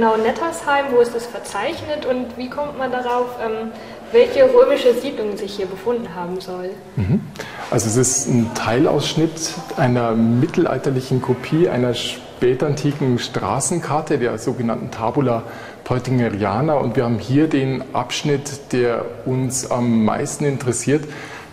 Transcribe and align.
Genau 0.00 0.16
Nettersheim, 0.16 0.86
wo 0.92 1.00
ist 1.00 1.14
das 1.14 1.26
verzeichnet 1.26 2.06
und 2.06 2.38
wie 2.38 2.48
kommt 2.48 2.78
man 2.78 2.90
darauf, 2.90 3.36
ähm, 3.44 3.70
welche 4.12 4.44
römische 4.44 4.94
Siedlung 4.94 5.36
sich 5.36 5.54
hier 5.54 5.66
befunden 5.66 6.14
haben 6.14 6.40
soll? 6.40 6.70
Mhm. 6.96 7.20
Also 7.70 7.86
es 7.86 7.96
ist 7.96 8.26
ein 8.26 8.50
Teilausschnitt 8.54 9.52
einer 9.76 10.12
mittelalterlichen 10.12 11.20
Kopie 11.20 11.68
einer 11.68 11.92
spätantiken 11.92 13.18
Straßenkarte, 13.18 14.16
der 14.16 14.38
sogenannten 14.38 14.90
Tabula 14.90 15.42
Peutingeriana 15.84 16.74
und 16.74 16.96
wir 16.96 17.04
haben 17.04 17.18
hier 17.18 17.46
den 17.46 17.84
Abschnitt, 17.92 18.72
der 18.72 19.04
uns 19.26 19.70
am 19.70 20.04
meisten 20.06 20.46
interessiert, 20.46 21.04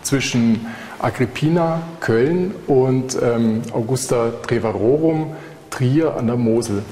zwischen 0.02 0.66
Agrippina, 1.00 1.82
Köln 2.00 2.54
und 2.66 3.18
ähm, 3.20 3.60
Augusta 3.72 4.32
Trevarorum, 4.46 5.34
Trier 5.68 6.16
an 6.16 6.28
der 6.28 6.36
Mosel. 6.36 6.82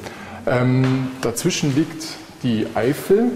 Ähm, 0.46 1.08
dazwischen 1.22 1.74
liegt 1.74 2.06
die 2.42 2.66
Eifel. 2.74 3.32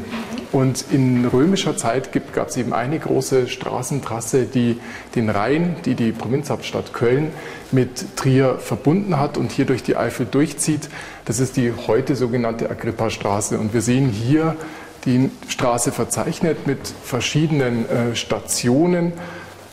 Und 0.53 0.85
in 0.91 1.27
römischer 1.27 1.77
Zeit 1.77 2.11
gab 2.33 2.49
es 2.49 2.57
eben 2.57 2.73
eine 2.73 2.99
große 2.99 3.47
Straßentrasse, 3.47 4.47
die 4.47 4.81
den 5.15 5.31
Rhein, 5.31 5.77
die 5.85 5.95
die 5.95 6.11
Provinzhauptstadt 6.11 6.93
Köln 6.93 7.31
mit 7.71 8.17
Trier 8.17 8.59
verbunden 8.59 9.19
hat 9.19 9.39
und 9.39 9.53
hier 9.53 9.65
durch 9.65 9.83
die 9.83 9.97
Eifel 9.97 10.27
durchzieht. 10.27 10.89
Das 11.25 11.39
ist 11.39 11.57
die 11.57 11.73
heute 11.87 12.17
sogenannte 12.17 12.69
Agrippa-Straße. 12.69 13.59
Und 13.59 13.75
wir 13.75 13.83
sehen 13.83 14.09
hier 14.09 14.57
die 15.05 15.31
Straße 15.49 15.93
verzeichnet 15.93 16.67
mit 16.67 16.81
verschiedenen 17.03 17.89
äh, 17.89 18.17
Stationen. 18.17 19.13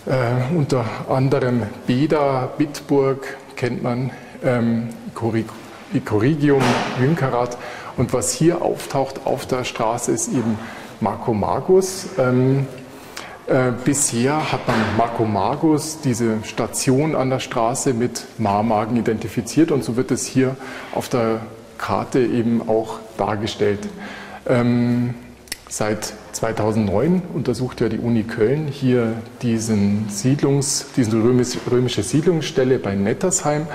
Äh, 0.05 0.55
unter 0.55 0.85
anderem 1.09 1.63
Beda, 1.85 2.51
Bitburg 2.57 3.35
kennt 3.55 3.83
man, 3.83 4.11
ähm, 4.43 4.89
Corrigium, 6.05 6.61
Jünkerat. 6.99 7.57
Und 7.97 8.13
was 8.13 8.31
hier 8.31 8.61
auftaucht 8.61 9.21
auf 9.25 9.45
der 9.45 9.63
Straße 9.63 10.11
ist 10.11 10.29
eben 10.29 10.59
Marcomagus. 10.99 12.09
Ähm, 12.17 12.67
äh, 13.47 13.71
bisher 13.83 14.51
hat 14.51 14.67
man 14.67 14.75
Marcomagus, 14.97 15.99
diese 16.01 16.43
Station 16.43 17.15
an 17.15 17.29
der 17.29 17.39
Straße, 17.39 17.93
mit 17.93 18.25
Marmagen 18.37 18.97
identifiziert 18.97 19.71
und 19.71 19.83
so 19.83 19.95
wird 19.95 20.11
es 20.11 20.25
hier 20.25 20.55
auf 20.93 21.09
der 21.09 21.41
Karte 21.77 22.19
eben 22.19 22.67
auch 22.67 22.99
dargestellt. 23.17 23.87
Ähm, 24.47 25.15
Seit 25.69 26.13
2009 26.31 27.23
untersucht 27.33 27.81
ja 27.81 27.89
die 27.89 27.97
Uni 27.97 28.23
Köln 28.23 28.67
hier 28.67 29.15
diesen 29.41 30.07
Siedlungs, 30.07 30.85
diese 30.95 31.21
römische 31.21 32.03
Siedlungsstelle 32.03 32.79
bei 32.79 32.95
Nettersheim. 32.95 33.67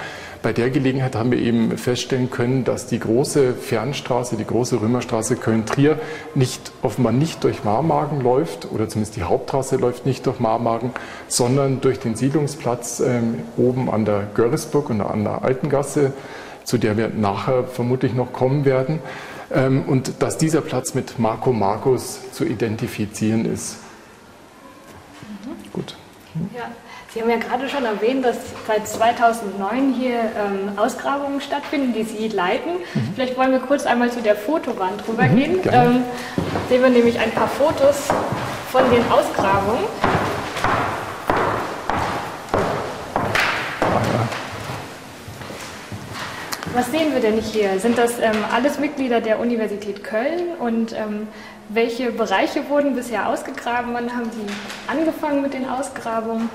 Bei 0.43 0.53
der 0.53 0.71
Gelegenheit 0.71 1.15
haben 1.15 1.31
wir 1.31 1.39
eben 1.39 1.79
feststellen 1.79 2.29
können, 2.29 2.65
dass 2.65 2.89
die 2.89 2.99
große 2.99 3.55
Fernstraße, 3.55 4.37
die 4.37 4.45
große 4.45 4.81
Römerstraße 4.81 5.37
Köln-Trier 5.37 6.01
nicht, 6.35 6.73
offenbar 6.83 7.13
nicht 7.13 7.45
durch 7.45 7.63
Marmagen 7.63 8.21
läuft, 8.21 8.71
oder 8.73 8.89
zumindest 8.89 9.15
die 9.15 9.23
Haupttrasse 9.23 9.77
läuft 9.77 10.05
nicht 10.05 10.27
durch 10.27 10.41
Marmagen, 10.41 10.91
sondern 11.29 11.81
durch 11.81 12.01
den 12.01 12.17
Siedlungsplatz 12.17 12.99
ähm, 12.99 13.45
oben 13.57 13.89
an 13.89 14.05
der 14.05 14.27
Görresburg 14.35 14.91
und 14.91 15.01
an 15.01 15.23
der 15.23 15.45
Altengasse, 15.45 16.13
zu 16.65 16.77
der 16.77 16.97
wir 16.97 17.09
nachher 17.09 17.63
vermutlich 17.65 18.13
noch 18.13 18.33
kommen 18.33 18.65
werden. 18.65 18.99
Ähm, 19.53 19.85
und 19.87 20.15
dass 20.19 20.39
dieser 20.39 20.61
Platz 20.61 20.95
mit 20.95 21.21
Marco 21.21 21.53
Marcus 21.53 22.19
zu 22.33 22.45
identifizieren 22.45 23.45
ist. 23.45 23.77
Mhm. 25.45 25.73
Gut. 25.73 25.97
Ja. 26.53 26.71
Sie 27.13 27.21
haben 27.21 27.29
ja 27.29 27.37
gerade 27.37 27.69
schon 27.69 27.85
erwähnt, 27.85 28.25
dass 28.25 28.39
seit 28.67 28.89
2009 28.89 29.93
hier 29.93 30.15
ähm, 30.15 30.79
Ausgrabungen 30.79 31.43
stattfinden, 31.43 31.93
die 31.93 32.05
Sie 32.05 32.29
leiten. 32.29 32.73
Mhm. 32.95 33.13
Vielleicht 33.15 33.37
wollen 33.37 33.53
wir 33.53 33.59
kurz 33.59 33.85
einmal 33.85 34.11
zu 34.11 34.23
der 34.23 34.35
Fotowand 34.35 35.07
rübergehen. 35.07 35.57
Mhm, 35.57 35.71
ähm, 35.71 36.05
sehen 36.71 36.83
wir 36.83 36.89
nämlich 36.89 37.19
ein 37.19 37.31
paar 37.33 37.49
Fotos 37.49 38.09
von 38.71 38.91
den 38.91 39.03
Ausgrabungen. 39.13 39.85
Was 46.73 46.91
sehen 46.91 47.13
wir 47.13 47.21
denn 47.21 47.39
hier? 47.39 47.79
Sind 47.79 47.99
das 47.99 48.19
ähm, 48.21 48.33
alles 48.51 48.79
Mitglieder 48.79 49.21
der 49.21 49.39
Universität 49.39 50.03
Köln 50.03 50.55
und 50.59 50.95
ähm, 50.95 51.29
welche 51.69 52.11
Bereiche 52.11 52.71
wurden 52.71 52.95
bisher 52.95 53.29
ausgegraben? 53.29 53.93
Wann 53.93 54.17
haben 54.17 54.31
Sie 54.31 54.47
angefangen 54.91 55.43
mit 55.43 55.53
den 55.53 55.69
Ausgrabungen? 55.69 56.49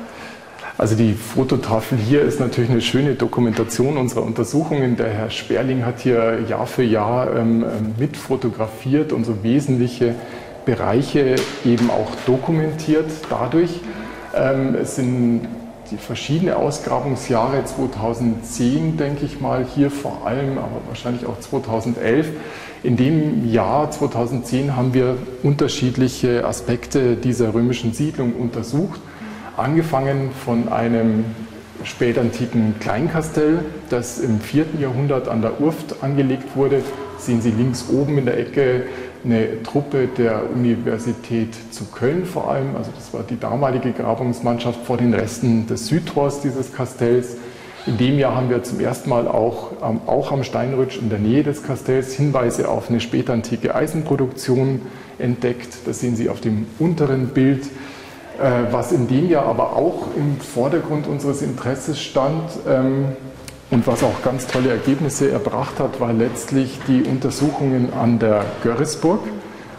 Also 0.77 0.95
die 0.95 1.13
Fototafel 1.13 1.97
hier 1.97 2.21
ist 2.21 2.39
natürlich 2.39 2.69
eine 2.69 2.81
schöne 2.81 3.15
Dokumentation 3.15 3.97
unserer 3.97 4.21
Untersuchungen. 4.21 4.95
Der 4.95 5.09
Herr 5.09 5.31
Sperling 5.31 5.83
hat 5.83 6.01
hier 6.01 6.41
Jahr 6.47 6.67
für 6.67 6.83
Jahr 6.83 7.35
ähm, 7.35 7.63
ähm 7.63 7.95
mit 7.97 8.15
fotografiert 8.15 9.11
und 9.11 9.25
so 9.25 9.43
wesentliche 9.43 10.13
Bereiche 10.65 11.38
eben 11.65 11.89
auch 11.89 12.11
dokumentiert 12.27 13.09
dadurch. 13.27 13.71
Ähm, 14.35 14.75
es 14.75 14.97
sind 14.97 15.47
die 15.89 15.97
verschiedenen 15.97 16.53
Ausgrabungsjahre 16.53 17.65
2010, 17.65 18.97
denke 18.97 19.25
ich 19.25 19.41
mal, 19.41 19.65
hier 19.65 19.89
vor 19.89 20.27
allem, 20.27 20.59
aber 20.59 20.81
wahrscheinlich 20.89 21.25
auch 21.25 21.39
2011. 21.39 22.27
In 22.83 22.97
dem 22.97 23.51
Jahr 23.51 23.89
2010 23.89 24.75
haben 24.75 24.94
wir 24.94 25.17
unterschiedliche 25.41 26.45
Aspekte 26.45 27.15
dieser 27.15 27.55
römischen 27.55 27.94
Siedlung 27.94 28.33
untersucht, 28.33 28.99
angefangen 29.57 30.31
von 30.31 30.69
einem 30.69 31.25
spätantiken 31.84 32.75
Kleinkastell, 32.79 33.59
das 33.90 34.19
im 34.19 34.40
4. 34.40 34.66
Jahrhundert 34.79 35.28
an 35.28 35.41
der 35.41 35.59
Urft 35.59 36.01
angelegt 36.01 36.56
wurde. 36.56 36.81
Sehen 37.18 37.41
Sie 37.41 37.51
links 37.51 37.85
oben 37.91 38.18
in 38.18 38.25
der 38.25 38.40
Ecke 38.40 38.84
eine 39.23 39.63
Truppe 39.63 40.07
der 40.07 40.50
Universität 40.51 41.50
zu 41.72 41.85
Köln 41.85 42.25
vor 42.25 42.50
allem, 42.50 42.75
also 42.75 42.91
das 42.95 43.13
war 43.13 43.23
die 43.23 43.40
damalige 43.40 43.91
Grabungsmannschaft 43.91 44.85
vor 44.85 44.97
den 44.97 45.13
Resten 45.13 45.68
des 45.68 45.88
Südtors 45.88 46.41
dieses 46.41 46.74
Kastells. 46.74 47.38
In 47.88 47.97
dem 47.97 48.19
Jahr 48.19 48.35
haben 48.35 48.50
wir 48.50 48.63
zum 48.63 48.79
ersten 48.79 49.09
Mal 49.09 49.28
auch, 49.28 49.72
auch 50.06 50.31
am 50.31 50.44
Steinrütsch 50.44 50.97
in 50.97 51.09
der 51.09 51.19
Nähe 51.19 51.44
des 51.44 51.63
Kastells 51.63 52.13
Hinweise 52.13 52.68
auf 52.69 52.89
eine 52.89 53.00
spätantike 53.00 53.74
Eisenproduktion 53.74 54.81
entdeckt. 55.19 55.69
Das 55.85 56.01
sehen 56.01 56.16
Sie 56.16 56.29
auf 56.29 56.41
dem 56.41 56.68
unteren 56.79 57.29
Bild. 57.29 57.66
Äh, 58.40 58.72
was 58.72 58.92
in 58.92 59.08
dem 59.08 59.30
Jahr 59.30 59.46
aber 59.46 59.75
auch 59.75 60.08
im 60.16 60.40
Vordergrund 60.40 61.08
unseres 61.08 61.42
Interesses 61.42 62.00
stand, 62.00 62.52
ähm, 62.68 63.06
und 63.70 63.86
was 63.86 64.02
auch 64.02 64.22
ganz 64.24 64.48
tolle 64.48 64.70
Ergebnisse 64.70 65.30
erbracht 65.30 65.80
hat, 65.80 66.00
war 66.00 66.14
letztlich 66.14 66.80
die 66.88 67.03
Untersuchungen 67.03 67.92
an 67.92 68.18
der 68.18 68.46
Görresburg, 68.64 69.20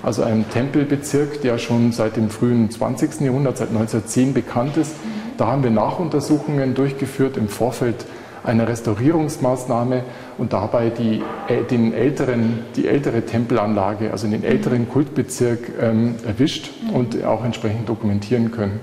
also 0.02 0.22
einem 0.22 0.48
Tempelbezirk, 0.50 1.40
der 1.40 1.56
schon 1.56 1.92
seit 1.92 2.16
dem 2.16 2.28
frühen 2.28 2.70
20. 2.70 3.22
Jahrhundert, 3.22 3.56
seit 3.56 3.68
1910 3.68 4.34
bekannt 4.34 4.76
ist. 4.76 4.94
Da 5.38 5.46
haben 5.46 5.62
wir 5.62 5.70
Nachuntersuchungen 5.70 6.74
durchgeführt 6.74 7.38
im 7.38 7.48
Vorfeld 7.48 8.04
einer 8.44 8.68
Restaurierungsmaßnahme 8.68 10.04
und 10.38 10.52
dabei 10.52 10.90
die, 10.90 11.22
äh, 11.48 11.64
den 11.64 11.92
älteren, 11.92 12.60
die 12.76 12.88
ältere 12.88 13.22
Tempelanlage, 13.22 14.10
also 14.10 14.28
den 14.28 14.44
älteren 14.44 14.88
Kultbezirk 14.88 15.70
ähm, 15.80 16.16
erwischt 16.26 16.70
und 16.92 17.24
auch 17.24 17.44
entsprechend 17.44 17.88
dokumentieren 17.88 18.50
können. 18.50 18.80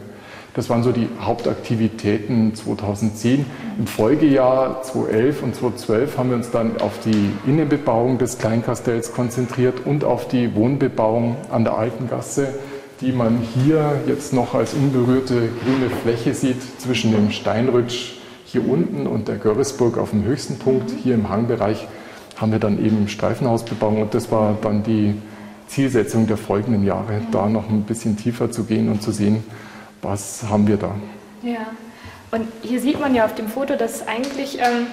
Das 0.55 0.69
waren 0.69 0.83
so 0.83 0.93
die 0.93 1.09
Hauptaktivitäten 1.19 2.55
2010. 2.55 3.45
Im 3.77 3.87
Folgejahr 3.87 4.81
2011 4.83 5.43
und 5.43 5.55
2012 5.55 6.17
haben 6.17 6.29
wir 6.29 6.37
uns 6.37 6.49
dann 6.49 6.79
auf 6.79 6.99
die 7.03 7.31
Innenbebauung 7.45 8.17
des 8.19 8.37
Kleinkastells 8.37 9.11
konzentriert 9.11 9.85
und 9.85 10.05
auf 10.05 10.29
die 10.29 10.55
Wohnbebauung 10.55 11.35
an 11.51 11.65
der 11.65 11.77
Alten 11.77 12.07
Gasse, 12.07 12.47
die 13.01 13.11
man 13.11 13.39
hier 13.53 13.99
jetzt 14.07 14.31
noch 14.31 14.55
als 14.55 14.73
unberührte 14.73 15.49
grüne 15.61 15.89
Fläche 16.01 16.33
sieht 16.33 16.61
zwischen 16.79 17.11
dem 17.11 17.31
Steinrütsch 17.31 18.14
hier 18.45 18.67
unten 18.67 19.07
und 19.07 19.27
der 19.27 19.35
Görresburg 19.35 19.97
auf 19.97 20.11
dem 20.11 20.23
höchsten 20.23 20.57
Punkt. 20.57 20.91
Hier 21.03 21.15
im 21.15 21.29
Hangbereich 21.29 21.87
haben 22.37 22.51
wir 22.51 22.59
dann 22.59 22.83
eben 22.83 23.07
Streifenhausbebauung 23.07 24.01
und 24.01 24.13
das 24.13 24.31
war 24.31 24.57
dann 24.61 24.83
die 24.83 25.15
Zielsetzung 25.67 26.27
der 26.27 26.37
folgenden 26.37 26.85
Jahre, 26.85 27.21
da 27.31 27.47
noch 27.47 27.69
ein 27.69 27.83
bisschen 27.83 28.17
tiefer 28.17 28.51
zu 28.51 28.65
gehen 28.65 28.89
und 28.89 29.01
zu 29.01 29.11
sehen, 29.11 29.43
was 30.01 30.43
haben 30.49 30.67
wir 30.67 30.77
da? 30.77 30.95
Ja. 31.41 31.67
Und 32.31 32.47
hier 32.61 32.79
sieht 32.79 32.99
man 32.99 33.15
ja 33.15 33.25
auf 33.25 33.35
dem 33.35 33.47
Foto, 33.47 33.75
dass 33.75 34.07
eigentlich 34.07 34.59
ähm, 34.59 34.87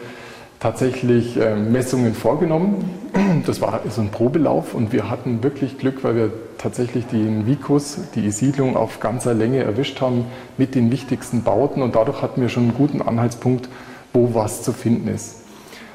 tatsächlich 0.60 1.36
ähm, 1.36 1.72
Messungen 1.72 2.14
vorgenommen. 2.14 2.90
Das 3.46 3.60
war 3.60 3.80
so 3.88 4.00
ein 4.00 4.10
Probelauf 4.10 4.74
und 4.74 4.92
wir 4.92 5.08
hatten 5.08 5.42
wirklich 5.42 5.78
Glück, 5.78 6.02
weil 6.02 6.16
wir 6.16 6.32
tatsächlich 6.58 7.06
den 7.06 7.46
Vicus, 7.46 7.98
die 8.14 8.30
Siedlung 8.30 8.76
auf 8.76 8.98
ganzer 8.98 9.34
Länge 9.34 9.62
erwischt 9.62 10.00
haben 10.00 10.24
mit 10.58 10.74
den 10.74 10.90
wichtigsten 10.90 11.42
Bauten 11.42 11.80
und 11.80 11.94
dadurch 11.94 12.22
hatten 12.22 12.40
wir 12.40 12.48
schon 12.48 12.64
einen 12.64 12.74
guten 12.74 13.00
Anhaltspunkt, 13.00 13.68
wo 14.12 14.34
was 14.34 14.62
zu 14.62 14.72
finden 14.72 15.08
ist. 15.08 15.42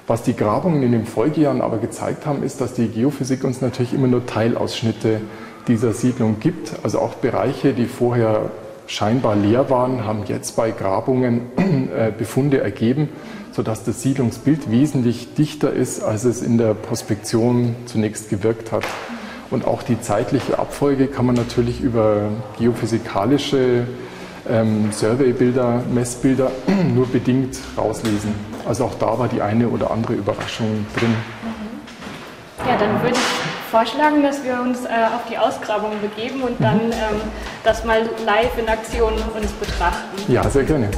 Was 0.08 0.24
die 0.24 0.36
Grabungen 0.36 0.82
in 0.84 0.92
den 0.92 1.06
Folgejahren 1.06 1.62
aber 1.62 1.78
gezeigt 1.78 2.26
haben, 2.26 2.44
ist, 2.44 2.62
dass 2.62 2.74
die 2.74 2.88
Geophysik 2.88 3.44
uns 3.44 3.62
natürlich 3.62 3.94
immer 3.94 4.08
nur 4.08 4.26
Teilausschnitte 4.26 5.22
dieser 5.68 5.94
Siedlung 5.94 6.40
gibt. 6.40 6.74
Also 6.84 7.00
auch 7.00 7.16
Bereiche, 7.16 7.74
die 7.74 7.86
vorher 7.86 8.52
scheinbar 8.88 9.36
leer 9.36 9.70
waren, 9.70 10.06
haben 10.06 10.24
jetzt 10.28 10.56
bei 10.56 10.72
Grabungen 10.72 11.44
äh, 11.58 12.12
Befunde 12.12 12.62
ergeben, 12.62 13.10
sodass 13.52 13.84
das 13.84 14.02
Siedlungsbild 14.02 14.70
wesentlich 14.70 15.34
dichter 15.34 15.72
ist, 15.72 16.04
als 16.04 16.26
es 16.26 16.42
in 16.42 16.58
der 16.58 16.74
Prospektion 16.74 17.76
zunächst 17.86 18.30
gewirkt 18.30 18.72
hat. 18.72 18.84
Und 19.50 19.66
auch 19.66 19.84
die 19.84 20.00
zeitliche 20.00 20.60
Abfolge 20.60 21.08
kann 21.08 21.26
man 21.26 21.36
natürlich 21.36 21.82
über 21.82 22.30
geophysikalische 22.58 23.86
ähm, 24.50 24.92
Surveybilder, 24.92 25.84
Messbilder 25.94 26.52
nur 26.96 27.08
bedingt 27.08 27.60
rauslesen. 27.78 28.34
Also 28.68 28.86
auch 28.86 28.96
da 28.96 29.18
war 29.18 29.28
die 29.28 29.42
eine 29.42 29.68
oder 29.70 29.92
andere 29.92 30.14
Überraschung 30.14 30.86
drin. 30.98 31.16
Ja, 32.68 32.78
dann 32.78 33.02
würde 33.02 33.16
ich 33.16 33.61
vorschlagen, 33.72 34.22
dass 34.22 34.44
wir 34.44 34.60
uns 34.60 34.84
äh, 34.84 34.90
auf 34.90 35.22
die 35.30 35.38
Ausgrabung 35.38 35.92
begeben 36.02 36.44
und 36.44 36.62
dann 36.62 36.88
mhm. 36.88 36.92
ähm, 36.92 37.22
das 37.64 37.86
mal 37.86 38.02
live 38.26 38.58
in 38.58 38.68
Aktion 38.68 39.14
uns 39.36 39.52
betrachten. 39.54 40.32
Ja, 40.32 40.48
sehr 40.50 40.64
gerne. 40.64 40.90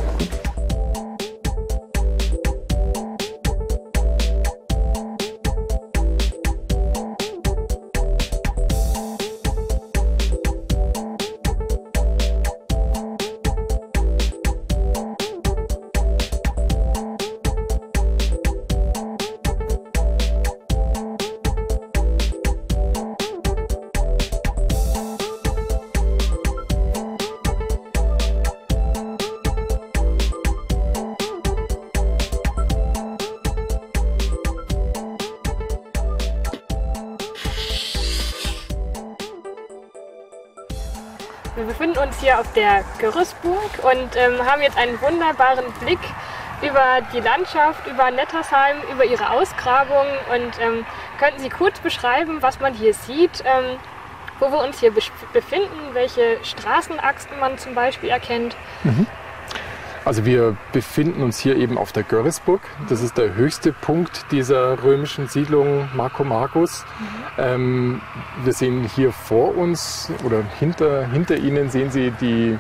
Hier 42.24 42.40
auf 42.40 42.52
der 42.54 42.86
Gerüstburg 43.00 43.70
und 43.84 44.16
ähm, 44.16 44.46
haben 44.46 44.62
jetzt 44.62 44.78
einen 44.78 45.00
wunderbaren 45.02 45.66
Blick 45.81 46.00
über 46.62 47.02
die 47.14 47.20
Landschaft, 47.20 47.86
über 47.86 48.10
Nettersheim, 48.12 48.78
über 48.94 49.04
ihre 49.04 49.30
Ausgrabung 49.30 50.06
und 50.34 50.52
ähm, 50.62 50.86
könnten 51.20 51.42
Sie 51.42 51.50
kurz 51.50 51.80
beschreiben, 51.80 52.42
was 52.42 52.62
man 52.62 52.74
hier 52.74 52.94
sieht, 52.94 53.44
ähm, 53.44 53.78
wo 54.40 54.50
wir 54.52 54.60
uns 54.60 54.80
hier 54.80 54.94
befinden, 55.34 55.80
welche 55.92 56.38
Straßenachsen 56.44 57.38
man 57.42 57.58
zum 57.58 57.75
Beispiel 57.75 58.10
erkennt. 58.10 58.56
Mhm. 58.84 59.06
Also 60.05 60.25
wir 60.25 60.57
befinden 60.73 61.23
uns 61.23 61.39
hier 61.39 61.55
eben 61.55 61.77
auf 61.77 61.94
der 61.94 62.03
Görresburg. 62.03 62.61
Das 62.89 63.01
ist 63.01 63.17
der 63.17 63.35
höchste 63.35 63.71
Punkt 63.71 64.25
dieser 64.31 64.83
römischen 64.83 65.27
Siedlung 65.27 65.88
Marco 65.95 66.25
Marcus. 66.25 66.83
Mhm. 66.83 67.05
Ähm, 67.38 68.01
wir 68.44 68.53
sehen 68.53 68.89
hier 68.95 69.13
vor 69.13 69.55
uns 69.55 70.11
oder 70.25 70.44
hinter, 70.59 71.07
hinter 71.07 71.38
Ihnen 71.38 71.69
sehen 71.69 71.89
Sie 71.89 72.11
die, 72.19 72.59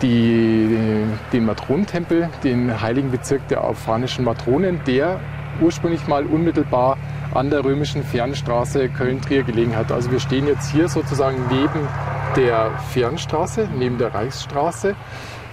die, 0.00 1.04
den 1.32 1.44
Matronentempel, 1.44 2.30
den 2.42 2.80
heiligen 2.80 3.10
Bezirk 3.10 3.46
der 3.48 3.62
alphanischen 3.62 4.24
Matronen, 4.24 4.80
der 4.86 5.20
ursprünglich 5.60 6.06
mal 6.06 6.24
unmittelbar 6.24 6.96
an 7.34 7.50
der 7.50 7.64
römischen 7.64 8.02
Fernstraße 8.02 8.88
Köln-Trier 8.88 9.42
gelegen 9.42 9.76
hat. 9.76 9.92
Also 9.92 10.10
wir 10.10 10.20
stehen 10.20 10.46
jetzt 10.46 10.70
hier 10.72 10.88
sozusagen 10.88 11.36
neben 11.50 11.86
der 12.34 12.70
Fernstraße, 12.92 13.68
neben 13.76 13.98
der 13.98 14.14
Reichsstraße 14.14 14.96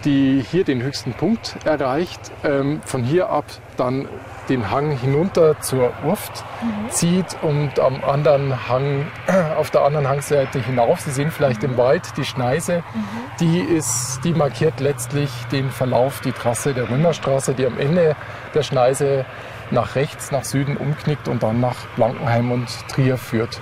die 0.08 0.42
hier 0.50 0.64
den 0.64 0.82
höchsten 0.82 1.14
Punkt 1.14 1.58
erreicht, 1.66 2.32
ähm, 2.46 2.82
von 2.86 3.04
hier 3.04 3.30
ab 3.30 3.44
dann 3.76 4.08
den 4.48 4.72
Hang 4.72 4.92
hinunter 4.92 5.60
zur 5.60 5.92
Urft 6.06 6.46
mhm. 6.62 6.90
zieht 6.90 7.36
und 7.42 7.78
am 7.80 8.02
anderen 8.04 8.70
Hang, 8.70 9.06
auf 9.58 9.70
der 9.70 9.82
anderen 9.82 10.08
Hangseite 10.08 10.60
hinauf. 10.60 11.02
Sie 11.02 11.12
sehen 11.12 11.30
vielleicht 11.30 11.62
mhm. 11.62 11.72
im 11.72 11.78
Wald 11.78 12.04
die 12.16 12.24
Schneise, 12.24 12.78
mhm. 12.94 13.04
die, 13.42 13.60
ist, 13.60 14.22
die 14.24 14.34
markiert 14.34 14.80
letztlich 14.80 15.30
den 15.52 15.70
Verlauf, 15.70 16.22
die 16.22 16.32
Trasse 16.32 16.74
der 16.74 16.90
Römerstraße, 16.90 17.54
die 17.54 17.66
am 17.66 17.78
Ende 17.78 18.16
der 18.54 18.64
Schneise 18.64 19.26
nach 19.72 19.96
rechts, 19.96 20.32
nach 20.32 20.44
Süden 20.44 20.78
umknickt 20.78 21.28
und 21.28 21.44
dann 21.44 21.60
nach 21.60 21.76
Blankenheim 21.96 22.52
und 22.52 22.68
Trier 22.88 23.18
führt. 23.18 23.60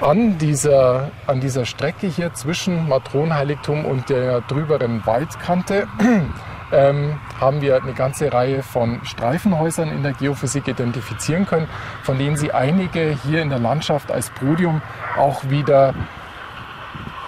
An 0.00 0.38
dieser, 0.38 1.10
an 1.26 1.40
dieser 1.40 1.66
Strecke 1.66 2.06
hier 2.06 2.34
zwischen 2.34 2.88
Matronheiligtum 2.88 3.84
und 3.84 4.08
der 4.08 4.40
drüberen 4.42 5.04
Waldkante 5.06 5.86
ähm, 6.72 7.18
haben 7.40 7.60
wir 7.60 7.76
eine 7.76 7.92
ganze 7.92 8.32
Reihe 8.32 8.62
von 8.62 9.04
Streifenhäusern 9.04 9.90
in 9.90 10.02
der 10.02 10.12
Geophysik 10.12 10.68
identifizieren 10.68 11.46
können, 11.46 11.68
von 12.02 12.18
denen 12.18 12.36
sie 12.36 12.52
einige 12.52 13.16
hier 13.24 13.42
in 13.42 13.50
der 13.50 13.58
Landschaft 13.58 14.10
als 14.10 14.30
Podium 14.30 14.82
auch 15.16 15.48
wieder 15.48 15.94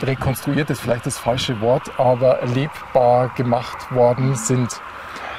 rekonstruiert 0.03 0.71
ist 0.71 0.81
vielleicht 0.81 1.07
das 1.07 1.19
falsche 1.19 1.61
Wort, 1.61 1.99
aber 1.99 2.41
lebbar 2.55 3.31
gemacht 3.35 3.91
worden 3.93 4.35
sind. 4.35 4.81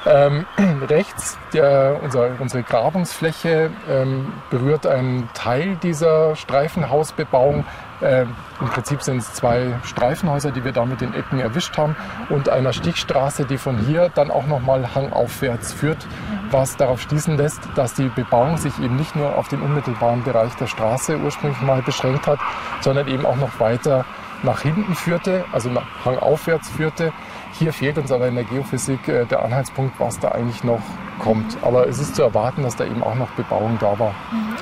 Ähm, 0.07 0.45
rechts, 0.87 1.37
der, 1.53 1.99
unser, 2.01 2.29
unsere 2.39 2.63
Grabungsfläche 2.63 3.71
ähm, 3.89 4.31
berührt 4.49 4.87
einen 4.87 5.29
Teil 5.33 5.75
dieser 5.77 6.35
Streifenhausbebauung. 6.35 7.65
Ähm, 8.01 8.33
Im 8.61 8.67
Prinzip 8.67 9.01
sind 9.01 9.17
es 9.17 9.33
zwei 9.33 9.73
Streifenhäuser, 9.83 10.51
die 10.51 10.63
wir 10.63 10.71
da 10.71 10.85
mit 10.85 11.01
den 11.01 11.13
Ecken 11.13 11.39
erwischt 11.39 11.77
haben 11.77 11.95
und 12.29 12.47
einer 12.47 12.71
Stichstraße, 12.71 13.45
die 13.45 13.57
von 13.57 13.77
hier 13.79 14.09
dann 14.09 14.31
auch 14.31 14.47
nochmal 14.47 14.95
hangaufwärts 14.95 15.73
führt, 15.73 16.07
was 16.51 16.77
darauf 16.77 17.01
schließen 17.01 17.35
lässt, 17.37 17.61
dass 17.75 17.93
die 17.93 18.07
Bebauung 18.07 18.57
sich 18.57 18.77
eben 18.79 18.95
nicht 18.95 19.15
nur 19.15 19.35
auf 19.37 19.49
den 19.49 19.61
unmittelbaren 19.61 20.23
Bereich 20.23 20.53
der 20.55 20.67
Straße 20.67 21.17
ursprünglich 21.17 21.61
mal 21.61 21.81
beschränkt 21.81 22.27
hat, 22.27 22.39
sondern 22.81 23.07
eben 23.07 23.25
auch 23.25 23.35
noch 23.35 23.59
weiter 23.59 24.05
nach 24.43 24.61
hinten 24.61 24.95
führte, 24.95 25.45
also 25.51 25.69
nach 25.69 25.85
hangaufwärts 26.05 26.69
führte. 26.69 27.11
Hier 27.59 27.73
fehlt 27.73 27.97
uns 27.97 28.11
aber 28.11 28.27
in 28.27 28.35
der 28.35 28.43
Geophysik 28.43 29.07
äh, 29.07 29.25
der 29.25 29.43
Anhaltspunkt, 29.43 29.99
was 29.99 30.19
da 30.19 30.29
eigentlich 30.29 30.63
noch 30.63 30.81
kommt. 31.19 31.57
Aber 31.63 31.87
es 31.87 31.99
ist 31.99 32.15
zu 32.15 32.21
erwarten, 32.21 32.61
dass 32.63 32.75
da 32.75 32.85
eben 32.85 33.01
auch 33.01 33.15
noch 33.15 33.29
Bebauung 33.31 33.77
da 33.79 33.97
war. 33.97 34.13
Mhm. 34.31 34.57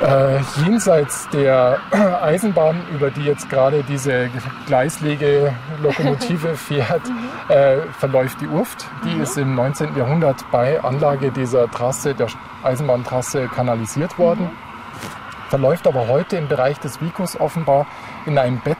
Äh, 0.00 0.40
jenseits 0.64 1.28
der 1.30 1.78
Eisenbahn, 2.22 2.82
über 2.92 3.10
die 3.10 3.22
jetzt 3.22 3.48
gerade 3.50 3.84
diese 3.84 4.30
Gleislege-Lokomotive 4.66 6.54
fährt, 6.56 7.08
mhm. 7.08 7.54
äh, 7.54 7.78
verläuft 7.98 8.40
die 8.40 8.46
Urft. 8.46 8.86
Die 9.04 9.14
mhm. 9.16 9.22
ist 9.22 9.36
im 9.36 9.54
19. 9.54 9.96
Jahrhundert 9.96 10.44
bei 10.50 10.82
Anlage 10.82 11.32
dieser 11.32 11.70
Trasse, 11.70 12.14
der 12.14 12.28
Eisenbahntrasse, 12.62 13.48
kanalisiert 13.48 14.18
worden. 14.18 14.44
Mhm. 14.44 15.50
Verläuft 15.50 15.86
aber 15.86 16.08
heute 16.08 16.36
im 16.36 16.48
Bereich 16.48 16.78
des 16.78 17.00
Vicus 17.00 17.38
offenbar 17.38 17.86
in 18.24 18.38
einem 18.38 18.58
Bett 18.60 18.78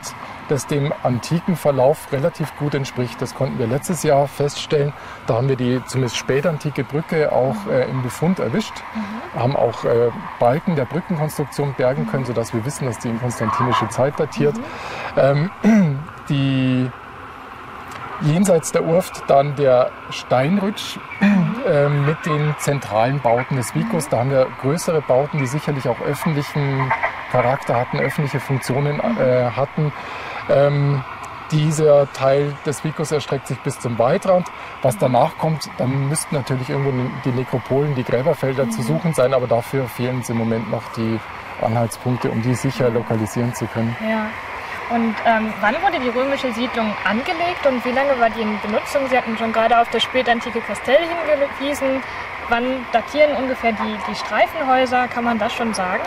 das 0.49 0.67
dem 0.67 0.93
antiken 1.03 1.57
Verlauf 1.57 2.13
relativ 2.13 2.55
gut 2.57 2.75
entspricht. 2.75 3.21
Das 3.21 3.35
konnten 3.35 3.59
wir 3.59 3.67
letztes 3.67 4.03
Jahr 4.03 4.29
feststellen. 4.29 4.93
Da 5.27 5.35
haben 5.35 5.49
wir 5.49 5.57
die 5.57 5.81
zumindest 5.87 6.17
spätantike 6.17 6.85
Brücke 6.85 7.33
auch 7.33 7.67
äh, 7.67 7.89
im 7.89 8.03
Befund 8.03 8.39
erwischt, 8.39 8.75
mhm. 8.95 9.41
haben 9.41 9.57
auch 9.57 9.85
äh, 9.85 10.11
Balken 10.39 10.77
der 10.77 10.85
Brückenkonstruktion 10.85 11.75
bergen 11.75 12.07
können, 12.07 12.25
sodass 12.25 12.53
wir 12.53 12.65
wissen, 12.65 12.87
dass 12.87 12.99
die 12.99 13.09
in 13.09 13.21
konstantinische 13.21 13.89
Zeit 13.89 14.19
datiert. 14.19 14.57
Mhm. 14.57 15.51
Ähm, 15.63 16.01
die 16.29 16.91
jenseits 18.25 18.73
der 18.73 18.85
Urft 18.85 19.25
dann 19.27 19.57
der 19.57 19.91
Steinrütsch 20.11 20.99
äh, 21.67 21.89
mit 21.89 22.25
den 22.27 22.55
zentralen 22.59 23.21
Bauten 23.21 23.57
des 23.57 23.75
Vicus. 23.75 24.09
Da 24.09 24.19
haben 24.19 24.31
wir 24.31 24.47
größere 24.61 25.03
Bauten, 25.03 25.39
die 25.39 25.47
sicherlich 25.47 25.89
auch 25.89 26.01
öffentlichen 26.01 26.93
Charakter 27.31 27.77
hatten, 27.77 27.99
öffentliche 27.99 28.41
Funktionen 28.41 29.01
äh, 29.01 29.51
hatten. 29.57 29.93
Ähm, 30.49 31.03
dieser 31.51 32.11
Teil 32.13 32.57
des 32.65 32.83
Vicus 32.83 33.13
erstreckt 33.13 33.47
sich 33.47 33.59
bis 33.61 33.79
zum 33.79 33.99
Waldrand. 33.99 34.47
Was 34.81 34.97
danach 34.97 35.37
kommt, 35.37 35.69
dann 35.77 36.09
müssten 36.09 36.35
natürlich 36.35 36.71
irgendwo 36.71 36.93
die 37.25 37.31
Nekropolen, 37.31 37.95
die 37.95 38.05
Gräberfelder 38.05 38.71
zu 38.71 38.83
suchen 38.83 39.13
sein, 39.13 39.35
aber 39.35 39.47
dafür 39.47 39.87
fehlen 39.87 40.17
uns 40.17 40.31
im 40.31 40.39
Moment 40.39 40.71
noch 40.71 40.83
die 40.97 41.21
Anhaltspunkte, 41.61 42.31
um 42.31 42.43
die 42.43 42.55
sicher 42.55 42.89
lokalisieren 42.91 43.55
zu 43.55 43.67
können. 43.67 43.95
Ja. 44.01 44.27
Und 44.91 45.15
ähm, 45.25 45.53
wann 45.61 45.75
wurde 45.83 46.01
die 46.01 46.09
römische 46.09 46.53
Siedlung 46.53 46.93
angelegt 47.05 47.67
und 47.67 47.85
wie 47.85 47.93
lange 47.93 48.19
war 48.19 48.29
die 48.31 48.43
in 48.43 48.61
Benutzung? 48.61 49.09
Sie 49.09 49.17
hatten 49.17 49.39
schon 49.39 49.53
gerade 49.53 49.79
auf 49.79 49.89
das 49.91 50.03
spätantike 50.03 50.61
Kastell 50.61 50.99
hingewiesen. 50.99 52.03
Wann 52.49 52.85
datieren 52.93 53.37
ungefähr 53.37 53.73
die, 53.73 53.97
die 54.11 54.15
Streifenhäuser? 54.15 55.09
Kann 55.09 55.25
man 55.25 55.39
das 55.39 55.53
schon 55.55 55.73
sagen? 55.73 56.03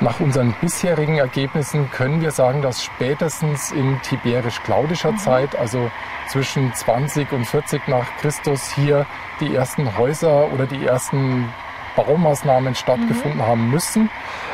Nach 0.00 0.20
unseren 0.20 0.54
bisherigen 0.60 1.18
Ergebnissen 1.18 1.90
können 1.90 2.20
wir 2.20 2.30
sagen, 2.30 2.62
dass 2.62 2.84
spätestens 2.84 3.72
in 3.72 4.00
tiberisch-klaudischer 4.02 5.12
mhm. 5.12 5.18
Zeit, 5.18 5.56
also 5.56 5.90
zwischen 6.28 6.72
20 6.72 7.32
und 7.32 7.44
40 7.44 7.88
nach 7.88 8.06
Christus, 8.20 8.72
hier 8.72 9.06
die 9.40 9.52
ersten 9.52 9.98
Häuser 9.98 10.52
oder 10.52 10.66
die 10.66 10.86
ersten 10.86 11.52
Baumaßnahmen 11.96 12.76
stattgefunden 12.76 13.38
mhm. 13.38 13.46
haben 13.46 13.70
müssen. 13.70 14.08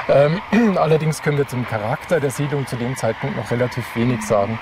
Ähm, 0.09 0.41
allerdings 0.77 1.21
können 1.21 1.37
wir 1.37 1.47
zum 1.47 1.67
Charakter 1.67 2.21
der 2.21 2.31
Siedlung 2.31 2.67
zu 2.67 2.77
dem 2.77 2.97
Zeitpunkt 2.97 3.37
noch 3.37 3.51
relativ 3.51 3.85
wenig 3.97 4.23
sagen. 4.23 4.59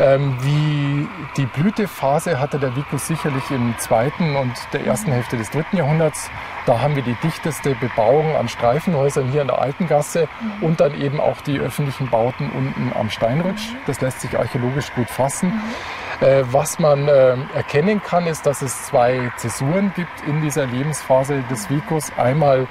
Ähm, 0.00 0.36
wie 0.40 1.08
die 1.36 1.46
Blütephase 1.46 2.40
hatte 2.40 2.58
der 2.58 2.74
Vicus 2.74 3.06
sicherlich 3.06 3.48
im 3.50 3.74
zweiten 3.78 4.34
und 4.34 4.52
der 4.72 4.84
ersten 4.84 5.12
Hälfte 5.12 5.36
des 5.36 5.50
dritten 5.50 5.76
Jahrhunderts. 5.76 6.30
Da 6.66 6.80
haben 6.80 6.96
wir 6.96 7.02
die 7.02 7.16
dichteste 7.22 7.74
Bebauung 7.76 8.34
an 8.34 8.48
Streifenhäusern 8.48 9.30
hier 9.30 9.42
in 9.42 9.48
der 9.48 9.60
Alten 9.60 9.86
Gasse 9.86 10.28
mhm. 10.40 10.66
und 10.66 10.80
dann 10.80 11.00
eben 11.00 11.20
auch 11.20 11.40
die 11.42 11.58
öffentlichen 11.58 12.08
Bauten 12.08 12.50
unten 12.50 12.92
am 12.98 13.10
Steinrutsch. 13.10 13.72
Mhm. 13.72 13.76
Das 13.86 14.00
lässt 14.00 14.20
sich 14.20 14.36
archäologisch 14.36 14.92
gut 14.94 15.08
fassen. 15.08 15.48
Mhm. 15.48 16.26
Äh, 16.26 16.42
was 16.52 16.78
man 16.78 17.06
äh, 17.06 17.36
erkennen 17.54 18.02
kann, 18.02 18.26
ist, 18.26 18.46
dass 18.46 18.62
es 18.62 18.86
zwei 18.86 19.30
Zäsuren 19.36 19.92
gibt 19.94 20.26
in 20.26 20.40
dieser 20.40 20.66
Lebensphase 20.66 21.44
des 21.50 21.68
Vicus. 21.70 22.10
Einmal 22.16 22.66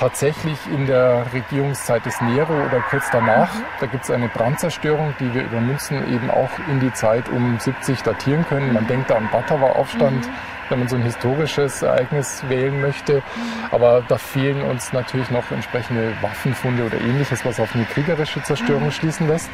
tatsächlich 0.00 0.58
in 0.72 0.86
der 0.86 1.26
Regierungszeit 1.34 2.06
des 2.06 2.18
Nero 2.22 2.54
oder 2.54 2.80
kurz 2.88 3.04
danach. 3.12 3.54
Mhm. 3.54 3.64
Da 3.80 3.86
gibt 3.86 4.04
es 4.04 4.10
eine 4.10 4.28
Brandzerstörung, 4.28 5.14
die 5.20 5.32
wir 5.34 5.44
über 5.44 5.60
Münzen 5.60 6.10
eben 6.10 6.30
auch 6.30 6.50
in 6.70 6.80
die 6.80 6.92
Zeit 6.94 7.28
um 7.28 7.58
70 7.58 8.02
datieren 8.02 8.46
können. 8.46 8.72
Man 8.72 8.86
denkt 8.86 9.10
da 9.10 9.16
an 9.16 9.28
Batawa-Aufstand. 9.30 10.26
Mhm 10.26 10.32
wenn 10.70 10.78
man 10.78 10.88
so 10.88 10.96
ein 10.96 11.02
historisches 11.02 11.82
Ereignis 11.82 12.42
wählen 12.48 12.80
möchte. 12.80 13.22
Aber 13.70 14.02
da 14.06 14.16
fehlen 14.16 14.62
uns 14.62 14.92
natürlich 14.92 15.30
noch 15.30 15.50
entsprechende 15.50 16.12
Waffenfunde 16.20 16.84
oder 16.84 17.00
ähnliches, 17.00 17.44
was 17.44 17.60
auf 17.60 17.74
eine 17.74 17.84
kriegerische 17.84 18.42
Zerstörung 18.42 18.90
schließen 18.90 19.28
lässt. 19.28 19.50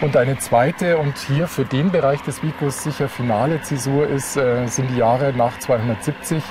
Und 0.00 0.16
eine 0.16 0.38
zweite 0.38 0.98
und 0.98 1.18
hier 1.18 1.46
für 1.46 1.64
den 1.64 1.90
Bereich 1.90 2.22
des 2.22 2.42
Vicus 2.42 2.82
sicher 2.82 3.08
finale 3.08 3.60
Zäsur 3.62 4.08
ist, 4.08 4.36
äh, 4.36 4.66
sind 4.66 4.90
die 4.90 4.96
Jahre 4.96 5.32
nach 5.32 5.58
270. 5.58 6.42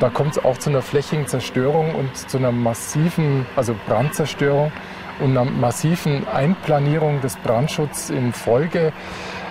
Da 0.00 0.08
kommt 0.10 0.32
es 0.32 0.44
auch 0.44 0.58
zu 0.58 0.70
einer 0.70 0.82
flächigen 0.82 1.26
Zerstörung 1.26 1.94
und 1.94 2.16
zu 2.16 2.38
einer 2.38 2.52
massiven, 2.52 3.46
also 3.56 3.74
Brandzerstörung 3.86 4.72
und 5.20 5.36
einer 5.36 5.44
massiven 5.44 6.26
Einplanierung 6.28 7.20
des 7.20 7.36
Brandschutzes 7.36 8.10
in 8.10 8.32
Folge. 8.32 8.92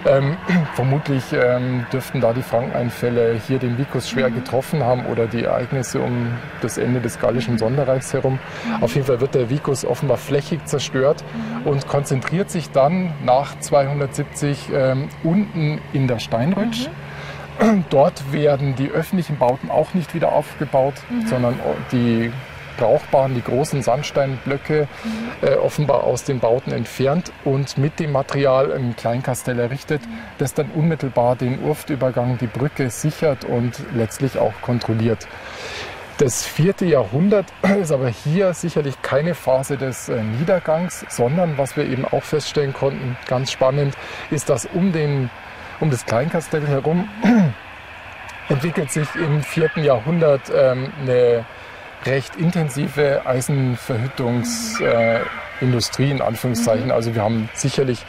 Ähm, 0.06 0.38
vermutlich 0.76 1.24
ähm, 1.34 1.86
dürften 1.92 2.22
da 2.22 2.34
die 2.34 2.42
Frankeneinfälle 2.42 3.40
hier 3.48 3.60
den 3.60 3.78
Vicus 3.78 4.10
schwer 4.10 4.30
getroffen 4.30 4.84
haben 4.84 5.06
oder 5.08 5.28
die 5.28 5.44
Ereignisse 5.44 6.00
um 6.00 6.28
das 6.62 6.78
Ende 6.78 7.02
des 7.02 7.20
Gallischen 7.20 7.58
Sonderreichs 7.58 8.14
herum. 8.14 8.40
Auf 8.82 8.96
jeden 8.96 9.08
Fall 9.08 9.20
wird 9.20 9.36
der 9.36 9.50
Vicus 9.50 9.86
offenbar 9.86 10.18
flächig 10.18 10.66
zerstört 10.66 11.24
und 11.66 11.88
konzentriert 11.88 12.50
sich 12.50 12.72
dann 12.72 13.14
nach 13.24 13.60
270 13.60 14.70
ähm, 14.74 15.10
unten 15.24 15.80
in 15.94 16.08
der 16.08 16.20
Steinrütsch. 16.20 16.88
Mhm. 17.60 17.86
Dort 17.90 18.32
werden 18.32 18.76
die 18.76 18.90
öffentlichen 18.90 19.38
Bauten 19.38 19.72
auch 19.72 19.94
nicht 19.94 20.14
wieder 20.14 20.32
aufgebaut, 20.32 20.94
mhm. 21.10 21.28
sondern 21.28 21.60
die 21.92 22.32
brauchbaren, 22.78 23.36
die 23.36 23.44
großen 23.44 23.82
Sandsteinblöcke 23.82 24.88
mhm. 25.04 25.48
äh, 25.48 25.56
offenbar 25.56 26.04
aus 26.04 26.24
den 26.24 26.40
Bauten 26.40 26.72
entfernt 26.72 27.32
und 27.44 27.78
mit 27.78 28.00
dem 28.00 28.12
Material 28.12 28.72
ein 28.72 28.96
Kleinkastell 28.96 29.60
errichtet, 29.60 30.02
mhm. 30.06 30.20
das 30.38 30.54
dann 30.54 30.70
unmittelbar 30.72 31.36
den 31.36 31.64
Urftübergang, 31.64 32.38
die 32.38 32.48
Brücke 32.48 32.90
sichert 32.90 33.44
und 33.44 33.82
letztlich 33.94 34.38
auch 34.38 34.54
kontrolliert. 34.62 35.28
Das 36.18 36.48
vierte 36.48 36.86
Jahrhundert 36.86 37.46
ist 37.82 37.92
aber 37.92 38.10
hier 38.10 38.54
sicherlich 38.54 39.00
keine 39.04 39.36
Phase 39.36 39.78
des 39.78 40.10
äh, 40.10 40.24
Niedergangs, 40.24 41.06
sondern 41.10 41.58
was 41.60 41.78
wir 41.78 41.86
eben 41.86 42.06
auch 42.06 42.24
feststellen 42.24 42.74
konnten, 42.74 43.16
ganz 43.28 43.52
spannend, 43.52 43.96
ist, 44.32 44.50
dass 44.50 44.66
um, 44.66 44.92
den, 44.92 45.30
um 45.80 45.92
das 45.92 46.06
Kleinkastell 46.06 46.66
herum 46.66 47.08
entwickelt 48.50 48.92
sich 48.92 49.08
im 49.16 49.44
vierten 49.44 49.84
Jahrhundert 49.84 50.42
ähm, 50.56 50.92
eine 51.02 51.46
recht 52.08 52.38
intensive 52.38 53.26
Eisenverhütungsindustrie, 53.26 56.12
in 56.12 56.22
Anführungszeichen. 56.22 56.86
Mhm. 56.86 56.92
Also 56.92 57.16
wir 57.16 57.24
haben 57.24 57.50
sicherlich 57.54 58.06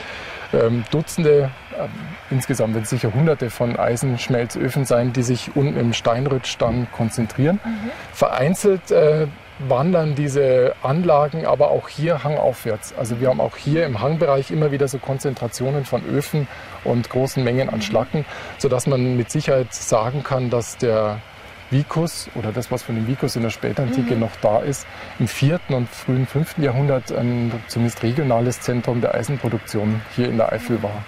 ähm, 0.52 0.84
Dutzende, 0.90 1.50
äh, 1.76 1.88
insgesamt 2.30 2.74
werden 2.74 2.84
es 2.84 2.90
sicher 2.90 3.12
Hunderte 3.12 3.50
von 3.50 3.76
Eisenschmelzöfen 3.76 4.84
sein, 4.84 5.12
die 5.12 5.22
sich 5.22 5.50
unten 5.54 5.78
im 5.78 5.92
Steinrütsch 5.92 6.56
dann 6.58 6.88
konzentrieren. 6.92 7.60
Mhm. 7.64 7.90
Vereinzelt 8.12 8.90
äh, 8.90 9.26
wandern 9.58 10.14
diese 10.14 10.74
Anlagen 10.82 11.44
aber 11.44 11.70
auch 11.70 11.88
hier 11.88 12.22
hangaufwärts. 12.22 12.94
Also 12.96 13.20
wir 13.20 13.28
haben 13.28 13.40
auch 13.40 13.56
hier 13.56 13.86
im 13.86 14.00
Hangbereich 14.00 14.50
immer 14.50 14.70
wieder 14.70 14.88
so 14.88 14.98
Konzentrationen 14.98 15.84
von 15.84 16.04
Öfen 16.06 16.46
und 16.84 17.10
großen 17.10 17.42
Mengen 17.42 17.68
an 17.68 17.82
Schlacken, 17.82 18.24
sodass 18.58 18.86
man 18.86 19.16
mit 19.16 19.30
Sicherheit 19.30 19.74
sagen 19.74 20.22
kann, 20.22 20.50
dass 20.50 20.76
der 20.76 21.20
Vicus 21.70 22.28
oder 22.34 22.52
das, 22.52 22.70
was 22.70 22.82
von 22.82 22.94
dem 22.94 23.06
Vicus 23.06 23.36
in 23.36 23.42
der 23.42 23.50
Spätantike 23.50 24.14
mhm. 24.14 24.20
noch 24.20 24.36
da 24.40 24.60
ist, 24.60 24.86
im 25.18 25.28
vierten 25.28 25.74
und 25.74 25.88
frühen 25.88 26.26
fünften 26.26 26.62
Jahrhundert 26.62 27.12
ein 27.12 27.52
zumindest 27.68 28.02
regionales 28.02 28.60
Zentrum 28.60 29.00
der 29.00 29.14
Eisenproduktion 29.14 30.00
hier 30.16 30.28
in 30.28 30.36
der 30.36 30.52
Eifel 30.52 30.82
war. 30.82 31.04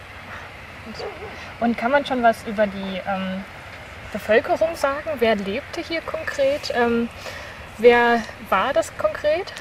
Und 1.61 1.77
kann 1.77 1.91
man 1.91 2.05
schon 2.07 2.23
was 2.23 2.47
über 2.47 2.67
die 2.67 3.01
ähm, 3.07 3.45
Bevölkerung 4.13 4.75
sagen? 4.75 5.11
Wer 5.19 5.37
lebte 5.37 5.81
hier 5.81 6.01
konkret? 6.01 6.73
Ähm, 6.75 7.09
wer 7.79 8.23
war 8.49 8.73
das 8.73 8.97
konkret? 8.97 9.53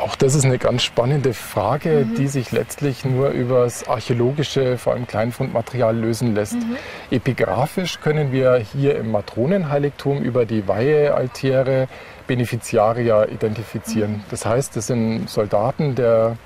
Auch 0.00 0.16
das 0.16 0.34
ist 0.34 0.44
eine 0.44 0.58
ganz 0.58 0.82
spannende 0.82 1.34
Frage, 1.34 2.06
mhm. 2.06 2.14
die 2.14 2.26
sich 2.26 2.52
letztlich 2.52 3.04
nur 3.04 3.30
über 3.30 3.64
das 3.64 3.86
archäologische, 3.86 4.78
vor 4.78 4.94
allem 4.94 5.06
Kleinfundmaterial 5.06 5.96
lösen 5.96 6.34
lässt. 6.34 6.54
Mhm. 6.54 6.76
Epigraphisch 7.10 8.00
können 8.00 8.32
wir 8.32 8.56
hier 8.56 8.96
im 8.96 9.10
Matronenheiligtum 9.10 10.22
über 10.22 10.46
die 10.46 10.66
Weihealtäre 10.66 11.88
Beneficiaria 12.26 13.26
identifizieren. 13.26 14.12
Mhm. 14.12 14.24
Das 14.30 14.46
heißt, 14.46 14.76
das 14.76 14.86
sind 14.86 15.28
Soldaten 15.28 15.94
der 15.94 16.36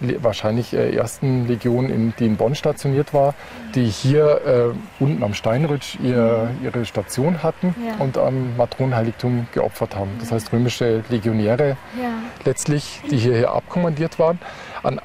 wahrscheinlich 0.00 0.72
äh, 0.74 0.94
ersten 0.94 1.46
Legion, 1.46 1.88
in, 1.90 2.14
die 2.18 2.26
in 2.26 2.36
Bonn 2.36 2.54
stationiert 2.54 3.14
war, 3.14 3.34
die 3.74 3.86
hier 3.86 4.74
äh, 5.00 5.02
unten 5.02 5.22
am 5.22 5.34
Steinrütsch 5.34 5.96
ihr, 6.02 6.50
ihre 6.62 6.84
Station 6.84 7.42
hatten 7.42 7.74
ja. 7.86 8.02
und 8.02 8.18
am 8.18 8.56
Matronenheiligtum 8.56 9.46
geopfert 9.52 9.96
haben. 9.96 10.10
Das 10.20 10.32
heißt 10.32 10.52
römische 10.52 11.04
Legionäre 11.08 11.76
ja. 12.00 12.10
letztlich, 12.44 13.00
die 13.10 13.16
hierher 13.16 13.52
abkommandiert 13.52 14.18
waren. 14.18 14.38
An, 14.82 15.00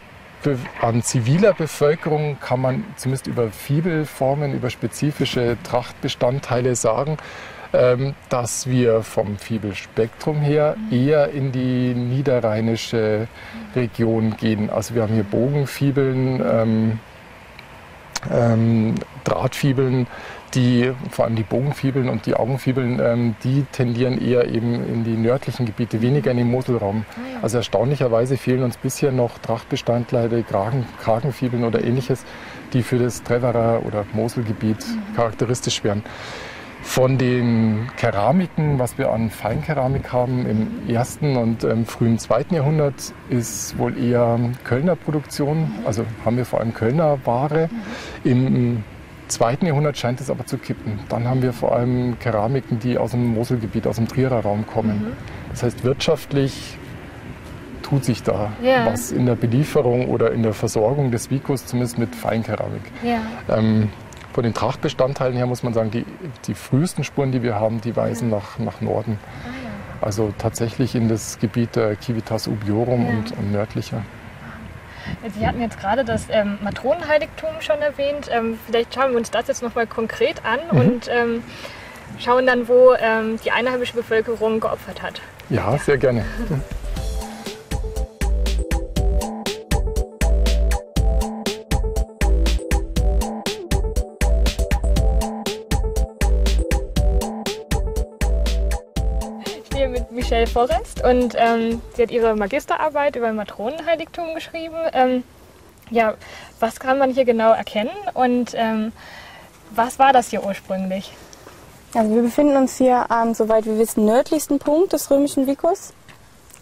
an 0.82 1.02
ziviler 1.04 1.54
Bevölkerung 1.54 2.38
kann 2.40 2.62
man 2.62 2.84
zumindest 2.96 3.28
über 3.28 3.50
Fibelformen, 3.50 4.54
über 4.54 4.70
spezifische 4.70 5.58
Trachtbestandteile 5.64 6.76
sagen, 6.76 7.18
ähm, 7.74 8.16
dass 8.30 8.68
wir 8.68 9.04
vom 9.04 9.38
Fibelspektrum 9.38 10.42
her 10.42 10.76
eher 10.92 11.30
in 11.30 11.52
die 11.52 11.94
niederrheinische 11.94 13.28
Region 13.76 14.36
gehen. 14.38 14.70
Also 14.70 14.96
wir 14.96 15.04
haben 15.04 15.14
hier 15.14 15.24
Bogenfibeln, 15.24 16.42
ähm, 16.44 17.00
ähm, 18.32 18.96
Drahtfibeln, 19.24 20.08
die, 20.56 20.92
vor 21.12 21.26
allem 21.26 21.36
die 21.36 21.44
Bogenfibeln 21.44 22.10
und 22.10 22.26
die 22.26 22.34
Augenfibeln, 22.36 23.00
ähm, 23.00 23.36
die 23.44 23.66
tendieren 23.72 24.20
eher 24.20 24.48
eben 24.48 24.74
in 24.74 25.04
die 25.04 25.16
nördlichen 25.16 25.66
Gebiete, 25.66 26.02
weniger 26.02 26.32
in 26.32 26.38
den 26.38 26.50
Moselraum. 26.50 27.06
Ah. 27.08 27.44
Also 27.44 27.58
erstaunlicherweise 27.58 28.38
fehlen 28.38 28.64
uns 28.64 28.78
bisher 28.78 29.12
noch 29.12 29.38
Trachtbestandteile, 29.40 30.44
Kragen, 30.44 30.86
Kragenfibeln 31.02 31.64
oder 31.64 31.84
ähnliches, 31.84 32.26
die 32.74 32.84
für 32.84 32.98
das 32.98 33.24
Treverer 33.24 33.86
oder 33.86 34.06
Moselgebiet 34.14 34.78
mhm. 34.88 35.16
charakteristisch 35.16 35.84
wären. 35.84 36.04
Von 36.82 37.18
den 37.18 37.88
Keramiken, 37.98 38.80
was 38.80 38.98
wir 38.98 39.12
an 39.12 39.30
Feinkeramik 39.30 40.12
haben 40.12 40.46
im 40.46 40.90
ersten 40.90 41.36
und 41.36 41.64
ähm, 41.64 41.86
frühen 41.86 42.18
zweiten 42.18 42.56
Jahrhundert, 42.56 43.14
ist 43.30 43.78
wohl 43.78 43.98
eher 43.98 44.40
Kölner 44.64 44.96
Produktion. 44.96 45.72
Also 45.86 46.06
haben 46.26 46.38
wir 46.38 46.46
vor 46.46 46.60
allem 46.60 46.74
Kölner 46.74 47.20
Ware. 47.26 47.70
Im 48.24 48.84
zweiten 49.28 49.66
Jahrhundert 49.66 49.98
scheint 49.98 50.22
es 50.22 50.30
aber 50.30 50.46
zu 50.46 50.58
kippen. 50.58 51.00
Dann 51.10 51.28
haben 51.28 51.42
wir 51.42 51.54
vor 51.54 51.76
allem 51.76 52.18
Keramiken, 52.20 52.80
die 52.80 52.98
aus 52.98 53.12
dem 53.12 53.34
Moselgebiet, 53.34 53.86
aus 53.86 53.98
dem 53.98 54.08
Trierer 54.08 54.40
Raum 54.42 54.66
kommen. 54.66 55.10
Mhm. 55.10 55.12
Das 55.52 55.64
heißt, 55.64 55.84
wirtschaftlich 55.84 56.78
tut 57.84 58.06
sich 58.06 58.24
da 58.24 58.52
ja. 58.62 58.86
was 58.86 59.12
in 59.12 59.26
der 59.26 59.36
Belieferung 59.36 60.10
oder 60.10 60.32
in 60.32 60.44
der 60.44 60.54
Versorgung 60.54 61.12
des 61.12 61.32
Vicus, 61.32 61.66
zumindest 61.66 61.98
mit 61.98 62.16
Feinkeramik. 62.16 62.84
Ja. 63.04 63.22
Ähm, 63.50 63.90
von 64.40 64.46
den 64.46 64.54
Trachtbestandteilen 64.54 65.36
her 65.36 65.46
muss 65.48 65.64
man 65.64 65.74
sagen, 65.74 65.92
die, 65.92 66.06
die 66.48 66.54
frühesten 66.54 67.04
Spuren, 67.04 67.34
die 67.34 67.44
wir 67.44 67.56
haben, 67.56 67.82
die 67.82 67.98
weisen 67.98 68.30
ja. 68.32 68.38
nach, 68.38 68.58
nach 68.58 68.80
Norden. 68.80 69.20
Ah, 69.44 70.06
also 70.06 70.34
tatsächlich 70.38 70.96
in 70.96 71.10
das 71.10 71.40
Gebiet 71.40 71.76
der 71.76 72.00
Civitas 72.00 72.48
Ubiorum 72.48 73.06
und, 73.06 73.34
und 73.38 73.52
nördlicher. 73.52 74.02
Sie 75.38 75.46
hatten 75.46 75.60
jetzt 75.60 75.78
gerade 75.78 76.06
das 76.06 76.28
ähm, 76.30 76.58
Matronenheiligtum 76.64 77.50
schon 77.60 77.82
erwähnt. 77.82 78.30
Ähm, 78.32 78.58
vielleicht 78.66 78.96
schauen 78.96 79.12
wir 79.12 79.18
uns 79.18 79.30
das 79.30 79.50
jetzt 79.50 79.62
nochmal 79.62 79.88
konkret 79.88 80.46
an 80.46 80.60
mhm. 80.72 80.80
und 80.80 81.10
ähm, 81.10 81.44
schauen 82.18 82.46
dann, 82.46 82.70
wo 82.70 82.94
ähm, 82.94 83.42
die 83.44 83.52
einheimische 83.52 83.94
Bevölkerung 83.94 84.62
geopfert 84.62 85.02
hat. 85.02 85.20
Ja, 85.50 85.78
sehr 85.80 85.98
gerne. 85.98 86.24
Forrest 100.50 101.04
und 101.04 101.36
ähm, 101.38 101.82
sie 101.96 102.04
hat 102.04 102.12
ihre 102.12 102.36
Magisterarbeit 102.36 103.16
über 103.16 103.32
Matronenheiligtum 103.32 104.34
geschrieben. 104.34 104.76
Ähm, 104.94 105.24
ja, 105.92 106.16
was 106.60 106.80
kann 106.80 106.98
man 106.98 107.12
hier 107.12 107.26
genau 107.26 107.52
erkennen 107.52 107.92
und 108.14 108.52
ähm, 108.56 108.92
was 109.72 110.00
war 110.00 110.14
das 110.14 110.30
hier 110.30 110.44
ursprünglich? 110.44 111.14
Also 111.94 112.14
wir 112.14 112.22
befinden 112.22 112.56
uns 112.56 112.78
hier 112.78 113.10
am, 113.10 113.34
soweit 113.34 113.66
wir 113.66 113.78
wissen, 113.78 114.06
nördlichsten 114.06 114.60
Punkt 114.60 114.94
des 114.94 115.10
römischen 115.10 115.48
Vicus. 115.48 115.94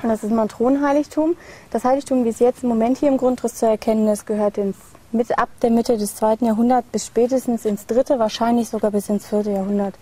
Und 0.01 0.09
das 0.09 0.23
ist 0.23 0.31
Matronenheiligtum. 0.31 1.35
Das 1.71 1.83
Heiligtum, 1.83 2.23
wie 2.23 2.29
es 2.29 2.39
jetzt 2.39 2.63
im 2.63 2.69
Moment 2.69 2.99
hier 2.99 3.09
im 3.09 3.17
Grundriss 3.17 3.55
zu 3.55 3.65
erkennen 3.65 4.07
ist, 4.07 4.25
gehört 4.25 4.57
ins, 4.57 4.77
mit 5.11 5.37
ab 5.37 5.49
der 5.61 5.71
Mitte 5.71 5.97
des 5.97 6.15
zweiten 6.15 6.45
Jahrhunderts 6.45 6.87
bis 6.91 7.07
spätestens 7.07 7.65
ins 7.65 7.87
dritte, 7.87 8.19
wahrscheinlich 8.19 8.69
sogar 8.69 8.91
bis 8.91 9.09
ins 9.09 9.27
vierte 9.27 9.51
Jahrhundert. 9.51 9.95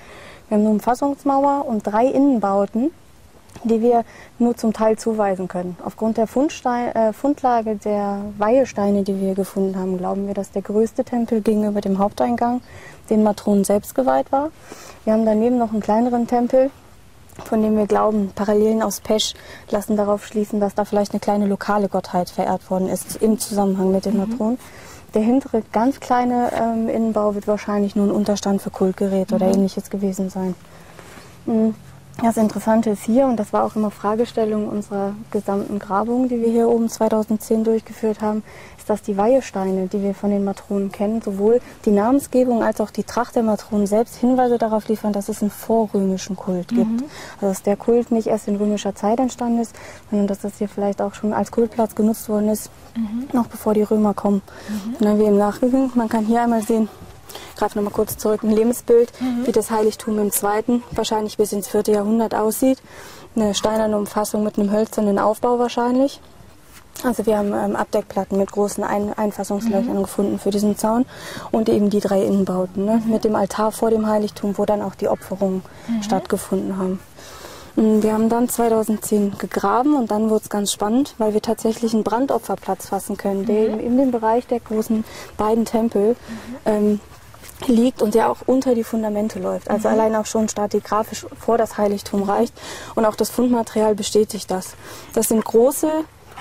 Wir 0.48 0.58
haben 0.58 0.63
eine 0.63 0.72
Umfassungsmauer 0.72 1.65
und 1.65 1.88
drei 1.88 2.06
Innenbauten 2.06 2.92
die 3.64 3.82
wir 3.82 4.04
nur 4.40 4.56
zum 4.56 4.74
Teil 4.74 4.98
zuweisen 4.98 5.48
können. 5.48 5.78
Aufgrund 5.84 6.18
der 6.18 6.26
äh, 6.26 7.14
Fundlage 7.14 7.76
der 7.78 8.22
Weihesteine, 8.38 9.04
die 9.04 9.20
wir 9.20 9.34
gefunden 9.34 9.78
haben, 9.78 9.98
glauben 9.98 10.28
wir, 10.28 10.34
dass 10.34 10.52
der 10.52 10.62
größte 10.62 11.04
Tempel 11.04 11.42
gegenüber 11.42 11.82
dem 11.82 12.00
Haupteingang 12.00 12.62
den 13.10 13.24
Matronen 13.24 13.64
selbst 13.64 13.96
geweiht 13.96 14.32
war. 14.32 14.52
Wir 15.04 15.14
haben 15.14 15.26
daneben 15.26 15.58
noch 15.58 15.72
einen 15.72 15.82
kleineren 15.82 16.28
Tempel, 16.28 16.72
von 17.44 17.62
dem 17.62 17.78
wir 17.78 17.86
glauben, 17.86 18.32
Parallelen 18.34 18.82
aus 18.82 19.02
Pesch 19.02 19.34
lassen 19.70 19.98
darauf 19.98 20.26
schließen, 20.26 20.60
dass 20.60 20.76
da 20.76 20.86
vielleicht 20.86 21.12
eine 21.12 21.20
kleine 21.20 21.48
lokale 21.48 21.90
Gottheit 21.90 22.30
verehrt 22.30 22.70
worden 22.70 22.88
ist 22.88 23.18
im 23.18 23.40
Zusammenhang 23.40 23.92
mit 23.92 24.06
den 24.06 24.14
mhm. 24.14 24.30
Matronen. 24.30 24.60
Der 25.14 25.22
hintere, 25.22 25.64
ganz 25.72 26.00
kleine 26.00 26.52
ähm, 26.54 26.90
Innenbau 26.90 27.36
wird 27.36 27.48
wahrscheinlich 27.48 27.96
nur 27.96 28.08
ein 28.08 28.12
Unterstand 28.12 28.62
für 28.62 28.70
Kultgerät 28.70 29.32
mhm. 29.32 29.36
oder 29.36 29.48
ähnliches 29.48 29.90
gewesen 29.90 30.30
sein. 30.30 30.56
Mhm. 31.46 31.76
Das 32.22 32.38
Interessante 32.38 32.91
ist 32.91 33.03
hier, 33.03 33.25
und 33.25 33.38
das 33.38 33.51
war 33.51 33.65
auch 33.65 33.75
immer 33.75 33.91
Fragestellung 33.91 34.69
unserer 34.69 35.13
gesamten 35.31 35.79
Grabung, 35.79 36.29
die 36.29 36.41
wir 36.41 36.50
hier 36.50 36.69
oben 36.69 36.88
2010 36.88 37.65
durchgeführt 37.65 38.22
haben, 38.22 38.41
ist, 38.77 38.89
dass 38.89 39.01
die 39.01 39.17
Weihesteine, 39.17 39.88
die 39.88 40.01
wir 40.01 40.15
von 40.15 40.29
den 40.29 40.45
Matronen 40.45 40.91
kennen, 40.91 41.21
sowohl 41.21 41.60
die 41.84 41.91
Namensgebung 41.91 42.63
als 42.63 42.80
auch 42.80 42.89
die 42.89 43.04
Tracht 43.04 43.36
der 43.36 43.43
Matronen 43.43 43.86
selbst 43.86 44.15
Hinweise 44.15 44.58
darauf 44.58 44.88
liefern, 44.88 45.12
dass 45.12 45.28
es 45.28 45.41
einen 45.41 45.51
vorrömischen 45.51 46.38
Kult 46.38 46.71
mhm. 46.71 46.75
gibt. 46.75 47.04
Also 47.36 47.47
dass 47.47 47.63
der 47.63 47.75
Kult 47.75 48.12
nicht 48.12 48.28
erst 48.28 48.47
in 48.47 48.56
römischer 48.56 48.95
Zeit 48.95 49.19
entstanden 49.19 49.60
ist, 49.60 49.75
sondern 50.10 50.28
dass 50.28 50.39
das 50.39 50.58
hier 50.58 50.69
vielleicht 50.69 51.01
auch 51.01 51.13
schon 51.15 51.34
als 51.34 51.51
Kultplatz 51.51 51.95
genutzt 51.95 52.30
worden 52.30 52.47
ist, 52.47 52.71
mhm. 52.95 53.28
noch 53.34 53.47
bevor 53.47 53.73
die 53.73 53.84
Römer 53.84 54.13
kommen. 54.13 54.41
Mhm. 54.69 54.93
Und 54.93 55.01
dann 55.01 55.10
haben 55.10 55.19
wir 55.19 55.28
eben 55.28 55.38
nachgegangen, 55.38 55.91
man 55.95 56.08
kann 56.08 56.25
hier 56.25 56.41
einmal 56.41 56.62
sehen, 56.62 56.88
greife 57.56 57.78
nochmal 57.78 57.93
kurz 57.93 58.17
zurück, 58.17 58.43
ein 58.43 58.52
Lebensbild, 58.52 59.12
mhm. 59.19 59.48
wie 59.48 59.52
das 59.52 59.71
Heiligtum 59.71 60.19
im 60.19 60.32
zweiten, 60.32 60.84
wahrscheinlich 60.91 61.38
bis 61.38 61.52
ins 61.54 61.67
vierte 61.67 61.91
Jahrhundert 61.91 62.36
aussieht. 62.36 62.82
Eine 63.36 63.54
steinerne 63.54 63.98
Umfassung 63.98 64.43
mit 64.43 64.58
einem 64.58 64.71
hölzernen 64.71 65.19
Aufbau 65.19 65.60
wahrscheinlich. 65.60 66.21
Also 67.04 67.26
wir 67.26 67.38
haben 67.38 67.54
ähm, 67.54 67.76
Abdeckplatten 67.76 68.38
mit 68.38 68.52
großen 68.52 68.84
Ein 68.84 69.13
Einfassungslöchern 69.13 69.98
mhm. 69.98 70.04
gefunden 70.04 70.39
für 70.39 70.52
diesen 70.52 70.78
Zaun 70.78 71.06
und 71.52 71.69
eben 71.69 71.89
die 71.89 72.00
drei 72.00 72.24
Innenbauten 72.24 72.86
ne, 72.86 73.02
mit 73.06 73.24
dem 73.26 73.36
Altar 73.36 73.71
vor 73.71 73.89
dem 73.89 74.08
Heiligtum, 74.08 74.58
wo 74.58 74.65
dann 74.65 74.82
auch 74.82 74.95
die 74.95 75.08
Opferungen 75.08 75.62
mhm. 75.88 76.04
stattgefunden 76.04 76.78
haben. 76.78 77.00
Mm, 77.76 78.02
wir 78.02 78.13
haben 78.13 78.30
dann 78.30 78.48
2010 78.48 79.38
gegraben 79.38 79.95
und 79.95 80.12
dann 80.12 80.30
wurde 80.30 80.43
es 80.43 80.50
ganz 80.50 80.71
spannend, 80.71 81.15
weil 81.17 81.34
wir 81.34 81.41
tatsächlich 81.41 81.93
einen 81.93 82.04
Brandopferplatz 82.04 82.88
fassen 82.88 83.17
können, 83.17 83.45
der 83.45 83.56
mhm. 83.56 83.74
eben 83.74 83.80
in 83.80 83.98
dem 83.98 84.12
Bereich 84.12 84.48
der 84.48 84.62
großen 84.62 85.04
beiden 85.38 85.65
Tempel 85.65 86.10
mhm. 86.12 86.56
ähm, 86.65 87.00
liegt 87.68 88.02
und 88.02 88.15
der 88.15 88.30
auch 88.30 88.38
unter 88.46 88.76
die 88.76 88.84
Fundamente 88.84 89.39
läuft. 89.39 89.70
Also 89.70 89.88
mhm. 89.88 89.94
allein 89.94 90.15
auch 90.15 90.26
schon 90.26 90.48
stratigraphisch 90.50 91.26
vor 91.39 91.58
das 91.58 91.78
Heiligtum 91.78 92.24
reicht. 92.24 92.54
Und 92.96 93.06
auch 93.06 93.15
das 93.15 93.30
Fundmaterial 93.30 93.96
bestätigt 93.96 94.52
das. 94.52 94.76
Das 95.13 95.30
sind 95.30 95.44
große 95.44 95.89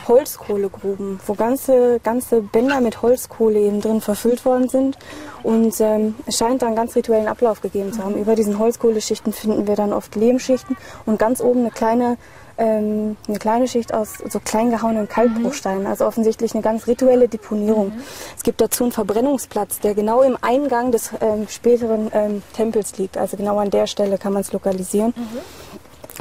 Holzkohlegruben, 0.08 1.20
wo 1.26 1.34
ganze, 1.34 1.98
ganze 2.00 2.42
Bänder 2.42 2.80
mit 2.80 3.00
Holzkohle 3.02 3.60
eben 3.60 3.80
drin 3.80 4.00
verfüllt 4.00 4.44
worden 4.44 4.68
sind. 4.68 4.98
Und 5.42 5.80
ähm, 5.80 6.14
es 6.26 6.36
scheint 6.36 6.62
da 6.62 6.66
einen 6.66 6.76
ganz 6.76 6.94
rituellen 6.96 7.28
Ablauf 7.28 7.60
gegeben 7.60 7.92
zu 7.92 8.02
haben. 8.04 8.16
Über 8.16 8.34
diesen 8.34 8.58
Holzkohleschichten 8.58 9.32
finden 9.32 9.66
wir 9.66 9.76
dann 9.76 9.92
oft 9.92 10.14
Lehmschichten 10.14 10.76
und 11.06 11.18
ganz 11.18 11.40
oben 11.40 11.60
eine 11.60 11.70
kleine 11.70 12.16
ähm, 12.58 13.16
eine 13.26 13.38
kleine 13.38 13.68
Schicht 13.68 13.92
aus 13.92 14.14
so 14.28 14.40
klein 14.40 14.70
gehauenen 14.70 15.08
Kalkbruchsteinen, 15.08 15.82
mhm. 15.82 15.86
also 15.88 16.06
offensichtlich 16.06 16.54
eine 16.54 16.62
ganz 16.62 16.86
rituelle 16.86 17.28
Deponierung. 17.28 17.88
Mhm. 17.88 18.02
Es 18.36 18.42
gibt 18.42 18.60
dazu 18.60 18.84
einen 18.84 18.92
Verbrennungsplatz, 18.92 19.80
der 19.80 19.94
genau 19.94 20.22
im 20.22 20.36
Eingang 20.40 20.92
des 20.92 21.10
ähm, 21.20 21.48
späteren 21.48 22.10
ähm, 22.12 22.42
Tempels 22.54 22.96
liegt. 22.98 23.16
Also 23.18 23.36
genau 23.36 23.58
an 23.58 23.70
der 23.70 23.86
Stelle 23.86 24.18
kann 24.18 24.32
man 24.32 24.42
es 24.42 24.52
lokalisieren. 24.52 25.14
Mhm. 25.16 25.38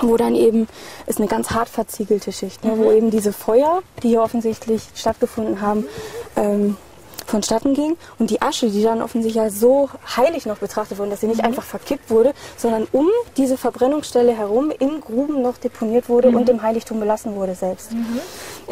Wo 0.02 0.18
dann 0.18 0.34
eben 0.34 0.68
ist 1.06 1.20
eine 1.20 1.28
ganz 1.28 1.52
hart 1.52 1.70
verziegelte 1.70 2.32
Schicht, 2.32 2.66
ne, 2.66 2.74
wo 2.78 2.90
mhm. 2.90 2.98
eben 2.98 3.12
diese 3.12 3.32
Feuer, 3.32 3.84
die 4.02 4.10
hier 4.10 4.24
offensichtlich 4.24 4.82
stattgefunden 4.96 5.62
haben, 5.62 5.86
ähm, 6.36 6.78
vonstatten 7.26 7.74
ging 7.74 7.98
und 8.20 8.30
die 8.30 8.42
Asche, 8.42 8.70
die 8.70 8.84
dann 8.84 9.02
offensichtlich 9.02 9.54
so 9.54 9.90
heilig 10.18 10.46
noch 10.46 10.58
betrachtet 10.58 10.98
wurde, 11.00 11.12
dass 11.12 11.22
sie 11.22 11.28
nicht 11.28 11.42
mhm. 11.42 11.48
einfach 11.48 11.64
verkippt 11.64 12.10
wurde, 12.10 12.34
sondern 12.58 12.88
um 12.92 13.08
diese 13.38 13.58
Verbrennungsstelle 13.58 14.36
herum 14.36 14.72
in 14.78 15.02
Gruben 15.02 15.42
noch 15.42 15.58
deponiert 15.58 16.10
wurde 16.10 16.30
mhm. 16.30 16.38
und 16.38 16.50
im 16.50 16.62
Heiligtum 16.62 17.00
belassen 17.00 17.36
wurde 17.36 17.56
selbst. 17.56 17.94
Mhm. 17.94 18.20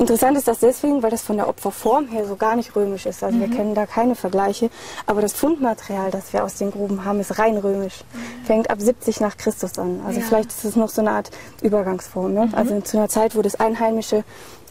Interessant 0.01 0.35
ist 0.35 0.47
das 0.47 0.57
deswegen, 0.57 1.03
weil 1.03 1.11
das 1.11 1.21
von 1.21 1.37
der 1.37 1.47
Opferform 1.47 2.07
her 2.07 2.25
so 2.25 2.35
gar 2.35 2.55
nicht 2.55 2.75
römisch 2.75 3.05
ist. 3.05 3.23
Also 3.23 3.39
wir 3.39 3.45
mhm. 3.45 3.55
kennen 3.55 3.75
da 3.75 3.85
keine 3.85 4.15
Vergleiche, 4.15 4.71
aber 5.05 5.21
das 5.21 5.33
Fundmaterial, 5.33 6.09
das 6.09 6.33
wir 6.33 6.43
aus 6.43 6.55
den 6.55 6.71
Gruben 6.71 7.05
haben, 7.05 7.19
ist 7.19 7.37
rein 7.37 7.55
römisch. 7.55 8.03
Mhm. 8.11 8.45
Fängt 8.45 8.71
ab 8.71 8.81
70 8.81 9.21
nach 9.21 9.37
Christus 9.37 9.77
an. 9.77 10.01
Also 10.03 10.19
ja. 10.19 10.25
vielleicht 10.25 10.49
ist 10.49 10.65
es 10.65 10.75
noch 10.75 10.89
so 10.89 11.01
eine 11.01 11.11
Art 11.11 11.29
Übergangsform. 11.61 12.33
Ne? 12.33 12.47
Mhm. 12.47 12.55
Also 12.55 12.81
zu 12.81 12.97
einer 12.97 13.09
Zeit, 13.09 13.35
wo 13.35 13.43
das 13.43 13.59
Einheimische 13.59 14.23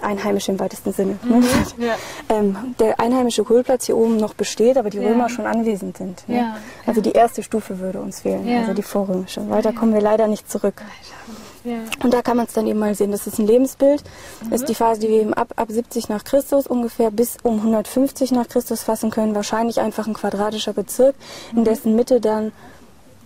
einheimisch 0.02 0.48
im 0.48 0.58
weitesten 0.58 0.92
Sinne. 0.92 1.18
Ne? 1.22 1.36
Mhm, 1.36 1.44
ja. 1.78 1.94
ähm, 2.28 2.74
der 2.80 2.98
einheimische 2.98 3.44
Kohlplatz 3.44 3.86
hier 3.86 3.96
oben 3.96 4.16
noch 4.16 4.34
besteht, 4.34 4.78
aber 4.78 4.90
die 4.90 4.98
ja. 4.98 5.08
Römer 5.08 5.28
schon 5.28 5.46
anwesend 5.46 5.96
sind. 5.96 6.28
Ne? 6.28 6.56
Also 6.86 7.02
die 7.02 7.12
erste 7.12 7.44
Stufe 7.44 7.78
würde 7.78 8.00
uns 8.00 8.22
fehlen, 8.22 8.48
also 8.58 8.72
die 8.72 8.82
vorrömische. 8.82 9.48
Weiter 9.48 9.72
kommen 9.72 9.94
wir 9.94 10.00
leider 10.00 10.26
nicht 10.26 10.50
zurück. 10.50 10.82
Und 12.02 12.14
da 12.14 12.22
kann 12.22 12.36
man 12.36 12.46
es 12.46 12.52
dann 12.52 12.66
eben 12.66 12.78
mal 12.78 12.94
sehen. 12.94 13.12
Das 13.12 13.26
ist 13.26 13.38
ein 13.38 13.46
Lebensbild. 13.46 14.02
Das 14.40 14.48
mhm. 14.48 14.54
ist 14.54 14.68
die 14.68 14.74
Phase, 14.74 15.00
die 15.00 15.08
wir 15.08 15.20
eben 15.20 15.34
ab, 15.34 15.52
ab 15.56 15.68
70 15.70 16.08
nach 16.08 16.24
Christus 16.24 16.66
ungefähr 16.66 17.10
bis 17.10 17.36
um 17.42 17.56
150 17.58 18.32
nach 18.32 18.48
Christus 18.48 18.82
fassen 18.82 19.10
können. 19.10 19.34
Wahrscheinlich 19.34 19.80
einfach 19.80 20.06
ein 20.06 20.14
quadratischer 20.14 20.72
Bezirk, 20.72 21.14
in 21.52 21.60
mhm. 21.60 21.64
dessen 21.64 21.96
Mitte 21.96 22.20
dann 22.20 22.52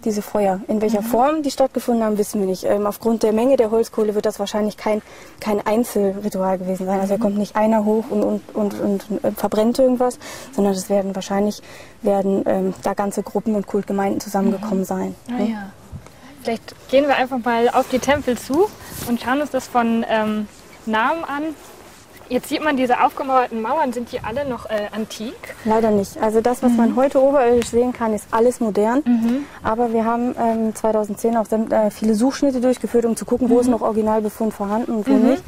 diese 0.05 0.23
Feuer. 0.23 0.61
In 0.69 0.81
welcher 0.81 1.01
mhm. 1.01 1.07
Form 1.07 1.43
die 1.43 1.51
stattgefunden 1.51 2.05
haben, 2.05 2.19
wissen 2.19 2.41
wir 2.41 2.47
nicht. 2.47 2.65
Ähm, 2.65 2.87
aufgrund 2.87 3.23
der 3.23 3.33
Menge 3.33 3.57
der 3.57 3.71
Holzkohle 3.71 4.15
wird 4.15 4.27
das 4.27 4.39
wahrscheinlich 4.39 4.77
kein, 4.77 5.03
kein 5.41 5.65
Einzelritual 5.67 6.59
gewesen 6.59 6.87
sein. 6.87 7.01
Also 7.01 7.15
da 7.15 7.21
kommt 7.21 7.39
nicht 7.39 7.57
einer 7.57 7.85
hoch 7.85 8.05
und, 8.11 8.23
und, 8.23 8.43
und, 8.55 8.81
und, 8.81 9.11
und 9.11 9.25
äh, 9.25 9.33
verbrennt 9.33 9.79
irgendwas, 9.79 10.19
sondern 10.53 10.75
es 10.75 10.89
werden 10.91 11.15
wahrscheinlich 11.15 11.63
werden 12.03 12.45
ähm, 12.47 12.75
da 12.83 12.95
ganze 12.95 13.23
Gruppen 13.23 13.55
und 13.55 13.67
Kultgemeinden 13.67 14.21
zusammengekommen 14.21 14.81
mhm. 14.81 14.85
sein. 14.85 15.15
Ah, 15.29 15.33
ne? 15.33 15.51
ja. 15.51 15.73
Vielleicht 16.45 16.91
gehen 16.91 17.09
wir 17.09 17.17
einfach 17.17 17.39
mal 17.39 17.71
auf 17.71 17.89
die 17.89 17.99
Tempel 17.99 18.37
zu 18.37 18.69
und 19.09 19.23
schauen 19.23 19.41
uns 19.41 19.51
das 19.51 19.67
von 19.67 20.05
ähm, 20.07 20.47
Namen 20.85 21.25
an. 21.25 21.43
Jetzt 22.29 22.51
sieht 22.51 22.63
man 22.63 22.77
diese 22.77 23.03
aufgemauerten 23.03 23.63
Mauern, 23.63 23.95
sind 23.95 24.13
die 24.13 24.21
alle 24.21 24.47
noch 24.47 24.67
äh, 24.67 24.89
antik? 24.95 25.35
Leider 25.65 25.91
nicht. 25.91 26.19
Also 26.19 26.43
das, 26.43 26.63
was 26.63 26.73
mhm. 26.73 26.77
man 26.77 26.97
heute 26.97 27.23
oberirdisch 27.23 27.69
sehen 27.69 27.95
kann, 27.95 28.13
ist 28.13 28.27
alles 28.31 28.61
modern. 28.61 29.03
Mhm. 29.07 29.47
Aber 29.63 29.95
wir 29.95 30.05
haben 30.05 30.35
ähm, 30.39 30.75
2010 30.75 31.37
auch 31.39 31.47
äh, 31.51 31.91
viele 31.91 32.15
Suchschnitte 32.15 32.61
durchgeführt, 32.61 33.07
um 33.07 33.17
zu 33.17 33.25
gucken, 33.25 33.49
wo 33.49 33.55
mhm. 33.55 33.61
ist 33.61 33.69
noch 33.69 33.81
Originalbefund 33.81 34.53
vorhanden 34.53 34.93
und 34.93 35.09
wo 35.09 35.13
mhm. 35.13 35.31
nicht. 35.31 35.43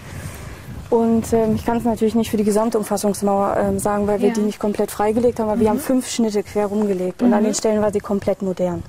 Und 0.89 1.31
ähm, 1.35 1.57
ich 1.57 1.67
kann 1.67 1.77
es 1.77 1.85
natürlich 1.85 2.15
nicht 2.15 2.31
für 2.31 2.39
die 2.39 2.45
gesamte 2.45 2.79
Umfassungsmauer 2.79 3.57
ähm, 3.59 3.79
sagen, 3.79 4.07
weil 4.07 4.21
wir 4.21 4.29
ja. 4.29 4.35
die 4.35 4.41
nicht 4.41 4.59
komplett 4.59 4.91
freigelegt 4.91 5.41
haben, 5.41 5.51
aber 5.51 5.61
wir 5.61 5.67
mhm. 5.67 5.73
haben 5.73 5.81
fünf 5.81 6.09
Schnitte 6.09 6.43
quer 6.43 6.67
rumgelegt 6.67 7.23
und 7.23 7.35
an 7.35 7.41
mhm. 7.41 7.47
den 7.47 7.55
Stellen 7.55 7.83
war 7.83 7.93
sie 7.93 8.01
komplett 8.01 8.41
modern. 8.41 8.83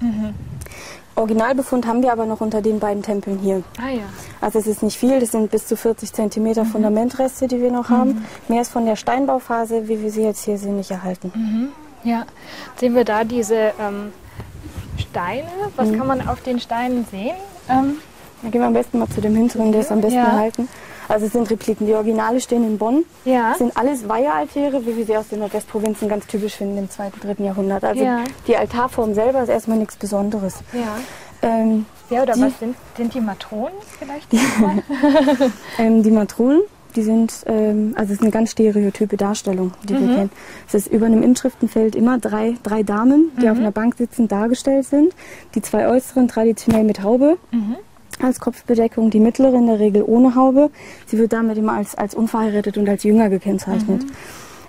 Originalbefund 1.17 1.87
haben 1.87 2.03
wir 2.03 2.11
aber 2.11 2.25
noch 2.25 2.41
unter 2.41 2.61
den 2.61 2.79
beiden 2.79 3.01
Tempeln 3.01 3.39
hier. 3.39 3.63
Ah 3.79 3.89
ja. 3.89 4.03
Also 4.39 4.59
es 4.59 4.67
ist 4.67 4.83
nicht 4.83 4.97
viel, 4.97 5.19
das 5.19 5.31
sind 5.31 5.49
bis 5.49 5.65
zu 5.65 5.75
40 5.75 6.13
Zentimeter 6.13 6.63
mhm. 6.63 6.69
Fundamentreste, 6.69 7.47
die 7.47 7.59
wir 7.59 7.71
noch 7.71 7.89
mhm. 7.89 7.97
haben. 7.97 8.25
Mehr 8.47 8.61
ist 8.61 8.71
von 8.71 8.85
der 8.85 8.95
Steinbauphase, 8.95 9.87
wie 9.87 10.01
wir 10.01 10.11
sie 10.11 10.23
jetzt 10.23 10.45
hier 10.45 10.57
sehen, 10.57 10.77
nicht 10.77 10.91
erhalten. 10.91 11.31
Mhm. 11.33 11.69
Ja, 12.03 12.25
sehen 12.75 12.95
wir 12.95 13.03
da 13.03 13.23
diese 13.23 13.73
ähm, 13.79 14.13
Steine? 14.97 15.47
Was 15.75 15.89
mhm. 15.89 15.97
kann 15.97 16.07
man 16.07 16.27
auf 16.27 16.41
den 16.41 16.59
Steinen 16.59 17.05
sehen? 17.09 17.35
Ähm, 17.67 17.97
da 18.43 18.49
gehen 18.49 18.61
wir 18.61 18.67
am 18.67 18.73
besten 18.73 18.99
mal 18.99 19.09
zu 19.09 19.19
dem 19.19 19.35
hinteren, 19.35 19.71
der 19.71 19.81
ist 19.81 19.91
am 19.91 20.01
besten 20.01 20.19
ja. 20.19 20.25
erhalten. 20.25 20.69
Also 21.07 21.25
es 21.25 21.33
sind 21.33 21.49
Repliken. 21.49 21.87
Die 21.87 21.93
Originale 21.93 22.39
stehen 22.41 22.63
in 22.63 22.77
Bonn. 22.77 23.05
Ja. 23.25 23.49
Das 23.49 23.59
sind 23.59 23.75
alles 23.77 24.07
Weihealtäre, 24.07 24.85
wie 24.85 24.97
wir 24.97 25.05
sie 25.05 25.17
aus 25.17 25.29
den 25.29 25.39
Nordwestprovinzen 25.39 26.09
ganz 26.09 26.27
typisch 26.27 26.55
finden 26.55 26.77
im 26.77 26.89
zweiten, 26.89 27.19
dritten 27.19 27.45
Jahrhundert. 27.45 27.83
Also 27.83 28.03
ja. 28.03 28.23
die 28.47 28.57
Altarform 28.57 29.13
selber 29.13 29.43
ist 29.43 29.49
erstmal 29.49 29.77
nichts 29.77 29.95
Besonderes. 29.95 30.55
Ja. 30.73 30.97
Ähm, 31.41 31.85
ja, 32.09 32.23
oder 32.23 32.33
die, 32.33 32.41
was 32.41 32.59
sind, 32.59 32.75
sind 32.95 33.13
die 33.13 33.21
Matronen 33.21 33.75
vielleicht? 33.99 34.31
Die, 34.31 34.39
ähm, 35.77 36.03
die 36.03 36.11
Matronen, 36.11 36.61
die 36.95 37.03
sind, 37.03 37.43
ähm, 37.45 37.93
also 37.95 38.11
es 38.11 38.19
ist 38.19 38.21
eine 38.21 38.31
ganz 38.31 38.51
stereotype 38.51 39.17
Darstellung, 39.17 39.73
die 39.87 39.93
mhm. 39.93 40.07
wir 40.07 40.15
kennen. 40.15 40.31
Es 40.67 40.73
ist 40.73 40.87
über 40.87 41.05
einem 41.05 41.21
Inschriftenfeld 41.21 41.95
immer 41.95 42.17
drei, 42.17 42.55
drei 42.63 42.83
Damen, 42.83 43.31
die 43.39 43.45
mhm. 43.45 43.51
auf 43.51 43.57
einer 43.57 43.71
Bank 43.71 43.95
sitzend 43.97 44.31
dargestellt 44.31 44.85
sind. 44.85 45.13
Die 45.53 45.61
zwei 45.61 45.87
äußeren 45.87 46.27
traditionell 46.27 46.83
mit 46.83 47.03
Haube. 47.03 47.37
Mhm 47.51 47.77
als 48.21 48.39
Kopfbedeckung, 48.39 49.09
die 49.09 49.19
mittlere 49.19 49.55
in 49.55 49.67
der 49.67 49.79
Regel 49.79 50.03
ohne 50.03 50.35
Haube. 50.35 50.69
Sie 51.05 51.17
wird 51.17 51.33
damit 51.33 51.57
immer 51.57 51.73
als, 51.73 51.95
als 51.95 52.15
unverheiratet 52.15 52.77
und 52.77 52.87
als 52.89 53.03
jünger 53.03 53.29
gekennzeichnet. 53.29 54.03
Mhm. 54.03 54.11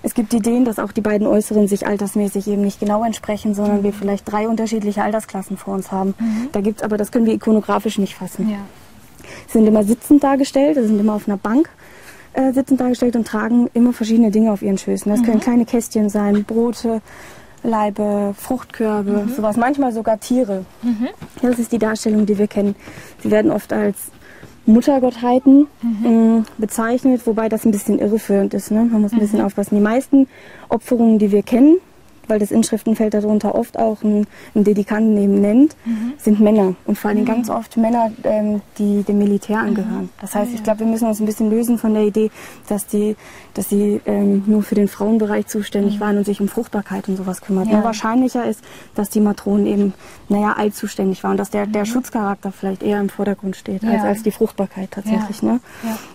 Es 0.01 0.13
gibt 0.13 0.33
Ideen, 0.33 0.63
dass 0.63 0.79
auch 0.79 0.91
die 0.91 1.01
beiden 1.01 1.27
Äußeren 1.27 1.67
sich 1.67 1.85
altersmäßig 1.85 2.47
eben 2.47 2.61
nicht 2.61 2.79
genau 2.79 3.03
entsprechen, 3.03 3.53
sondern 3.53 3.79
mhm. 3.79 3.83
wir 3.83 3.93
vielleicht 3.93 4.31
drei 4.31 4.47
unterschiedliche 4.47 5.03
Altersklassen 5.03 5.57
vor 5.57 5.73
uns 5.73 5.91
haben. 5.91 6.15
Mhm. 6.19 6.49
Da 6.51 6.61
gibt's 6.61 6.83
aber, 6.83 6.97
das 6.97 7.11
können 7.11 7.25
wir 7.25 7.33
ikonografisch 7.33 7.97
nicht 7.97 8.15
fassen. 8.15 8.49
Ja. 8.49 8.57
Sie 9.47 9.57
sind 9.57 9.67
immer 9.67 9.83
sitzend 9.83 10.23
dargestellt, 10.23 10.75
sie 10.75 10.87
sind 10.87 10.99
immer 10.99 11.13
auf 11.13 11.27
einer 11.27 11.37
Bank 11.37 11.69
äh, 12.33 12.53
sitzend 12.53 12.79
dargestellt 12.79 13.15
und 13.15 13.27
tragen 13.27 13.69
immer 13.73 13.93
verschiedene 13.93 14.31
Dinge 14.31 14.51
auf 14.51 14.61
ihren 14.61 14.77
Schößen. 14.77 15.11
Das 15.11 15.23
können 15.23 15.37
mhm. 15.37 15.41
kleine 15.41 15.65
Kästchen 15.65 16.09
sein, 16.09 16.43
Brote, 16.45 17.01
Leibe, 17.63 18.33
Fruchtkörbe, 18.37 19.25
mhm. 19.25 19.29
sowas, 19.29 19.57
manchmal 19.57 19.91
sogar 19.91 20.19
Tiere. 20.19 20.65
Mhm. 20.81 21.07
Das 21.41 21.59
ist 21.59 21.71
die 21.71 21.79
Darstellung, 21.79 22.25
die 22.25 22.37
wir 22.37 22.47
kennen. 22.47 22.75
Sie 23.21 23.31
werden 23.31 23.51
oft 23.51 23.73
als 23.73 23.97
Muttergottheiten 24.65 25.67
mhm. 25.81 26.45
bezeichnet, 26.57 27.25
wobei 27.25 27.49
das 27.49 27.65
ein 27.65 27.71
bisschen 27.71 27.99
irreführend 27.99 28.53
ist. 28.53 28.71
Ne? 28.71 28.85
Man 28.85 29.01
muss 29.01 29.13
ein 29.13 29.19
bisschen 29.19 29.39
mhm. 29.39 29.45
aufpassen. 29.45 29.75
Die 29.75 29.81
meisten 29.81 30.27
Opferungen, 30.69 31.19
die 31.19 31.31
wir 31.31 31.43
kennen, 31.43 31.77
weil 32.29 32.39
das 32.39 32.51
Inschriftenfeld 32.51 33.13
darunter 33.13 33.55
oft 33.55 33.77
auch 33.77 34.03
einen, 34.03 34.27
einen 34.55 34.63
Dedikanten 34.63 35.17
eben 35.17 35.41
nennt, 35.41 35.75
mhm. 35.85 36.13
sind 36.17 36.39
Männer. 36.39 36.75
Und 36.85 36.97
vor 36.97 37.09
allem 37.09 37.21
mhm. 37.21 37.25
ganz 37.25 37.49
oft 37.49 37.77
Männer, 37.77 38.11
ähm, 38.23 38.61
die 38.77 39.03
dem 39.03 39.17
Militär 39.17 39.59
angehören. 39.59 40.03
Mhm. 40.03 40.09
Das 40.21 40.35
heißt, 40.35 40.53
ich 40.53 40.63
glaube, 40.63 40.81
wir 40.81 40.87
müssen 40.87 41.07
uns 41.07 41.19
ein 41.19 41.25
bisschen 41.25 41.49
lösen 41.49 41.77
von 41.77 41.93
der 41.93 42.03
Idee, 42.03 42.31
dass 42.67 42.87
die, 42.87 43.15
dass 43.53 43.69
sie 43.69 44.01
ähm, 44.05 44.43
nur 44.45 44.63
für 44.63 44.75
den 44.75 44.87
Frauenbereich 44.87 45.47
zuständig 45.47 45.95
mhm. 45.95 45.99
waren 45.99 46.17
und 46.17 46.25
sich 46.25 46.39
um 46.39 46.47
Fruchtbarkeit 46.47 47.07
und 47.09 47.17
sowas 47.17 47.41
kümmert. 47.41 47.67
Ja. 47.67 47.83
Wahrscheinlicher 47.83 48.45
ist, 48.45 48.61
dass 48.95 49.09
die 49.09 49.21
Matronen 49.21 49.65
eben, 49.65 49.93
naja, 50.27 50.53
allzuständig 50.53 51.23
waren. 51.23 51.37
Dass 51.37 51.49
der, 51.49 51.65
der 51.65 51.81
mhm. 51.81 51.87
Schutzcharakter 51.87 52.51
vielleicht 52.51 52.83
eher 52.83 52.99
im 52.99 53.09
Vordergrund 53.09 53.55
steht, 53.55 53.83
ja. 53.83 53.91
als, 53.91 54.03
als 54.03 54.23
die 54.23 54.31
Fruchtbarkeit 54.31 54.91
tatsächlich. 54.91 55.41
Ne? 55.41 55.59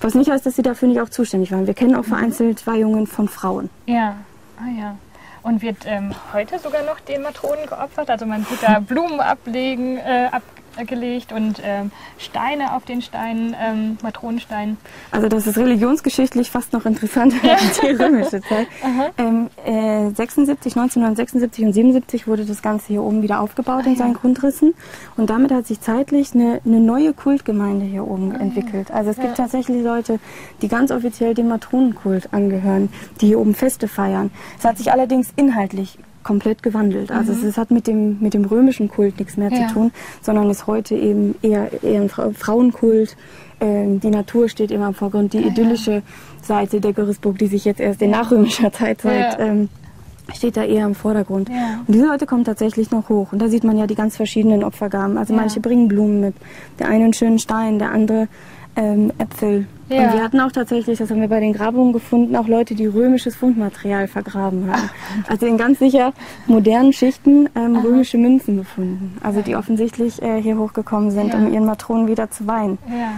Was 0.00 0.14
nicht 0.14 0.30
heißt, 0.30 0.46
dass 0.46 0.56
sie 0.56 0.62
dafür 0.62 0.88
nicht 0.88 1.00
auch 1.00 1.08
zuständig 1.08 1.52
waren. 1.52 1.66
Wir 1.66 1.74
kennen 1.74 1.94
auch 1.94 2.04
vereinzelt 2.04 2.66
Weihungen 2.66 3.06
von 3.06 3.28
Frauen. 3.28 3.70
Ja, 3.86 4.16
ah 4.58 4.70
ja. 4.78 4.96
Und 5.44 5.60
wird 5.60 5.84
ähm, 5.84 6.14
heute 6.32 6.58
sogar 6.58 6.82
noch 6.82 7.00
den 7.00 7.20
Matronen 7.20 7.66
geopfert. 7.66 8.08
Also 8.08 8.24
man 8.24 8.44
sieht 8.46 8.62
da 8.62 8.80
Blumen 8.80 9.20
ablegen, 9.20 9.98
äh, 9.98 10.30
abgelegt 10.78 11.32
und 11.32 11.60
ähm, 11.62 11.90
Steine 12.18 12.74
auf 12.74 12.84
den 12.84 13.02
Steinen, 13.02 13.54
ähm, 13.60 13.98
Matronensteinen. 14.02 14.76
Also 15.10 15.28
das 15.28 15.46
ist 15.46 15.56
religionsgeschichtlich 15.58 16.50
fast 16.50 16.72
noch 16.72 16.86
interessanter 16.86 17.36
als 17.48 17.80
die 17.80 17.88
römische 17.88 18.40
Zeit. 18.42 18.66
Ähm, 19.16 19.48
äh, 19.64 20.10
76, 20.10 20.76
1976 20.76 21.64
und 21.64 21.72
77 21.72 22.26
wurde 22.26 22.44
das 22.44 22.62
Ganze 22.62 22.88
hier 22.88 23.02
oben 23.02 23.22
wieder 23.22 23.40
aufgebaut 23.40 23.84
ah, 23.84 23.88
in 23.88 23.96
seinen 23.96 24.12
ja. 24.12 24.18
Grundrissen. 24.18 24.74
Und 25.16 25.30
damit 25.30 25.52
hat 25.52 25.66
sich 25.66 25.80
zeitlich 25.80 26.34
eine, 26.34 26.60
eine 26.64 26.80
neue 26.80 27.12
Kultgemeinde 27.12 27.84
hier 27.84 28.06
oben 28.06 28.32
ah, 28.32 28.40
entwickelt. 28.40 28.90
Also 28.90 29.10
es 29.10 29.16
ja. 29.16 29.24
gibt 29.24 29.36
tatsächlich 29.36 29.82
Leute, 29.82 30.18
die 30.62 30.68
ganz 30.68 30.90
offiziell 30.90 31.34
dem 31.34 31.48
Matronenkult 31.48 32.32
angehören, 32.32 32.88
die 33.20 33.28
hier 33.28 33.38
oben 33.38 33.54
Feste 33.54 33.88
feiern. 33.88 34.30
Es 34.58 34.64
hat 34.64 34.78
sich 34.78 34.90
allerdings 34.90 35.28
inhaltlich 35.36 35.98
komplett 36.24 36.62
gewandelt. 36.62 37.12
Also 37.12 37.32
mhm. 37.32 37.46
es 37.46 37.56
hat 37.56 37.70
mit 37.70 37.86
dem, 37.86 38.18
mit 38.20 38.34
dem 38.34 38.44
römischen 38.44 38.88
Kult 38.88 39.18
nichts 39.18 39.36
mehr 39.36 39.52
ja. 39.52 39.68
zu 39.68 39.74
tun, 39.74 39.92
sondern 40.22 40.50
ist 40.50 40.66
heute 40.66 40.96
eben 40.96 41.36
eher, 41.42 41.70
eher 41.82 42.02
ein 42.02 42.08
Frauenkult. 42.08 43.16
Ähm, 43.60 44.00
die 44.00 44.10
Natur 44.10 44.48
steht 44.48 44.70
immer 44.70 44.88
im 44.88 44.94
Vorgrund. 44.94 45.32
Die 45.32 45.38
idyllische 45.38 46.02
Seite 46.42 46.80
der 46.80 46.92
Görisburg, 46.92 47.38
die 47.38 47.46
sich 47.46 47.64
jetzt 47.64 47.80
erst 47.80 48.02
in 48.02 48.10
nachrömischer 48.10 48.72
Zeit 48.72 49.02
zeigt, 49.02 49.38
ja. 49.38 49.46
ähm, 49.46 49.68
steht 50.34 50.56
da 50.56 50.64
eher 50.64 50.86
im 50.86 50.94
Vordergrund. 50.94 51.48
Ja. 51.48 51.82
Und 51.86 51.94
diese 51.94 52.06
Leute 52.06 52.26
kommen 52.26 52.44
tatsächlich 52.44 52.90
noch 52.90 53.08
hoch. 53.08 53.32
Und 53.32 53.40
da 53.40 53.48
sieht 53.48 53.64
man 53.64 53.76
ja 53.76 53.86
die 53.86 53.94
ganz 53.94 54.16
verschiedenen 54.16 54.64
Opfergaben. 54.64 55.18
Also 55.18 55.34
manche 55.34 55.60
bringen 55.60 55.88
Blumen 55.88 56.20
mit. 56.20 56.34
Der 56.78 56.88
eine 56.88 57.04
einen 57.04 57.12
schönen 57.12 57.38
Stein, 57.38 57.78
der 57.78 57.92
andere 57.92 58.28
ähm, 58.76 59.12
Äpfel. 59.18 59.66
Ja. 59.88 60.04
Und 60.04 60.14
wir 60.14 60.22
hatten 60.22 60.40
auch 60.40 60.52
tatsächlich, 60.52 60.98
das 60.98 61.10
haben 61.10 61.20
wir 61.20 61.28
bei 61.28 61.40
den 61.40 61.52
Grabungen 61.52 61.92
gefunden, 61.92 62.36
auch 62.36 62.48
Leute, 62.48 62.74
die 62.74 62.86
römisches 62.86 63.36
Fundmaterial 63.36 64.08
vergraben 64.08 64.70
haben. 64.70 64.90
Also 65.28 65.46
in 65.46 65.56
ganz 65.56 65.78
sicher 65.78 66.12
modernen 66.46 66.92
Schichten 66.92 67.48
ähm, 67.54 67.76
römische 67.76 68.18
Münzen 68.18 68.56
gefunden. 68.56 69.16
Also 69.22 69.42
die 69.42 69.56
offensichtlich 69.56 70.22
äh, 70.22 70.40
hier 70.40 70.58
hochgekommen 70.58 71.10
sind, 71.10 71.32
ja. 71.32 71.38
um 71.38 71.52
ihren 71.52 71.66
Matronen 71.66 72.08
wieder 72.08 72.30
zu 72.30 72.46
weihen. 72.46 72.78
Ja. 72.88 73.12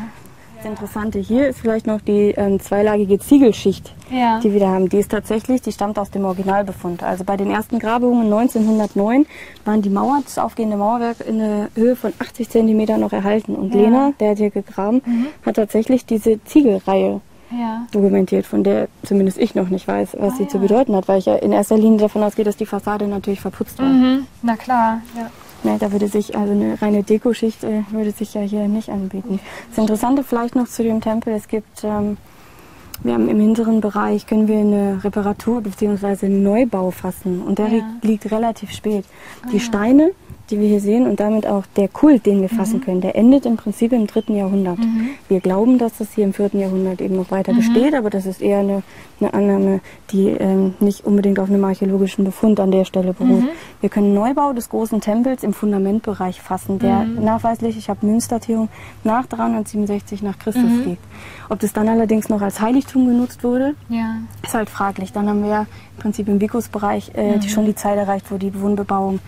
Interessante 0.67 1.19
hier 1.19 1.49
ist 1.49 1.61
vielleicht 1.61 1.87
noch 1.87 2.01
die 2.01 2.33
ähm, 2.37 2.61
zweilagige 2.61 3.19
Ziegelschicht, 3.19 3.93
ja. 4.11 4.41
die 4.41 4.53
wir 4.53 4.61
da 4.61 4.69
haben. 4.69 4.89
Die 4.89 4.99
ist 4.99 5.11
tatsächlich, 5.11 5.63
die 5.63 5.73
stammt 5.73 5.99
aus 5.99 6.11
dem 6.11 6.25
Originalbefund. 6.25 7.03
Also 7.03 7.25
bei 7.25 7.37
den 7.37 7.51
ersten 7.51 7.79
Grabungen 7.79 8.25
1909 8.33 9.27
waren 9.65 9.83
die 9.83 9.91
Mauer, 9.91 10.21
das 10.23 10.39
aufgehende 10.39 10.77
Mauerwerk 10.77 11.21
in 11.27 11.39
der 11.39 11.69
Höhe 11.75 11.97
von 11.97 12.13
80 12.19 12.49
cm 12.49 13.01
noch 13.01 13.13
erhalten. 13.13 13.55
Und 13.55 13.75
ja. 13.75 13.81
Lena, 13.81 14.13
der 14.21 14.31
hat 14.31 14.39
hier 14.39 14.51
gegraben, 14.51 15.03
mhm. 15.05 15.27
hat 15.45 15.57
tatsächlich 15.57 16.05
diese 16.05 16.43
Ziegelreihe 16.45 17.21
ja. 17.51 17.87
dokumentiert, 17.93 18.47
von 18.47 18.65
der 18.65 18.89
zumindest 19.05 19.39
ich 19.39 19.55
noch 19.55 19.69
nicht 19.69 19.87
weiß, 19.87 20.17
was 20.19 20.35
ah, 20.35 20.37
sie 20.37 20.49
zu 20.49 20.59
bedeuten 20.59 20.95
hat, 20.97 21.09
weil 21.09 21.19
ich 21.19 21.27
ja 21.27 21.37
in 21.37 21.53
erster 21.53 21.77
Linie 21.77 21.99
davon 21.99 22.23
ausgehe, 22.23 22.45
dass 22.45 22.57
die 22.57 22.67
Fassade 22.67 23.07
natürlich 23.07 23.41
verputzt 23.41 23.79
war. 23.79 23.87
Mhm. 23.87 24.27
Na 24.43 24.57
klar, 24.57 25.01
ja. 25.17 25.31
Ne, 25.67 25.79
da 25.81 25.91
würde 25.91 26.07
sich, 26.07 26.37
also 26.37 26.53
eine 26.53 26.81
reine 26.81 27.03
Dekoschicht 27.03 27.65
äh, 27.65 27.83
würde 27.91 28.13
sich 28.13 28.35
ja 28.35 28.41
hier 28.41 28.69
nicht 28.69 28.89
anbieten. 28.89 29.41
Das 29.71 29.79
Interessante 29.79 30.23
vielleicht 30.23 30.55
noch 30.55 30.69
zu 30.69 30.85
dem 30.85 31.01
Tempel, 31.01 31.35
es 31.35 31.49
gibt, 31.49 31.83
ähm, 31.83 32.19
wir 33.03 33.15
haben 33.15 33.29
im 33.29 33.41
hinteren 33.41 33.81
Bereich, 33.81 34.29
können 34.29 34.47
wir 34.47 34.59
eine 34.59 35.03
Reparatur 35.03 35.63
bzw. 35.63 36.27
einen 36.27 36.45
Neubau 36.45 36.93
fassen 36.93 37.43
und 37.43 37.59
der 37.59 37.67
ja. 37.67 37.83
liegt 38.03 38.31
relativ 38.31 38.71
spät. 38.71 39.07
Die 39.53 39.57
ah. 39.57 39.61
Steine, 39.61 40.13
die 40.51 40.61
wir 40.61 40.69
hier 40.69 40.81
sehen 40.81 41.07
und 41.07 41.21
damit 41.21 41.47
auch 41.47 41.65
der 41.77 41.89
Kult, 41.89 42.27
den 42.27 42.41
wir 42.41 42.49
fassen 42.49 42.79
mhm. 42.79 42.85
können, 42.85 43.01
der 43.01 43.17
endet 43.17 43.47
im 43.47 43.57
Prinzip 43.57 43.93
im 43.93 44.07
dritten 44.07 44.37
Jahrhundert. 44.37 44.79
Mhm. 44.79 45.11
Wir 45.29 45.41
glauben, 45.41 45.79
dass 45.79 45.99
das 45.99 46.13
hier 46.15 46.25
im 46.25 46.33
vierten 46.33 46.61
Jahrhundert 46.61 47.01
eben 47.01 47.17
noch 47.17 47.31
weiter 47.31 47.53
mhm. 47.53 47.57
besteht, 47.57 47.95
aber 47.95 48.11
das 48.11 48.27
ist 48.27 48.41
eher 48.41 48.61
eine, 48.61 48.83
eine 49.21 49.35
Annahme, 49.35 49.81
die 50.11 50.29
ähm, 50.29 50.75
nicht 50.81 51.05
unbedingt 51.05 51.39
auf 51.39 51.49
einem 51.49 51.65
archäologischen 51.65 52.25
Befund 52.25 52.61
an 52.61 52.71
der 52.71 52.85
Stelle 52.85 53.13
beruht. 53.13 53.43
Mhm. 53.43 53.49
Wir 53.81 53.89
können 53.89 54.15
Neubau 54.15 54.53
des 54.53 54.69
großen 54.69 55.01
Tempels 55.01 55.43
im 55.43 55.53
Fundamentbereich 55.53 56.41
fassen, 56.41 56.79
der 56.79 57.01
mhm. 57.01 57.25
nachweislich, 57.25 57.77
ich 57.77 57.89
habe 57.89 58.07
Münzdatierung, 58.07 58.69
nach 59.05 59.27
367 59.27 60.23
nach 60.23 60.39
Christus 60.39 60.71
liegt. 60.85 61.05
Ob 61.49 61.61
das 61.61 61.73
dann 61.73 61.89
allerdings 61.89 62.29
noch 62.29 62.41
als 62.41 62.61
Heiligtum 62.61 63.07
genutzt 63.07 63.45
wurde, 63.45 63.75
ja. 63.89 64.17
ist 64.43 64.55
halt 64.55 64.71
fraglich. 64.71 65.13
Dann 65.13 65.29
haben 65.29 65.45
wir 65.45 65.67
im 65.97 66.03
Prinzip 66.03 66.29
im 66.29 66.41
Vikusbereich 66.41 67.13
äh, 67.15 67.39
die 67.39 67.49
schon 67.49 67.67
die 67.67 67.75
Zeit 67.75 67.97
erreicht, 67.97 68.31
wo 68.31 68.37
die 68.37 68.59
Wohnbebauung 68.61 69.21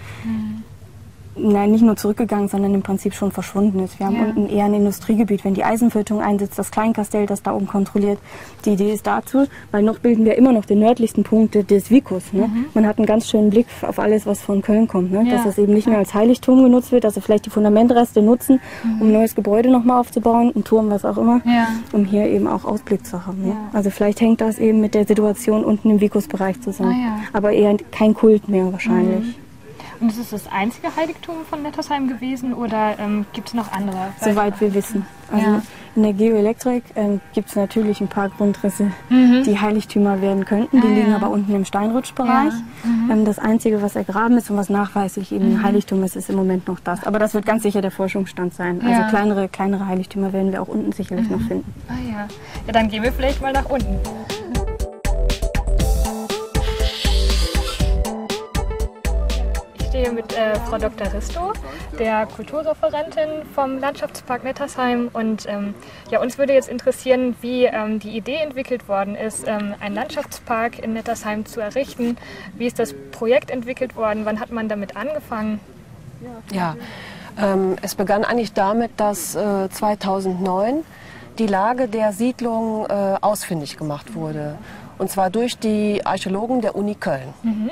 nein, 1.40 1.70
nicht 1.70 1.82
nur 1.82 1.96
zurückgegangen, 1.96 2.48
sondern 2.48 2.74
im 2.74 2.82
Prinzip 2.82 3.14
schon 3.14 3.32
verschwunden 3.32 3.80
ist. 3.80 3.98
Wir 3.98 4.06
haben 4.06 4.16
ja. 4.16 4.22
unten 4.24 4.48
eher 4.48 4.64
ein 4.64 4.74
Industriegebiet. 4.74 5.44
Wenn 5.44 5.54
die 5.54 5.64
Eisenverhüttung 5.64 6.20
einsetzt, 6.20 6.58
das 6.58 6.70
Kleinkastell, 6.70 7.26
das 7.26 7.42
da 7.42 7.54
oben 7.54 7.66
kontrolliert. 7.66 8.18
Die 8.64 8.70
Idee 8.70 8.92
ist 8.92 9.06
dazu, 9.06 9.46
weil 9.70 9.82
noch 9.82 9.98
bilden 9.98 10.24
wir 10.24 10.36
immer 10.36 10.52
noch 10.52 10.64
den 10.64 10.80
nördlichsten 10.80 11.24
Punkt 11.24 11.54
des 11.70 11.90
Vicus. 11.90 12.32
Ne? 12.32 12.48
Mhm. 12.48 12.64
Man 12.74 12.86
hat 12.86 12.98
einen 12.98 13.06
ganz 13.06 13.28
schönen 13.28 13.50
Blick 13.50 13.66
auf 13.82 13.98
alles, 13.98 14.26
was 14.26 14.40
von 14.40 14.62
Köln 14.62 14.88
kommt. 14.88 15.12
Ne? 15.12 15.24
Ja. 15.24 15.34
Dass 15.34 15.44
das 15.44 15.58
eben 15.58 15.74
nicht 15.74 15.86
mehr 15.86 15.98
als 15.98 16.14
Heiligtum 16.14 16.62
genutzt 16.62 16.92
wird, 16.92 17.04
dass 17.04 17.14
sie 17.14 17.20
vielleicht 17.20 17.46
die 17.46 17.50
Fundamentreste 17.50 18.22
nutzen, 18.22 18.60
mhm. 18.82 19.02
um 19.02 19.08
ein 19.08 19.12
neues 19.12 19.34
Gebäude 19.34 19.70
nochmal 19.70 20.00
aufzubauen, 20.00 20.52
ein 20.54 20.64
Turm, 20.64 20.90
was 20.90 21.04
auch 21.04 21.18
immer, 21.18 21.40
ja. 21.44 21.68
um 21.92 22.04
hier 22.04 22.26
eben 22.26 22.46
auch 22.46 22.64
Ausblick 22.64 23.06
zu 23.06 23.26
haben. 23.26 23.46
Ne? 23.46 23.56
Also 23.72 23.90
vielleicht 23.90 24.20
hängt 24.20 24.40
das 24.40 24.58
eben 24.58 24.80
mit 24.80 24.94
der 24.94 25.06
Situation 25.06 25.64
unten 25.64 25.90
im 25.90 26.00
Vicus-Bereich 26.00 26.60
zusammen. 26.60 26.94
Ah, 27.06 27.20
Aber 27.32 27.52
eher 27.52 27.76
kein 27.90 28.14
Kult 28.14 28.48
mehr 28.48 28.72
wahrscheinlich. 28.72 29.24
Mhm. 29.24 29.47
Und 30.00 30.10
ist 30.10 30.18
es 30.18 30.30
das 30.30 30.46
einzige 30.52 30.94
Heiligtum 30.94 31.44
von 31.48 31.62
Nettersheim 31.62 32.08
gewesen 32.08 32.54
oder 32.54 32.98
ähm, 32.98 33.26
gibt 33.32 33.48
es 33.48 33.54
noch 33.54 33.72
andere? 33.72 34.12
Soweit 34.20 34.60
wir 34.60 34.72
wissen. 34.74 35.06
Also 35.30 35.46
ja. 35.46 35.62
in 35.96 36.02
der 36.02 36.12
Geoelektrik 36.12 36.84
ähm, 36.94 37.20
gibt 37.34 37.48
es 37.48 37.56
natürlich 37.56 38.00
ein 38.00 38.08
paar 38.08 38.28
Grundrisse, 38.28 38.92
mhm. 39.08 39.42
die 39.44 39.58
Heiligtümer 39.60 40.22
werden 40.22 40.44
könnten. 40.44 40.80
Die 40.80 40.86
ah, 40.86 40.90
liegen 40.90 41.10
ja. 41.10 41.16
aber 41.16 41.30
unten 41.30 41.54
im 41.54 41.64
Steinrutschbereich. 41.64 42.52
Ja. 42.52 42.90
Mhm. 42.90 43.10
Ähm, 43.10 43.24
das 43.24 43.38
Einzige, 43.38 43.82
was 43.82 43.96
ergraben 43.96 44.38
ist 44.38 44.50
und 44.50 44.56
was 44.56 44.70
nachweislich 44.70 45.32
eben 45.32 45.46
ein 45.46 45.52
mhm. 45.54 45.62
Heiligtum 45.64 46.02
ist, 46.04 46.16
ist 46.16 46.30
im 46.30 46.36
Moment 46.36 46.68
noch 46.68 46.80
das. 46.80 47.04
Aber 47.04 47.18
das 47.18 47.34
wird 47.34 47.44
ganz 47.44 47.62
sicher 47.62 47.82
der 47.82 47.90
Forschungsstand 47.90 48.54
sein. 48.54 48.80
Also 48.82 49.02
kleinere, 49.10 49.48
kleinere 49.48 49.86
Heiligtümer 49.86 50.32
werden 50.32 50.52
wir 50.52 50.62
auch 50.62 50.68
unten 50.68 50.92
sicherlich 50.92 51.28
noch 51.28 51.40
mhm. 51.40 51.48
finden. 51.48 51.74
Ah 51.88 51.92
ja. 52.08 52.28
Ja, 52.66 52.72
dann 52.72 52.88
gehen 52.88 53.02
wir 53.02 53.12
vielleicht 53.12 53.42
mal 53.42 53.52
nach 53.52 53.68
unten. 53.68 53.98
Stehe 59.98 60.12
mit 60.12 60.32
äh, 60.32 60.54
Frau 60.68 60.78
Dr. 60.78 61.12
Risto, 61.12 61.52
der 61.98 62.26
Kulturreferentin 62.26 63.42
vom 63.54 63.78
Landschaftspark 63.78 64.44
Nettersheim. 64.44 65.10
Und 65.12 65.46
ähm, 65.48 65.74
ja, 66.10 66.20
uns 66.20 66.38
würde 66.38 66.52
jetzt 66.52 66.68
interessieren, 66.68 67.34
wie 67.40 67.64
ähm, 67.64 67.98
die 67.98 68.16
Idee 68.16 68.36
entwickelt 68.36 68.88
worden 68.88 69.16
ist, 69.16 69.48
ähm, 69.48 69.74
einen 69.80 69.94
Landschaftspark 69.96 70.78
in 70.78 70.92
Nettersheim 70.92 71.46
zu 71.46 71.60
errichten. 71.60 72.16
Wie 72.54 72.66
ist 72.66 72.78
das 72.78 72.94
Projekt 73.10 73.50
entwickelt 73.50 73.96
worden? 73.96 74.24
Wann 74.24 74.38
hat 74.38 74.52
man 74.52 74.68
damit 74.68 74.96
angefangen? 74.96 75.58
Ja, 76.52 76.76
ähm, 77.40 77.76
es 77.82 77.94
begann 77.94 78.24
eigentlich 78.24 78.52
damit, 78.52 78.92
dass 78.98 79.34
äh, 79.34 79.68
2009 79.68 80.84
die 81.38 81.46
Lage 81.46 81.88
der 81.88 82.12
Siedlung 82.12 82.86
äh, 82.86 83.16
ausfindig 83.20 83.76
gemacht 83.76 84.14
wurde. 84.14 84.58
Und 84.98 85.10
zwar 85.10 85.30
durch 85.30 85.58
die 85.58 86.04
Archäologen 86.04 86.60
der 86.60 86.76
Uni 86.76 86.94
Köln. 86.94 87.34
Mhm. 87.42 87.70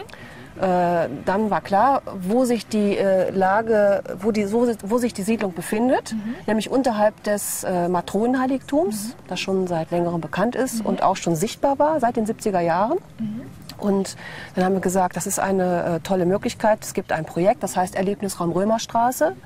Äh, 0.61 1.09
dann 1.27 1.51
war 1.51 1.61
klar, 1.61 2.01
wo 2.19 2.47
sich 2.47 2.67
die 2.67 2.97
äh, 2.97 3.31
Lage, 3.31 4.03
wo, 4.21 4.33
die, 4.33 4.51
wo, 4.53 4.67
wo, 4.83 4.99
sich 4.99 5.13
die 5.13 5.23
Siedlung 5.23 5.53
befindet, 5.53 6.15
mhm. 6.15 6.35
nämlich 6.47 6.71
unterhalb 6.71 7.23
des 7.25 7.65
äh, 7.65 7.89
Matronenheiligtums, 7.89 9.09
mhm. 9.09 9.13
das 9.29 9.41
schon 9.41 9.67
seit 9.67 9.91
längerem 9.91 10.23
bekannt 10.23 10.57
ist 10.57 10.81
mhm. 10.81 10.87
und 10.87 11.03
auch 11.03 11.17
schon 11.17 11.37
sichtbar 11.37 11.79
war 11.79 12.01
seit 12.01 12.17
den 12.17 12.27
70er 12.27 12.61
Jahren. 12.61 12.99
Mhm. 13.19 13.43
Und 13.77 14.17
dann 14.55 14.65
haben 14.65 14.73
wir 14.73 14.81
gesagt, 14.81 15.17
das 15.17 15.27
ist 15.27 15.39
eine 15.39 15.97
äh, 15.97 16.01
tolle 16.01 16.25
Möglichkeit. 16.25 16.79
Es 16.81 16.95
gibt 16.95 17.13
ein 17.13 17.27
Projekt, 17.27 17.63
das 17.63 17.77
heißt 17.77 17.95
Erlebnisraum 17.95 18.51
Römerstraße. 18.51 19.37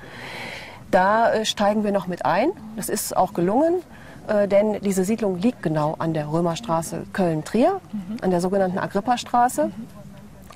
Da 0.92 1.32
äh, 1.32 1.44
steigen 1.44 1.82
wir 1.82 1.90
noch 1.90 2.06
mit 2.06 2.24
ein. 2.24 2.50
Das 2.76 2.88
ist 2.88 3.16
auch 3.16 3.34
gelungen 3.34 3.82
äh, 4.28 4.46
denn 4.46 4.80
diese 4.80 5.02
Siedlung 5.02 5.38
liegt 5.38 5.62
genau 5.62 5.96
an 5.98 6.14
der 6.14 6.30
Römerstraße 6.30 7.04
Köln-Trier, 7.12 7.80
mhm. 7.90 8.18
an 8.20 8.30
der 8.30 8.40
sogenannten 8.40 8.78
Agrippa-Straße. 8.78 9.66
Mhm. 9.66 9.99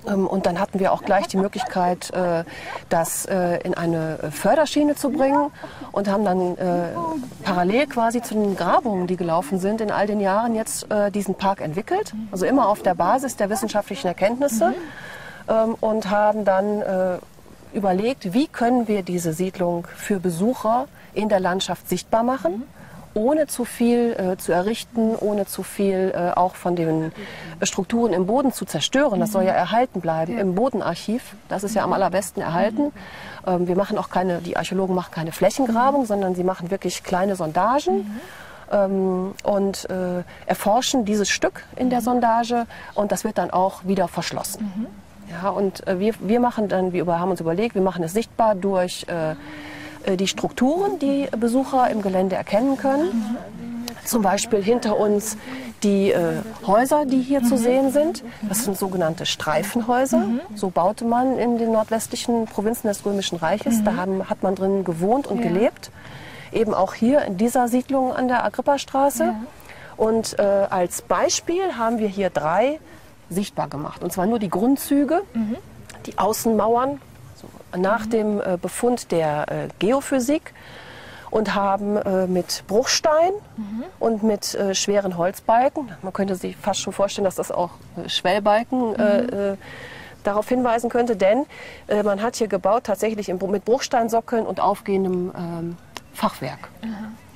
Ähm, 0.07 0.27
und 0.27 0.47
dann 0.47 0.61
hatten 0.61 0.81
wir 0.81 0.93
auch 0.93 1.03
gleich 1.03 1.27
die 1.29 1.37
Möglichkeit, 1.37 2.11
äh, 2.11 2.45
das 2.88 3.27
äh, 3.27 3.59
in 3.62 3.75
eine 3.75 4.19
Förderschiene 4.31 4.95
zu 4.95 5.11
bringen 5.11 5.51
und 5.93 6.09
haben 6.09 6.25
dann 6.25 6.57
äh, 6.57 6.88
parallel 7.43 7.87
quasi 7.87 8.23
zu 8.23 8.35
den 8.35 8.57
Grabungen, 8.57 9.07
die 9.07 9.17
gelaufen 9.17 9.59
sind, 9.59 9.81
in 9.81 9.90
all 9.90 10.07
den 10.07 10.21
Jahren 10.21 10.55
jetzt 10.55 10.87
diesen 11.14 11.35
Park 11.35 11.61
entwickelt. 11.61 12.12
Also 12.31 12.47
immer 12.47 12.69
auf 12.69 12.83
der 12.83 12.95
Basis 12.95 13.37
der 13.37 13.51
wissenschaftlichen 13.51 14.07
Erkenntnisse 14.07 14.75
ähm, 15.49 15.75
und 15.81 16.11
haben 16.11 16.45
dann 16.45 16.83
überlegt, 17.73 18.33
wie 18.33 18.47
können 18.47 18.88
wir 18.88 19.03
diese 19.03 19.33
Siedlung 19.33 19.87
für 19.97 20.21
Besucher 20.21 20.87
in 21.12 21.29
der 21.29 21.40
Landschaft 21.40 21.88
sichtbar 21.88 22.23
machen 22.23 22.64
ohne 23.14 23.46
zu 23.46 23.64
viel 23.64 24.12
äh, 24.12 24.37
zu 24.37 24.53
errichten, 24.53 25.14
ohne 25.16 25.46
zu 25.46 25.62
viel 25.62 26.12
äh, 26.14 26.33
auch 26.37 26.55
von 26.55 26.77
den 26.77 27.12
Strukturen 27.62 28.12
im 28.12 28.27
Boden 28.27 28.53
zu 28.53 28.64
zerstören. 28.64 29.20
Das 29.20 29.33
soll 29.33 29.44
ja 29.44 29.53
erhalten 29.53 30.00
bleiben 30.00 30.37
im 30.37 30.55
Bodenarchiv. 30.55 31.37
Das 31.48 31.64
ist 31.64 31.74
ja 31.74 31.85
am 31.85 31.92
allerbesten 31.92 32.42
erhalten. 32.42 32.92
Ähm, 33.46 33.68
wir 33.68 33.77
machen 33.77 33.98
auch 33.98 34.11
keine, 34.11 34.38
die 34.38 34.57
Archäologen 34.57 34.94
machen 34.94 35.12
keine 35.12 35.33
Flächengrabung, 35.33 36.07
sondern 36.07 36.35
sie 36.35 36.44
machen 36.44 36.70
wirklich 36.70 37.03
kleine 37.05 37.37
Sondagen. 37.37 38.20
Ähm, 38.72 39.35
und 39.44 39.88
äh, 39.90 40.24
erforschen 40.46 41.05
dieses 41.05 41.29
Stück 41.29 41.64
in 41.77 41.90
der 41.90 42.00
Sondage 42.00 42.66
und 42.94 43.12
das 43.12 43.22
wird 43.22 43.38
dann 43.38 43.50
auch 43.50 43.85
wieder 43.85 44.09
verschlossen. 44.09 44.88
Ja, 45.31 45.50
und 45.50 45.87
äh, 45.87 45.98
wir, 45.98 46.14
wir 46.20 46.40
machen 46.40 46.68
dann, 46.68 46.92
wir 46.92 47.07
haben 47.07 47.31
uns 47.31 47.40
überlegt, 47.40 47.74
wir 47.74 47.83
machen 47.83 48.03
es 48.05 48.12
sichtbar 48.12 48.55
durch 48.55 49.07
äh, 49.09 49.35
die 50.17 50.27
Strukturen, 50.27 50.99
die 50.99 51.29
Besucher 51.37 51.90
im 51.90 52.03
Gelände 52.03 52.37
erkennen 52.37 52.77
können. 52.77 53.37
Zum 54.05 54.23
Beispiel 54.23 54.62
hinter 54.62 54.99
uns 54.99 55.37
die 55.83 56.11
äh, 56.11 56.40
Häuser, 56.67 57.05
die 57.05 57.21
hier 57.21 57.40
mhm. 57.40 57.45
zu 57.47 57.57
sehen 57.57 57.93
sind. 57.93 58.25
Das 58.49 58.64
sind 58.64 58.77
sogenannte 58.77 59.27
Streifenhäuser. 59.27 60.19
Mhm. 60.19 60.40
So 60.55 60.71
baute 60.71 61.05
man 61.05 61.38
in 61.38 61.59
den 61.59 61.73
nordwestlichen 61.73 62.47
Provinzen 62.47 62.88
des 62.88 63.05
Römischen 63.05 63.37
Reiches. 63.37 63.79
Mhm. 63.79 63.85
Da 63.85 63.97
haben, 63.97 64.31
hat 64.31 64.43
man 64.43 64.55
drin 64.55 64.85
gewohnt 64.85 65.27
und 65.27 65.38
ja. 65.38 65.49
gelebt. 65.49 65.90
Eben 66.53 66.75
auch 66.75 66.95
hier 66.95 67.23
in 67.23 67.37
dieser 67.37 67.69
Siedlung 67.69 68.12
an 68.12 68.29
der 68.29 68.45
Agrippastraße. 68.45 69.25
Ja. 69.25 69.40
Und 69.97 70.38
äh, 70.38 70.43
als 70.43 71.03
Beispiel 71.03 71.77
haben 71.77 71.99
wir 71.99 72.09
hier 72.09 72.31
drei 72.31 72.81
sichtbar 73.31 73.69
gemacht. 73.69 74.03
Und 74.03 74.12
zwar 74.12 74.27
nur 74.27 74.38
die 74.38 74.51
Grundzüge, 74.51 75.23
mhm. 75.35 75.57
die 76.07 76.19
Außenmauern 76.19 77.01
nach 77.76 78.06
dem 78.06 78.40
äh, 78.40 78.58
Befund 78.60 79.10
der 79.10 79.46
äh, 79.48 79.68
Geophysik 79.78 80.52
und 81.30 81.54
haben 81.56 81.96
äh, 81.96 82.28
mit 82.28 82.62
Bruchstein 82.68 83.32
mhm. 83.56 83.84
und 83.98 84.22
mit 84.22 84.54
äh, 84.54 84.72
schweren 84.72 85.18
Holzbalken, 85.18 85.90
man 86.02 86.12
könnte 86.12 86.37
sich 86.37 86.56
fast 86.56 86.80
schon 86.80 86.92
vorstellen, 86.92 87.24
dass 87.24 87.34
das 87.34 87.50
auch 87.50 87.70
äh, 87.96 88.08
Schwellbalken 88.08 88.90
mhm. 88.92 89.56
darauf 90.22 90.48
hinweisen 90.48 90.88
könnte, 90.88 91.16
denn 91.16 91.44
man 92.02 92.22
hat 92.22 92.37
hier 92.37 92.48
gebaut 92.48 92.84
tatsächlich 92.84 93.28
im, 93.28 93.38
mit 93.50 93.66
Bruchsteinsockeln 93.66 94.46
und 94.46 94.58
aufgehendem 94.58 95.32
ähm, 95.37 95.76
Fachwerk. 96.14 96.70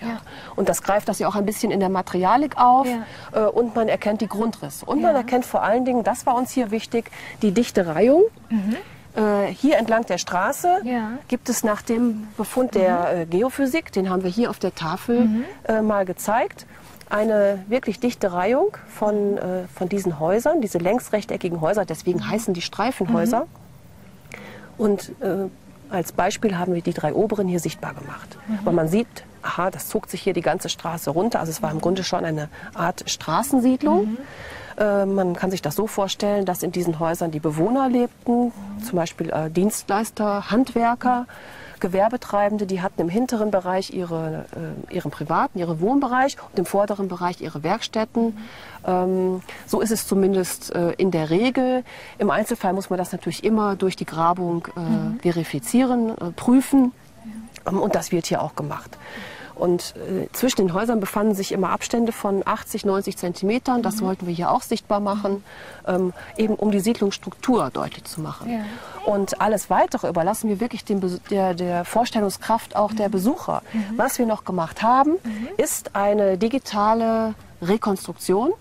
Ja. 0.00 0.20
Und 0.56 0.70
das 0.70 0.82
greift 0.82 1.08
das 1.08 1.18
ja 1.18 1.28
auch 1.28 1.34
ein 1.34 1.44
bisschen 1.44 1.70
in 1.70 1.80
der 1.80 1.90
Materialik 1.90 2.56
auf 2.56 2.86
ja. 2.86 3.46
und 3.48 3.74
man 3.74 3.88
erkennt 3.88 4.22
die 4.22 4.28
Grundrisse. 4.28 4.86
Und 4.86 5.00
ja. 5.00 5.08
man 5.08 5.16
erkennt 5.16 5.44
vor 5.44 5.62
allen 5.62 5.84
Dingen, 5.84 6.02
das 6.02 6.24
war 6.24 6.36
uns 6.36 6.52
hier 6.52 6.70
wichtig, 6.70 7.10
die 7.42 7.50
dichte 7.50 7.86
Reihung. 7.86 8.22
Mhm. 9.18 9.24
Äh, 9.24 9.46
hier 9.52 9.78
entlang 9.78 10.06
der 10.06 10.18
Straße 10.18 10.80
ja. 10.84 11.12
gibt 11.28 11.48
es 11.48 11.64
nach 11.64 11.82
dem 11.82 12.28
Befund 12.36 12.74
der 12.74 12.98
mhm. 12.98 13.20
äh, 13.22 13.26
Geophysik, 13.26 13.92
den 13.92 14.10
haben 14.10 14.22
wir 14.22 14.30
hier 14.30 14.50
auf 14.50 14.58
der 14.58 14.74
Tafel 14.74 15.24
mhm. 15.24 15.44
äh, 15.64 15.82
mal 15.82 16.04
gezeigt, 16.04 16.66
eine 17.10 17.64
wirklich 17.68 18.00
dichte 18.00 18.32
Reihung 18.32 18.76
von, 18.88 19.38
äh, 19.38 19.66
von 19.74 19.88
diesen 19.88 20.18
Häusern, 20.18 20.60
diese 20.60 20.78
längsrechteckigen 20.78 21.60
Häuser, 21.60 21.84
deswegen 21.84 22.18
mhm. 22.20 22.30
heißen 22.30 22.54
die 22.54 22.62
Streifenhäuser. 22.62 23.40
Mhm. 23.40 23.46
Und 24.78 25.12
äh, 25.20 25.48
als 25.90 26.12
Beispiel 26.12 26.58
haben 26.58 26.74
wir 26.74 26.82
die 26.82 26.92
drei 26.92 27.14
oberen 27.14 27.48
hier 27.48 27.60
sichtbar 27.60 27.94
gemacht. 27.94 28.36
Mhm. 28.46 28.58
Aber 28.62 28.72
man 28.72 28.88
sieht, 28.88 29.08
aha, 29.42 29.70
das 29.70 29.88
zog 29.88 30.08
sich 30.08 30.22
hier 30.22 30.34
die 30.34 30.42
ganze 30.42 30.68
Straße 30.68 31.10
runter. 31.10 31.40
Also 31.40 31.50
es 31.50 31.62
war 31.62 31.70
im 31.70 31.80
Grunde 31.80 32.04
schon 32.04 32.24
eine 32.24 32.48
Art 32.74 33.08
Straßensiedlung. 33.08 34.10
Mhm. 34.10 34.18
Äh, 34.78 35.06
man 35.06 35.34
kann 35.34 35.50
sich 35.50 35.62
das 35.62 35.74
so 35.74 35.86
vorstellen, 35.86 36.44
dass 36.44 36.62
in 36.62 36.72
diesen 36.72 36.98
Häusern 36.98 37.30
die 37.30 37.40
Bewohner 37.40 37.88
lebten, 37.88 38.52
zum 38.84 38.96
Beispiel 38.96 39.30
äh, 39.30 39.50
Dienstleister, 39.50 40.50
Handwerker. 40.50 41.26
Gewerbetreibende, 41.80 42.66
die 42.66 42.82
hatten 42.82 43.00
im 43.00 43.08
hinteren 43.08 43.50
Bereich 43.50 43.92
ihre, 43.92 44.46
äh, 44.90 44.94
ihren 44.94 45.10
privaten, 45.10 45.58
ihren 45.58 45.80
Wohnbereich 45.80 46.36
und 46.50 46.58
im 46.58 46.66
vorderen 46.66 47.06
Bereich 47.06 47.40
ihre 47.40 47.62
Werkstätten. 47.62 48.36
Ähm, 48.84 49.42
so 49.66 49.80
ist 49.80 49.92
es 49.92 50.06
zumindest 50.06 50.74
äh, 50.74 50.92
in 50.92 51.10
der 51.10 51.30
Regel. 51.30 51.84
Im 52.18 52.30
Einzelfall 52.30 52.72
muss 52.72 52.90
man 52.90 52.98
das 52.98 53.12
natürlich 53.12 53.44
immer 53.44 53.76
durch 53.76 53.94
die 53.94 54.06
Grabung 54.06 54.66
äh, 54.76 54.80
mhm. 54.80 55.20
verifizieren, 55.20 56.10
äh, 56.10 56.30
prüfen. 56.32 56.92
Ähm, 57.66 57.80
und 57.80 57.94
das 57.94 58.12
wird 58.12 58.26
hier 58.26 58.42
auch 58.42 58.56
gemacht. 58.56 58.98
Und 59.58 59.94
äh, 59.96 60.28
zwischen 60.32 60.58
den 60.58 60.72
Häusern 60.72 61.00
befanden 61.00 61.34
sich 61.34 61.52
immer 61.52 61.70
Abstände 61.70 62.12
von 62.12 62.42
80, 62.44 62.84
90 62.84 63.16
Zentimetern. 63.16 63.82
Das 63.82 63.96
mhm. 63.96 64.06
wollten 64.06 64.26
wir 64.26 64.34
hier 64.34 64.50
auch 64.50 64.62
sichtbar 64.62 65.00
machen, 65.00 65.44
ähm, 65.86 66.12
eben 66.36 66.54
um 66.54 66.70
die 66.70 66.80
Siedlungsstruktur 66.80 67.70
deutlich 67.72 68.04
zu 68.04 68.20
machen. 68.20 68.50
Ja. 68.50 68.60
Und 69.04 69.40
alles 69.40 69.68
Weitere 69.68 70.08
überlassen 70.08 70.48
wir 70.48 70.60
wirklich 70.60 70.84
dem, 70.84 71.00
der, 71.30 71.54
der 71.54 71.84
Vorstellungskraft 71.84 72.76
auch 72.76 72.92
mhm. 72.92 72.96
der 72.96 73.08
Besucher. 73.08 73.62
Mhm. 73.72 73.84
Was 73.96 74.18
wir 74.18 74.26
noch 74.26 74.44
gemacht 74.44 74.82
haben, 74.82 75.12
mhm. 75.12 75.48
ist 75.56 75.96
eine 75.96 76.38
digitale 76.38 77.34
Rekonstruktion 77.60 78.52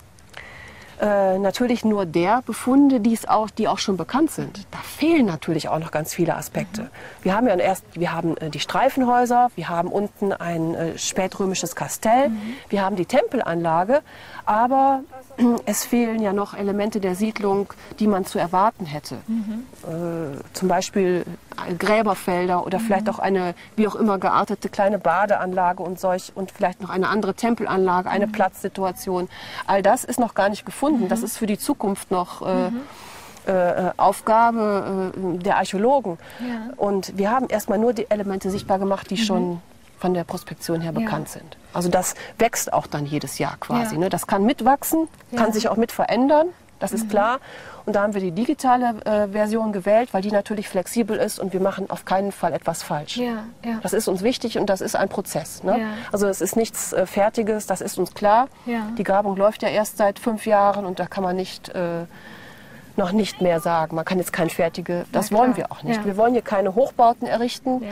äh, 1.00 1.38
natürlich 1.38 1.86
nur 1.86 2.06
der 2.06 2.42
Befunde, 2.42 3.00
die, 3.00 3.14
es 3.14 3.28
auch, 3.28 3.50
die 3.50 3.68
auch 3.68 3.78
schon 3.78 3.98
bekannt 3.98 4.32
sind. 4.32 4.66
Da 4.72 4.80
fehlen 4.80 5.26
natürlich 5.26 5.70
auch 5.70 5.80
noch 5.80 5.92
ganz 5.92 6.14
viele 6.14 6.36
Aspekte. 6.36 6.84
Mhm. 6.84 6.90
Wir 7.22 7.36
haben 7.36 7.48
ja 7.48 7.56
erst, 7.56 7.84
wir 7.94 8.14
haben 8.14 8.36
äh, 8.38 8.50
die 8.50 8.60
Streifenhäuser, 8.60 9.50
wir 9.56 9.70
haben 9.70 9.90
unten 9.90 10.34
ein 10.34 10.74
äh, 10.74 10.98
spätrömisches 10.98 11.76
Kastell, 11.76 12.30
mhm. 12.30 12.42
wir 12.70 12.82
haben 12.84 12.96
die 12.96 13.06
Tempelanlage, 13.06 14.02
aber 14.46 15.02
es 15.66 15.86
fehlen 15.86 16.22
ja 16.22 16.34
noch 16.34 16.54
Elemente 16.54 17.00
der 17.00 17.16
Siedlung, 17.16 17.74
die 18.00 18.08
man 18.08 18.26
zu 18.26 18.40
erwarten 18.40 18.86
hätte. 18.86 19.18
Mhm. 19.28 19.66
Äh, 19.84 20.38
zum 20.54 20.68
Beispiel 20.68 21.26
Gräberfelder 21.78 22.66
oder 22.66 22.80
mhm. 22.80 22.84
vielleicht 22.84 23.10
auch 23.10 23.20
eine 23.20 23.54
wie 23.76 23.88
auch 23.88 23.96
immer 23.96 24.18
geartete 24.18 24.70
kleine 24.70 24.98
Badeanlage 25.00 25.84
und 25.84 26.00
solch 26.00 26.32
und 26.36 26.52
vielleicht 26.52 26.82
noch 26.82 26.90
eine 26.90 27.10
andere 27.10 27.36
Tempelanlage, 27.36 28.10
eine 28.10 28.28
mhm. 28.28 28.32
Platzsituation. 28.32 29.30
All 29.68 29.84
das 29.84 30.04
ist 30.04 30.20
noch 30.20 30.34
gar 30.34 30.50
nicht 30.50 30.66
gefunden. 30.66 31.08
Das 31.08 31.20
mhm. 31.20 31.26
ist 31.26 31.38
für 31.38 31.48
die 31.48 31.60
Zukunft 31.60 32.10
noch 32.10 32.42
äh, 32.42 32.70
mhm. 32.72 32.82
äh, 33.46 33.92
Aufgabe 33.98 35.12
äh, 35.16 35.38
der 35.38 35.58
Archäologen. 35.58 36.18
Ja. 36.40 36.74
Und 36.78 37.18
wir 37.18 37.32
haben 37.32 37.48
erstmal 37.48 37.78
nur 37.78 37.94
die 37.94 38.10
Elemente 38.10 38.50
sichtbar 38.50 38.80
gemacht, 38.80 39.10
die 39.12 39.16
mhm. 39.16 39.26
schon 39.26 39.62
von 39.98 40.14
der 40.14 40.24
Prospektion 40.24 40.82
her 40.82 40.92
bekannt 40.92 41.28
ja. 41.30 41.40
sind. 41.40 41.58
Also 41.74 41.90
das 41.90 42.16
wächst 42.38 42.74
auch 42.74 42.88
dann 42.88 43.06
jedes 43.06 43.40
Jahr 43.40 43.58
quasi. 43.60 43.96
Ja. 43.96 44.02
Ne? 44.02 44.10
Das 44.10 44.28
kann 44.28 44.44
mitwachsen, 44.44 45.08
kann 45.36 45.54
sich 45.54 45.70
auch 45.70 45.78
mit 45.78 45.92
verändern, 45.92 46.48
das 46.80 46.92
ist 46.92 47.06
mhm. 47.06 47.10
klar. 47.10 47.40
Und 47.86 47.96
da 47.96 48.02
haben 48.02 48.14
wir 48.14 48.22
die 48.22 48.32
digitale 48.32 48.96
äh, 49.06 49.30
Version 49.30 49.72
gewählt, 49.72 50.10
weil 50.14 50.22
die 50.22 50.32
natürlich 50.32 50.68
flexibel 50.68 51.18
ist 51.18 51.40
und 51.40 51.54
wir 51.54 51.62
machen 51.62 51.90
auf 51.90 52.04
keinen 52.04 52.34
Fall 52.34 52.52
etwas 52.52 52.84
falsch. 52.84 53.16
Ja, 53.16 53.46
ja. 53.64 53.80
Das 53.82 53.94
ist 53.94 54.10
uns 54.10 54.24
wichtig 54.24 54.60
und 54.60 54.70
das 54.70 54.82
ist 54.82 54.96
ein 54.96 55.08
Prozess. 55.08 55.64
Ne? 55.64 55.80
Ja. 55.80 55.88
Also 56.12 56.28
es 56.28 56.42
ist 56.42 56.58
nichts 56.58 56.92
äh, 56.92 57.06
Fertiges, 57.06 57.66
das 57.66 57.80
ist 57.80 57.98
uns 57.98 58.14
klar. 58.14 58.50
Die 58.98 59.04
Grabung 59.04 59.38
läuft 59.38 59.64
ja 59.64 59.70
erst 59.70 59.98
seit 59.98 60.20
fünf 60.20 60.46
Jahren 60.46 60.86
und 60.86 61.00
da 61.00 61.06
kann 61.08 61.24
man 61.24 61.36
nicht... 61.36 61.70
Äh, 61.70 62.06
noch 62.98 63.12
nicht 63.12 63.42
mehr 63.42 63.60
sagen. 63.60 63.96
Man 63.96 64.06
kann 64.06 64.18
jetzt 64.18 64.34
kein 64.34 64.50
fertige, 64.50 65.06
das 65.12 65.32
wollen 65.32 65.56
wir 65.56 65.72
auch 65.72 65.84
nicht. 65.84 66.04
Wir 66.04 66.18
wollen 66.18 66.34
hier 66.34 66.42
keine 66.42 66.74
Hochbauten 66.74 67.28
errichten, 67.28 67.84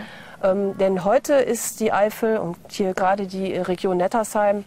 ähm, 0.43 0.77
denn 0.77 1.03
heute 1.03 1.33
ist 1.33 1.79
die 1.79 1.91
Eifel 1.91 2.37
und 2.37 2.57
hier 2.69 2.93
gerade 2.93 3.27
die 3.27 3.53
Region 3.55 3.97
Nettersheim 3.97 4.65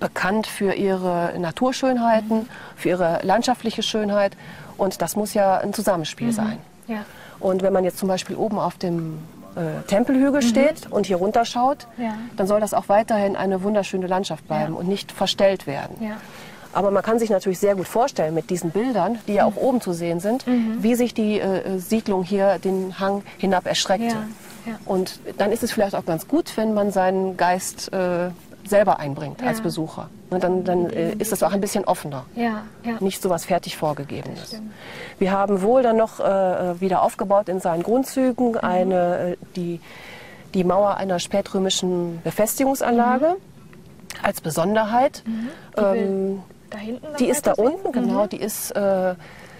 bekannt 0.00 0.46
für 0.46 0.74
ihre 0.74 1.32
Naturschönheiten, 1.38 2.48
für 2.76 2.90
ihre 2.90 3.20
landschaftliche 3.22 3.82
Schönheit. 3.82 4.36
Und 4.76 5.00
das 5.00 5.16
muss 5.16 5.32
ja 5.32 5.58
ein 5.58 5.72
Zusammenspiel 5.72 6.28
mhm. 6.28 6.32
sein. 6.32 6.58
Ja. 6.88 7.04
Und 7.38 7.62
wenn 7.62 7.72
man 7.72 7.84
jetzt 7.84 7.98
zum 7.98 8.08
Beispiel 8.08 8.36
oben 8.36 8.58
auf 8.58 8.78
dem 8.78 9.18
äh, 9.54 9.82
Tempelhügel 9.86 10.42
mhm. 10.42 10.46
steht 10.46 10.90
und 10.90 11.06
hier 11.06 11.16
runterschaut, 11.16 11.86
ja. 11.98 12.14
dann 12.36 12.46
soll 12.46 12.60
das 12.60 12.74
auch 12.74 12.88
weiterhin 12.88 13.36
eine 13.36 13.62
wunderschöne 13.62 14.06
Landschaft 14.06 14.46
bleiben 14.46 14.74
ja. 14.74 14.78
und 14.80 14.88
nicht 14.88 15.12
verstellt 15.12 15.66
werden. 15.66 15.96
Aber 16.72 16.90
man 16.90 17.02
kann 17.02 17.18
sich 17.18 17.28
natürlich 17.28 17.58
sehr 17.58 17.74
gut 17.74 17.86
vorstellen 17.86 18.34
mit 18.34 18.48
diesen 18.48 18.70
Bildern, 18.70 19.18
die 19.28 19.34
ja 19.34 19.44
auch 19.44 19.56
mhm. 19.56 19.62
oben 19.62 19.80
zu 19.80 19.92
sehen 19.92 20.20
sind, 20.20 20.46
mhm. 20.46 20.82
wie 20.82 20.94
sich 20.94 21.14
die 21.14 21.38
äh, 21.38 21.78
Siedlung 21.78 22.24
hier 22.24 22.58
den 22.58 22.98
Hang 22.98 23.22
hinab 23.38 23.66
erstreckte. 23.66 24.16
Ja. 24.66 24.78
Und 24.84 25.20
dann 25.38 25.52
ist 25.52 25.62
es 25.62 25.72
vielleicht 25.72 25.94
auch 25.94 26.04
ganz 26.04 26.28
gut, 26.28 26.56
wenn 26.56 26.74
man 26.74 26.90
seinen 26.90 27.36
Geist 27.36 27.92
äh, 27.92 28.30
selber 28.64 28.98
einbringt 28.98 29.40
ja. 29.40 29.48
als 29.48 29.60
Besucher. 29.60 30.08
Und 30.30 30.42
dann, 30.44 30.64
dann 30.64 30.88
äh, 30.90 31.12
ist 31.14 31.32
es 31.32 31.42
auch 31.42 31.52
ein 31.52 31.60
bisschen 31.60 31.84
offener. 31.84 32.24
Ja, 32.34 32.62
ja. 32.84 32.96
Nicht 33.00 33.22
so 33.22 33.30
was 33.30 33.44
fertig 33.44 33.76
vorgegebenes. 33.76 34.60
Wir 35.18 35.32
haben 35.32 35.62
wohl 35.62 35.82
dann 35.82 35.96
noch 35.96 36.20
äh, 36.20 36.80
wieder 36.80 37.02
aufgebaut 37.02 37.48
in 37.48 37.60
seinen 37.60 37.82
Grundzügen 37.82 38.52
mhm. 38.52 38.58
eine, 38.58 39.18
äh, 39.18 39.36
die, 39.56 39.80
die 40.54 40.64
Mauer 40.64 40.96
einer 40.96 41.18
spätrömischen 41.18 42.20
Befestigungsanlage 42.22 43.36
mhm. 43.36 44.24
als 44.24 44.40
Besonderheit. 44.40 45.22
Mhm. 45.26 45.48
Die, 45.76 45.80
ähm, 45.80 46.42
da 46.70 46.78
hinten 46.78 47.06
die 47.18 47.28
ist 47.28 47.46
da 47.46 47.52
unten, 47.52 47.92
genau. 47.92 48.24
Mhm. 48.24 48.28
Die 48.30 48.40
ist 48.40 48.70
äh, 48.70 49.14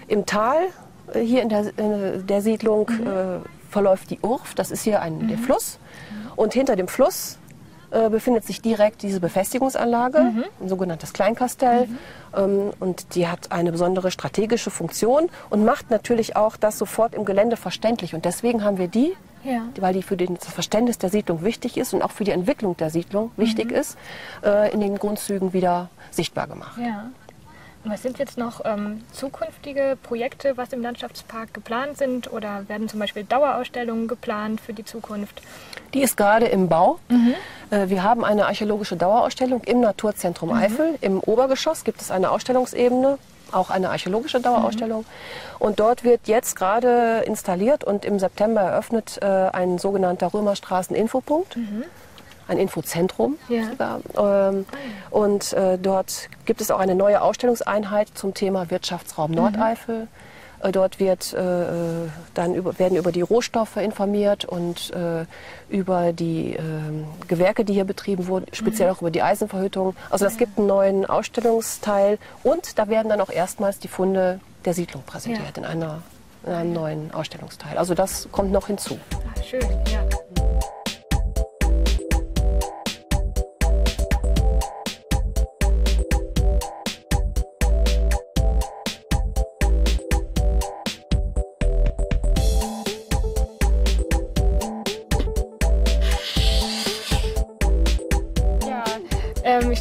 im 0.09 0.27
Tal 0.27 0.57
äh, 1.13 1.21
hier 1.21 1.43
in 1.43 1.49
der, 1.49 1.79
in 1.79 2.27
der 2.27 2.41
Siedlung 2.41 2.89
mhm. 2.89 3.07
äh, 3.07 3.41
verläuft 3.73 4.11
die 4.11 4.21
Urf, 4.21 4.55
das 4.55 4.71
ist 4.71 4.83
hier 4.83 5.03
ein, 5.03 5.27
der 5.27 5.39
mhm. 5.39 5.43
Fluss. 5.43 5.79
Und 6.37 6.53
hinter 6.53 6.77
dem 6.77 6.89
Fluss 6.89 7.39
äh, 7.91 8.09
befindet 8.09 8.45
sich 8.45 8.63
direkt 8.63 9.03
diese 9.03 9.21
Befestigungsanlage, 9.21 10.21
mhm. 10.21 10.45
ein 10.61 10.69
sogenanntes 10.69 11.13
Kleinkastell. 11.13 11.87
Mhm. 11.87 11.99
Ähm, 12.35 12.71
und 12.81 13.15
die 13.15 13.29
hat 13.29 13.53
eine 13.53 13.73
besondere 13.73 14.11
strategische 14.11 14.71
Funktion 14.71 15.29
und 15.51 15.65
macht 15.65 15.91
natürlich 15.91 16.35
auch 16.37 16.57
das 16.57 16.79
sofort 16.79 17.15
im 17.15 17.25
Gelände 17.25 17.57
verständlich. 17.57 18.15
Und 18.15 18.25
deswegen 18.25 18.65
haben 18.65 18.79
wir 18.79 18.89
die, 18.89 19.13
ja. 19.45 19.63
weil 19.79 19.93
die 19.93 20.03
für 20.03 20.17
das 20.17 20.53
Verständnis 20.53 20.99
der 20.99 21.11
Siedlung 21.11 21.45
wichtig 21.45 21.77
ist 21.77 21.93
und 21.93 22.03
auch 22.03 22.13
für 22.13 22.25
die 22.25 22.31
Entwicklung 22.31 22.77
der 22.77 22.91
Siedlung 22.91 23.31
wichtig 23.37 23.71
mhm. 23.71 23.77
ist, 23.77 23.99
äh, 24.43 24.73
in 24.73 24.81
den 24.81 24.99
Grundzügen 24.99 25.53
wieder 25.53 25.91
sichtbar 26.11 26.47
gemacht. 26.47 26.79
Ja. 26.79 27.11
Was 27.85 28.03
sind 28.03 28.19
jetzt 28.19 28.39
noch 28.39 28.61
ähm, 28.65 29.03
zukünftige 29.11 29.99
Projekte, 30.03 30.57
was 30.57 30.73
im 30.73 30.83
Landschaftspark 30.83 31.53
geplant 31.53 31.99
sind? 31.99 32.33
Oder 32.33 32.69
werden 32.69 32.89
zum 32.89 33.01
Beispiel 33.01 33.25
Dauerausstellungen 33.25 34.07
geplant 34.07 34.61
für 34.61 34.73
die 34.73 34.85
Zukunft? 34.85 35.43
Die 35.93 36.01
ist 36.01 36.17
gerade 36.17 36.47
im 36.47 36.69
Bau. 36.69 37.01
Mhm. 37.09 37.35
Äh, 37.71 37.89
wir 37.89 38.05
haben 38.05 38.25
eine 38.25 38.47
archäologische 38.47 38.97
Dauerausstellung 38.97 39.63
im 39.65 39.81
Naturzentrum 39.81 40.51
mhm. 40.51 40.57
Eifel. 40.57 40.99
Im 41.01 41.19
Obergeschoss 41.19 41.83
gibt 41.83 42.01
es 42.01 42.13
eine 42.13 42.31
Ausstellungsebene, 42.31 43.19
auch 43.51 43.71
eine 43.71 43.91
archäologische 43.91 44.41
Dauerausstellung. 44.41 45.01
Mhm. 45.01 45.07
Und 45.59 45.81
dort 45.81 46.05
wird 46.05 46.29
jetzt 46.29 46.55
gerade 46.55 47.25
installiert 47.27 47.83
und 47.83 48.05
im 48.05 48.21
September 48.21 48.61
eröffnet 48.61 49.19
äh, 49.21 49.27
ein 49.27 49.79
sogenannter 49.79 50.33
Römerstraßen-Infopunkt. 50.33 51.57
Mhm 52.47 52.53
ein 52.53 52.59
Infozentrum 52.59 53.39
ja. 53.49 53.65
sogar. 53.71 54.01
Ähm, 54.17 54.67
und 55.11 55.53
äh, 55.53 55.79
dort 55.79 56.29
gibt 56.45 56.61
es 56.61 56.71
auch 56.71 56.79
eine 56.79 56.95
neue 56.95 57.23
Ausstellungseinheit 57.23 58.09
zum 58.15 58.35
Thema 58.35 58.71
Wirtschaftsraum 58.71 59.31
mhm. 59.31 59.37
Nordeifel. 59.37 60.09
Äh, 60.63 60.73
dort 60.73 61.01
wird, 61.01 61.33
äh, 61.33 61.39
dann 62.35 62.55
über, 62.55 62.79
werden 62.79 62.97
über 62.97 63.11
die 63.11 63.23
Rohstoffe 63.23 63.77
informiert 63.77 64.45
und 64.45 64.93
äh, 64.93 65.25
über 65.69 66.13
die 66.13 66.55
ähm, 66.55 67.07
Gewerke, 67.27 67.65
die 67.65 67.73
hier 67.73 67.85
betrieben 67.85 68.27
wurden, 68.29 68.47
speziell 68.53 68.89
mhm. 68.89 68.97
auch 68.97 69.01
über 69.01 69.11
die 69.11 69.23
Eisenverhüttung. 69.23 69.97
Also 70.11 70.27
es 70.27 70.37
gibt 70.37 70.59
einen 70.59 70.67
neuen 70.67 71.07
Ausstellungsteil 71.07 72.19
und 72.43 72.79
da 72.79 72.89
werden 72.89 73.09
dann 73.09 73.21
auch 73.21 73.31
erstmals 73.31 73.79
die 73.79 73.89
Funde 73.89 74.41
der 74.65 74.75
Siedlung 74.75 75.03
präsentiert 75.05 75.57
ja. 75.57 75.63
in, 75.63 75.65
einer, 75.65 76.03
in 76.47 76.53
einem 76.53 76.73
neuen 76.73 77.15
Ausstellungsteil. 77.15 77.77
Also 77.77 77.95
das 77.95 78.29
kommt 78.31 78.53
noch 78.53 78.69
hinzu. 78.69 78.99
Ah, 79.15 79.43
schön, 79.43 79.61
ja. 79.91 80.03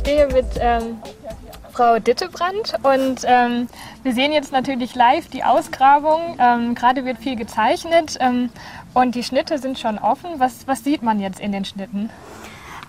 Stehe 0.01 0.27
mit 0.27 0.47
ähm, 0.59 0.97
Frau 1.71 1.99
Dittebrand 1.99 2.73
und 2.81 3.21
ähm, 3.23 3.67
wir 4.01 4.13
sehen 4.13 4.31
jetzt 4.31 4.51
natürlich 4.51 4.95
live 4.95 5.27
die 5.27 5.43
Ausgrabung. 5.43 6.37
Ähm, 6.39 6.73
gerade 6.73 7.05
wird 7.05 7.19
viel 7.19 7.35
gezeichnet 7.35 8.17
ähm, 8.19 8.49
und 8.95 9.13
die 9.13 9.23
Schnitte 9.23 9.59
sind 9.59 9.77
schon 9.77 9.99
offen. 9.99 10.31
Was, 10.39 10.67
was 10.67 10.83
sieht 10.83 11.03
man 11.03 11.19
jetzt 11.19 11.39
in 11.39 11.51
den 11.51 11.65
Schnitten? 11.65 12.09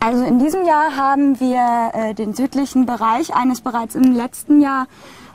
Also 0.00 0.24
in 0.24 0.38
diesem 0.38 0.66
Jahr 0.66 0.96
haben 0.96 1.38
wir 1.38 1.90
äh, 1.92 2.14
den 2.14 2.32
südlichen 2.32 2.86
Bereich 2.86 3.34
eines 3.34 3.60
bereits 3.60 3.94
im 3.94 4.14
letzten 4.16 4.62
Jahr 4.62 4.86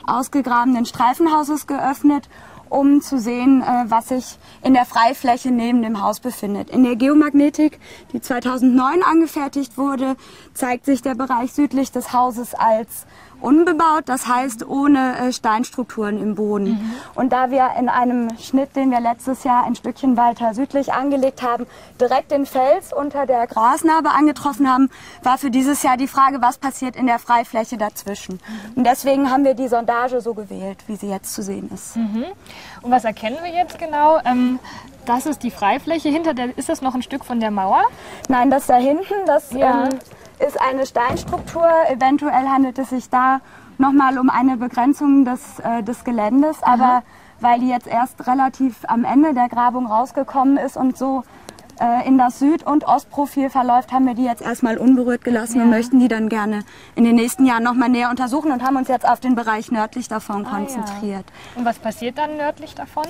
ausgegrabenen 0.04 0.84
Streifenhauses 0.84 1.68
geöffnet 1.68 2.28
um 2.70 3.00
zu 3.00 3.18
sehen, 3.18 3.62
äh, 3.62 3.84
was 3.88 4.08
sich 4.08 4.38
in 4.62 4.74
der 4.74 4.84
Freifläche 4.84 5.50
neben 5.50 5.82
dem 5.82 6.02
Haus 6.02 6.20
befindet. 6.20 6.70
In 6.70 6.84
der 6.84 6.96
Geomagnetik, 6.96 7.78
die 8.12 8.20
2009 8.20 9.02
angefertigt 9.02 9.78
wurde, 9.78 10.16
zeigt 10.54 10.84
sich 10.84 11.02
der 11.02 11.14
Bereich 11.14 11.52
südlich 11.52 11.92
des 11.92 12.12
Hauses 12.12 12.54
als 12.54 13.06
unbebaut, 13.40 14.04
das 14.06 14.26
heißt 14.26 14.66
ohne 14.66 15.18
äh, 15.18 15.32
Steinstrukturen 15.32 16.20
im 16.20 16.34
Boden. 16.34 16.70
Mhm. 16.70 16.92
Und 17.14 17.32
da 17.32 17.50
wir 17.50 17.70
in 17.78 17.88
einem 17.88 18.36
Schnitt, 18.38 18.76
den 18.76 18.90
wir 18.90 19.00
letztes 19.00 19.44
Jahr 19.44 19.64
ein 19.64 19.74
Stückchen 19.74 20.16
weiter 20.16 20.54
südlich 20.54 20.92
angelegt 20.92 21.42
haben, 21.42 21.66
direkt 22.00 22.30
den 22.30 22.46
Fels 22.46 22.92
unter 22.92 23.26
der 23.26 23.46
Grasnarbe 23.46 24.10
angetroffen 24.10 24.70
haben, 24.70 24.90
war 25.22 25.38
für 25.38 25.50
dieses 25.50 25.82
Jahr 25.82 25.96
die 25.96 26.08
Frage, 26.08 26.40
was 26.40 26.58
passiert 26.58 26.96
in 26.96 27.06
der 27.06 27.18
Freifläche 27.18 27.76
dazwischen. 27.76 28.34
Mhm. 28.34 28.72
Und 28.76 28.84
deswegen 28.84 29.30
haben 29.30 29.44
wir 29.44 29.54
die 29.54 29.68
Sondage 29.68 30.20
so 30.20 30.34
gewählt, 30.34 30.78
wie 30.86 30.96
sie 30.96 31.08
jetzt 31.08 31.34
zu 31.34 31.42
sehen 31.42 31.70
ist. 31.72 31.96
Mhm. 31.96 32.24
Und 32.82 32.90
was 32.90 33.04
erkennen 33.04 33.38
wir 33.42 33.52
jetzt 33.52 33.78
genau? 33.78 34.18
Ähm, 34.24 34.58
das 35.08 35.26
ist 35.26 35.42
die 35.42 35.50
Freifläche. 35.50 36.08
Hinter 36.08 36.34
der, 36.34 36.56
ist 36.58 36.68
das 36.68 36.82
noch 36.82 36.94
ein 36.94 37.02
Stück 37.02 37.24
von 37.24 37.40
der 37.40 37.50
Mauer? 37.50 37.82
Nein, 38.28 38.50
das 38.50 38.66
da 38.66 38.76
hinten, 38.76 39.14
das 39.26 39.52
ja. 39.52 39.86
ähm, 39.86 39.98
ist 40.46 40.60
eine 40.60 40.86
Steinstruktur. 40.86 41.68
Eventuell 41.88 42.48
handelt 42.48 42.78
es 42.78 42.90
sich 42.90 43.10
da 43.10 43.40
nochmal 43.78 44.18
um 44.18 44.30
eine 44.30 44.56
Begrenzung 44.56 45.24
des, 45.24 45.58
äh, 45.60 45.82
des 45.82 46.04
Geländes. 46.04 46.62
Aber 46.62 47.02
weil 47.40 47.60
die 47.60 47.68
jetzt 47.68 47.86
erst 47.86 48.26
relativ 48.26 48.76
am 48.88 49.04
Ende 49.04 49.34
der 49.34 49.48
Grabung 49.48 49.86
rausgekommen 49.86 50.56
ist 50.56 50.76
und 50.76 50.96
so 50.96 51.22
in 52.06 52.18
das 52.18 52.38
Süd- 52.38 52.64
und 52.64 52.84
Ostprofil 52.84 53.50
verläuft, 53.50 53.92
haben 53.92 54.06
wir 54.06 54.14
die 54.14 54.24
jetzt 54.24 54.42
erstmal 54.42 54.78
unberührt 54.78 55.24
gelassen 55.24 55.58
ja. 55.58 55.64
und 55.64 55.70
möchten 55.70 56.00
die 56.00 56.08
dann 56.08 56.28
gerne 56.28 56.64
in 56.94 57.04
den 57.04 57.16
nächsten 57.16 57.44
Jahren 57.44 57.62
nochmal 57.62 57.88
näher 57.88 58.10
untersuchen 58.10 58.50
und 58.50 58.62
haben 58.62 58.76
uns 58.76 58.88
jetzt 58.88 59.08
auf 59.08 59.20
den 59.20 59.34
Bereich 59.34 59.70
nördlich 59.70 60.08
davon 60.08 60.46
ah, 60.46 60.56
konzentriert. 60.56 61.24
Ja. 61.26 61.58
Und 61.58 61.64
was 61.64 61.78
passiert 61.78 62.18
dann 62.18 62.36
nördlich 62.36 62.74
davon? 62.74 63.04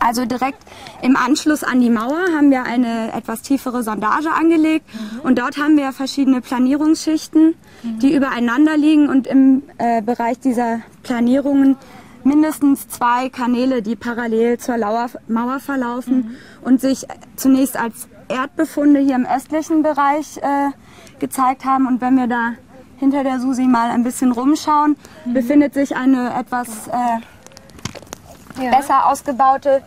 Also 0.00 0.24
direkt 0.24 0.58
im 1.02 1.16
Anschluss 1.16 1.64
an 1.64 1.80
die 1.80 1.90
Mauer 1.90 2.20
haben 2.36 2.50
wir 2.50 2.64
eine 2.64 3.12
etwas 3.12 3.42
tiefere 3.42 3.82
Sondage 3.82 4.30
angelegt 4.30 4.86
mhm. 4.94 5.20
und 5.20 5.38
dort 5.38 5.58
haben 5.58 5.76
wir 5.76 5.92
verschiedene 5.92 6.40
Planierungsschichten, 6.40 7.54
mhm. 7.82 7.98
die 7.98 8.14
übereinander 8.14 8.76
liegen 8.76 9.08
und 9.08 9.26
im 9.26 9.62
äh, 9.78 10.02
Bereich 10.02 10.38
dieser 10.40 10.80
Planierungen 11.02 11.76
mindestens 12.24 12.88
zwei 12.88 13.28
Kanäle, 13.28 13.82
die 13.82 13.96
parallel 13.96 14.58
zur 14.58 14.76
Lauer, 14.76 15.10
Mauer 15.28 15.60
verlaufen 15.60 16.16
mhm. 16.16 16.36
und 16.62 16.80
sich 16.80 17.06
zunächst 17.36 17.76
als 17.76 18.08
Erdbefunde 18.32 19.00
hier 19.00 19.16
im 19.16 19.26
östlichen 19.26 19.82
Bereich 19.82 20.38
äh, 20.38 20.70
gezeigt 21.18 21.64
haben. 21.64 21.86
Und 21.86 22.00
wenn 22.00 22.16
wir 22.16 22.26
da 22.26 22.54
hinter 22.98 23.24
der 23.24 23.40
Susi 23.40 23.66
mal 23.66 23.90
ein 23.90 24.04
bisschen 24.04 24.32
rumschauen, 24.32 24.96
mhm. 25.24 25.34
befindet 25.34 25.74
sich 25.74 25.96
eine 25.96 26.34
etwas 26.34 26.88
äh, 26.88 28.62
ja. 28.64 28.70
besser 28.70 29.06
ausgebaute 29.06 29.82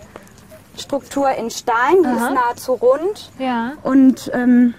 Struktur 0.78 1.30
in 1.32 1.50
Stein, 1.50 1.96
die 2.02 2.08
Aha. 2.08 2.28
ist 2.28 2.34
nahezu 2.34 2.74
rund. 2.74 3.32
Ja. 3.40 3.74
Und 3.84 4.30
ähm, 4.34 4.74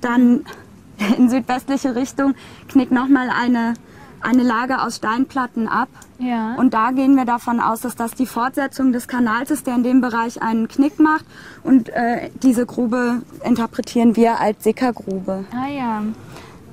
dann 0.00 0.44
in 1.16 1.30
südwestliche 1.30 1.94
Richtung 1.94 2.34
knickt 2.68 2.92
nochmal 2.92 3.30
eine 3.30 3.74
eine 4.20 4.42
Lage 4.42 4.82
aus 4.82 4.96
Steinplatten 4.96 5.68
ab. 5.68 5.88
Ja. 6.18 6.54
Und 6.56 6.74
da 6.74 6.90
gehen 6.90 7.16
wir 7.16 7.24
davon 7.24 7.60
aus, 7.60 7.80
dass 7.80 7.96
das 7.96 8.12
die 8.12 8.26
Fortsetzung 8.26 8.92
des 8.92 9.08
Kanals 9.08 9.50
ist, 9.50 9.66
der 9.66 9.74
in 9.74 9.82
dem 9.82 10.00
Bereich 10.00 10.42
einen 10.42 10.68
Knick 10.68 10.98
macht. 10.98 11.24
Und 11.62 11.88
äh, 11.90 12.30
diese 12.42 12.66
Grube 12.66 13.22
interpretieren 13.44 14.16
wir 14.16 14.40
als 14.40 14.62
Sickergrube. 14.64 15.44
Ah 15.52 15.68
ja. 15.68 16.02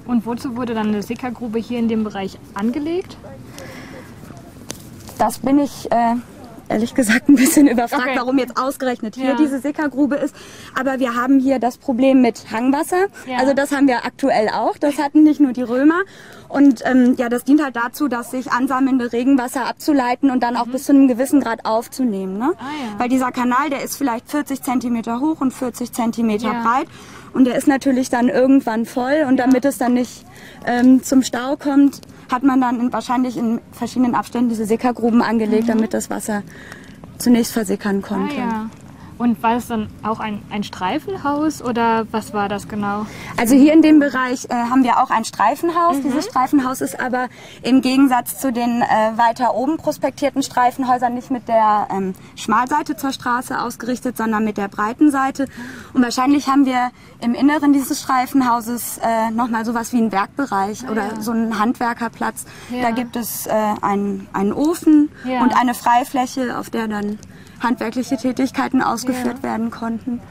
Und 0.06 0.26
wozu 0.26 0.56
wurde 0.56 0.74
dann 0.74 0.88
eine 0.88 1.04
Sickergrube 1.04 1.60
hier 1.60 1.80
in 1.80 1.88
dem 1.88 2.04
Bereich 2.04 2.38
angelegt? 2.54 3.18
Das 5.18 5.39
bin 5.39 5.60
ich 5.60 5.91
äh, 5.91 6.16
ehrlich 6.70 6.93
gesagt 6.93 7.30
ein 7.30 7.36
bisschen 7.36 7.68
überfragt, 7.68 8.07
okay. 8.07 8.18
warum 8.18 8.38
jetzt 8.38 8.57
ausgerechnet 8.57 9.15
hier 9.15 9.30
ja. 9.30 9.36
diese 9.36 9.59
Sickergrube 9.59 10.15
ist. 10.15 10.36
Aber 10.76 10.99
wir 10.99 11.15
haben 11.15 11.39
hier 11.39 11.59
das 11.59 11.78
Problem 11.78 12.22
mit 12.22 12.51
Hangwasser. 12.51 13.07
Ja. 13.28 13.38
Also 13.38 13.53
das 13.53 13.72
haben 13.72 13.88
wir 13.88 14.05
aktuell 14.05 14.49
auch. 14.49 14.78
Das 14.78 14.97
hatten 14.97 15.24
nicht 15.24 15.39
nur 15.39 15.53
die 15.53 15.61
Römer. 15.61 16.01
Und 16.49 16.82
ähm, 16.86 17.15
ja, 17.18 17.30
das 17.30 17.43
dient 17.43 17.63
halt 17.63 17.76
dazu, 17.76 18.07
dass 18.07 18.32
sich 18.32 18.51
ansammelnde 18.51 19.11
Regenwasser 19.11 19.65
abzuleiten 19.65 20.32
und 20.32 20.41
dann 20.43 20.55
auch 20.55 20.65
mhm. 20.65 20.72
bis 20.72 20.86
zu 20.86 20.93
einem 20.93 21.07
gewissen 21.07 21.41
Grad 21.41 21.65
aufzunehmen. 21.65 22.38
Ne? 22.38 22.53
Ah, 22.57 22.63
ja. 22.63 22.99
Weil 22.99 23.09
dieser 23.09 23.32
Kanal, 23.32 23.70
der 23.70 23.84
ist 23.84 23.97
vielleicht 23.97 24.30
40 24.30 24.61
Zentimeter 24.61 25.20
hoch 25.20 25.41
und 25.41 25.51
40 25.51 25.91
Zentimeter 25.91 26.49
breit. 26.63 26.88
Und 27.34 27.45
der 27.45 27.55
ist 27.55 27.68
natürlich 27.68 28.09
dann 28.09 28.30
irgendwann 28.30 28.86
voll. 28.86 29.26
Und 29.28 29.38
damit 29.38 29.65
es 29.65 29.78
dann 29.78 29.93
nicht 29.93 30.26
ähm, 30.65 31.03
zum 31.03 31.22
Stau 31.22 31.55
kommt, 31.57 32.01
hat 32.30 32.43
man 32.43 32.61
dann 32.61 32.80
in, 32.80 32.93
wahrscheinlich 32.93 33.38
in 33.38 33.61
verschiedenen 33.71 34.15
Abständen 34.15 34.49
diese 34.49 34.65
Sickergruben 34.65 35.21
angelegt, 35.21 35.63
mhm. 35.63 35.67
damit 35.67 35.93
das 35.93 36.09
Wasser 36.09 36.43
zunächst 37.17 37.53
versickern 37.53 38.01
konnte. 38.01 38.36
Ah, 38.36 38.39
ja. 38.39 38.69
Und 39.18 39.41
war 39.41 39.57
es 39.57 39.68
dann 39.68 39.89
auch 40.03 40.20
ein, 40.20 40.41
ein 40.51 40.63
Streifenhaus 40.63 41.61
oder 41.61 42.05
was 42.11 42.34
war 42.34 42.49
das 42.49 42.68
genau? 42.68 43.05
Also 43.36 43.55
hier 43.55 43.74
in 43.74 43.82
dem 43.82 43.99
Bereich 43.99 44.45
äh, 44.45 44.53
haben 44.53 44.84
wir 44.84 45.01
auch 45.01 45.09
ein 45.09 45.26
Streifenhaus. 45.26 45.97
Mhm. 45.97 46.03
Dieses 46.03 46.26
Streifenhaus 46.26 46.82
ist 46.82 46.99
aber 46.99 47.28
im 47.63 47.82
Gegensatz 47.82 48.39
zu 48.39 48.51
den 48.51 48.82
äh, 48.82 49.18
weiter 49.18 49.55
oben 49.55 49.78
prospektierten 49.78 50.43
Streifenhäusern 50.43 51.13
nicht 51.13 51.32
mit 51.32 51.47
der 51.47 51.88
ähm, 51.91 52.13
Schmalseite 52.36 52.95
zur 52.95 53.11
Straße 53.11 53.59
ausgerichtet, 53.59 54.18
sondern 54.18 54.43
mit 54.43 54.57
der 54.57 54.68
breiten 54.68 55.09
Seite. 55.09 55.47
Und 55.93 56.03
wahrscheinlich 56.03 56.47
haben 56.47 56.65
wir 56.65 56.91
im 57.20 57.34
Inneren 57.34 57.74
dieses 57.74 58.01
Streifenhauses 58.01 58.99
äh, 58.99 59.32
nochmal 59.32 59.65
sowas 59.65 59.93
wie 59.93 59.97
einen 59.97 60.11
Werkbereich 60.11 60.86
ah, 60.88 60.91
oder 60.91 61.07
ja. 61.07 61.22
so 61.22 61.32
einen 61.32 61.59
Handwerkerplatz. 61.59 62.45
Ja. 62.70 62.84
Da 62.84 62.91
gibt 62.91 63.15
es 63.15 63.47
äh, 63.47 63.51
einen, 63.82 64.28
einen 64.34 64.53
Ofen 64.53 65.09
ja. 65.26 65.41
und 65.41 65.55
eine 65.55 65.74
Freifläche, 65.74 66.57
auf 66.57 66.70
der 66.70 66.88
dann 66.88 67.18
handwerkliche 67.60 68.18
Tätigkeiten 68.18 68.82
ausgeführt 68.82 69.38
ja. 69.38 69.43
werden 69.43 69.72
konnten. 69.72 70.22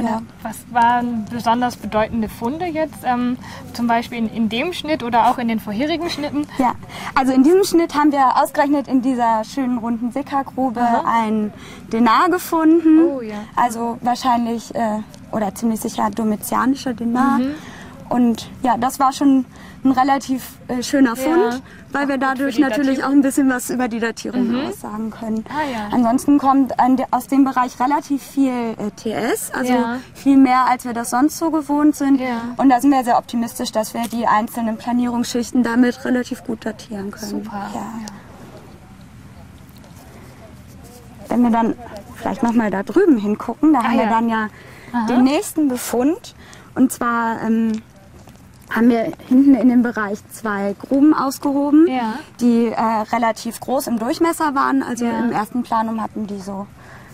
Ja. 0.00 0.22
Was 0.42 0.56
waren 0.70 1.26
besonders 1.30 1.76
bedeutende 1.76 2.28
Funde 2.28 2.64
jetzt, 2.64 3.04
ähm, 3.04 3.36
zum 3.74 3.86
Beispiel 3.86 4.18
in, 4.18 4.28
in, 4.30 4.48
dem 4.48 4.72
Schnitt 4.72 5.02
oder 5.02 5.28
auch 5.28 5.36
in 5.36 5.48
den 5.48 5.60
vorherigen 5.60 6.08
Schnitten? 6.08 6.46
Ja, 6.56 6.74
also 7.14 7.32
in 7.32 7.42
diesem 7.42 7.62
Schnitt 7.64 7.94
haben 7.94 8.10
wir 8.10 8.42
ausgerechnet 8.42 8.88
in 8.88 9.02
dieser 9.02 9.44
schönen 9.44 9.76
runden 9.76 10.10
Sickergrube 10.10 10.80
ein 11.06 11.52
Denar 11.92 12.30
gefunden. 12.30 13.02
Oh, 13.04 13.20
ja. 13.20 13.44
Also 13.54 13.98
wahrscheinlich 14.00 14.74
äh, 14.74 15.00
oder 15.30 15.54
ziemlich 15.54 15.80
sicher 15.80 16.08
domitianischer 16.10 16.94
Denar. 16.94 17.38
Mhm. 17.38 17.54
Und 18.12 18.50
ja, 18.62 18.76
das 18.76 19.00
war 19.00 19.12
schon 19.12 19.46
ein 19.84 19.90
relativ 19.90 20.58
äh, 20.68 20.82
schöner 20.82 21.16
Fund, 21.16 21.54
ja. 21.54 21.60
weil 21.92 22.08
wir 22.08 22.18
dadurch 22.18 22.58
natürlich 22.58 23.02
auch 23.02 23.10
ein 23.10 23.22
bisschen 23.22 23.48
was 23.48 23.70
über 23.70 23.88
die 23.88 24.00
Datierung 24.00 24.48
mhm. 24.48 24.66
aussagen 24.66 25.10
können. 25.10 25.44
Ah, 25.48 25.66
ja. 25.72 25.88
Ansonsten 25.90 26.36
kommt 26.36 26.72
de, 26.72 27.06
aus 27.10 27.26
dem 27.26 27.44
Bereich 27.44 27.80
relativ 27.80 28.22
viel 28.22 28.76
äh, 28.76 28.90
TS, 28.96 29.50
also 29.54 29.72
ja. 29.72 29.96
viel 30.12 30.36
mehr, 30.36 30.66
als 30.68 30.84
wir 30.84 30.92
das 30.92 31.08
sonst 31.08 31.38
so 31.38 31.50
gewohnt 31.50 31.96
sind. 31.96 32.20
Und 32.58 32.68
da 32.68 32.82
sind 32.82 32.90
wir 32.90 33.02
sehr 33.02 33.16
optimistisch, 33.16 33.72
dass 33.72 33.94
wir 33.94 34.02
die 34.08 34.26
einzelnen 34.26 34.76
Planierungsschichten 34.76 35.62
damit 35.62 36.04
relativ 36.04 36.44
gut 36.44 36.66
datieren 36.66 37.12
können. 37.12 37.30
Super. 37.30 37.70
Wenn 41.28 41.42
wir 41.42 41.50
dann 41.50 41.74
vielleicht 42.16 42.42
nochmal 42.42 42.70
da 42.70 42.82
drüben 42.82 43.16
hingucken, 43.16 43.72
da 43.72 43.78
ah, 43.78 43.84
haben 43.84 43.98
wir 43.98 44.06
dann 44.06 44.28
ja 44.28 44.48
Aha. 44.92 45.06
den 45.06 45.24
nächsten 45.24 45.68
Befund. 45.68 46.34
Und 46.74 46.92
zwar 46.92 47.42
ähm, 47.42 47.82
haben 48.74 48.88
wir 48.88 49.12
hinten 49.28 49.54
in 49.54 49.68
dem 49.68 49.82
Bereich 49.82 50.18
zwei 50.30 50.74
Gruben 50.78 51.14
ausgehoben, 51.14 51.86
ja. 51.88 52.14
die 52.40 52.68
äh, 52.68 52.80
relativ 53.12 53.60
groß 53.60 53.86
im 53.86 53.98
Durchmesser 53.98 54.54
waren. 54.54 54.82
Also 54.82 55.04
ja. 55.04 55.20
im 55.20 55.30
ersten 55.30 55.62
Planum 55.62 56.02
hatten 56.02 56.26
die 56.26 56.40
so 56.40 56.66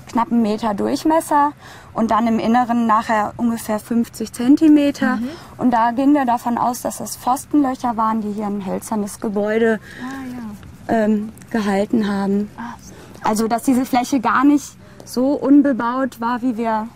knapp 0.09 0.31
einen 0.31 0.43
Meter 0.43 0.75
Durchmesser 0.75 1.53
und 1.93 2.11
dann 2.11 2.27
im 2.27 2.39
Inneren 2.39 2.87
nachher 2.87 3.35
ungefähr 3.37 3.79
50 3.79 4.33
Zentimeter. 4.33 5.17
Mhm. 5.17 5.29
Und 5.59 5.73
da 5.73 5.91
gehen 5.91 6.15
wir 6.15 6.25
davon 6.25 6.59
aus, 6.59 6.81
dass 6.83 7.01
es 7.01 7.17
Pfostenlöcher 7.17 7.97
waren, 7.97 8.21
die 8.21 8.33
hier 8.33 8.47
ein 8.47 8.65
hölzernes 8.65 9.21
Gebäude 9.21 9.81
ah, 10.01 10.93
ja. 10.93 11.05
ähm, 11.05 11.31
gehalten 11.51 12.09
haben. 12.09 12.51
Ah. 12.57 12.75
Also 13.23 13.49
dass 13.49 13.65
diese 13.65 13.85
Fläche 13.85 14.21
gar 14.21 14.45
nicht 14.45 14.77
so 15.05 15.33
unbebaut 15.33 16.21
war, 16.21 16.41
wie 16.43 16.57
wir 16.57 16.89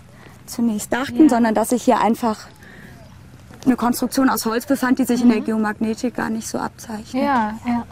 zunächst 0.46 0.92
dachten, 0.92 1.28
sondern 1.28 1.54
dass 1.54 1.70
sich 1.70 1.82
hier 1.82 2.00
einfach 2.00 2.46
eine 3.64 3.76
Konstruktion 3.76 4.28
aus 4.28 4.44
Holz 4.46 4.66
befand, 4.66 4.98
die 4.98 5.04
sich 5.04 5.22
mhm. 5.24 5.30
in 5.30 5.30
der 5.30 5.40
mhm. 5.40 5.46
Geomagnetik 5.46 6.16
gar 6.16 6.30
nicht 6.30 6.48
so 6.48 6.58
abzeichnet. 6.58 7.22
Ja, 7.22 7.54
ja. 7.66 7.84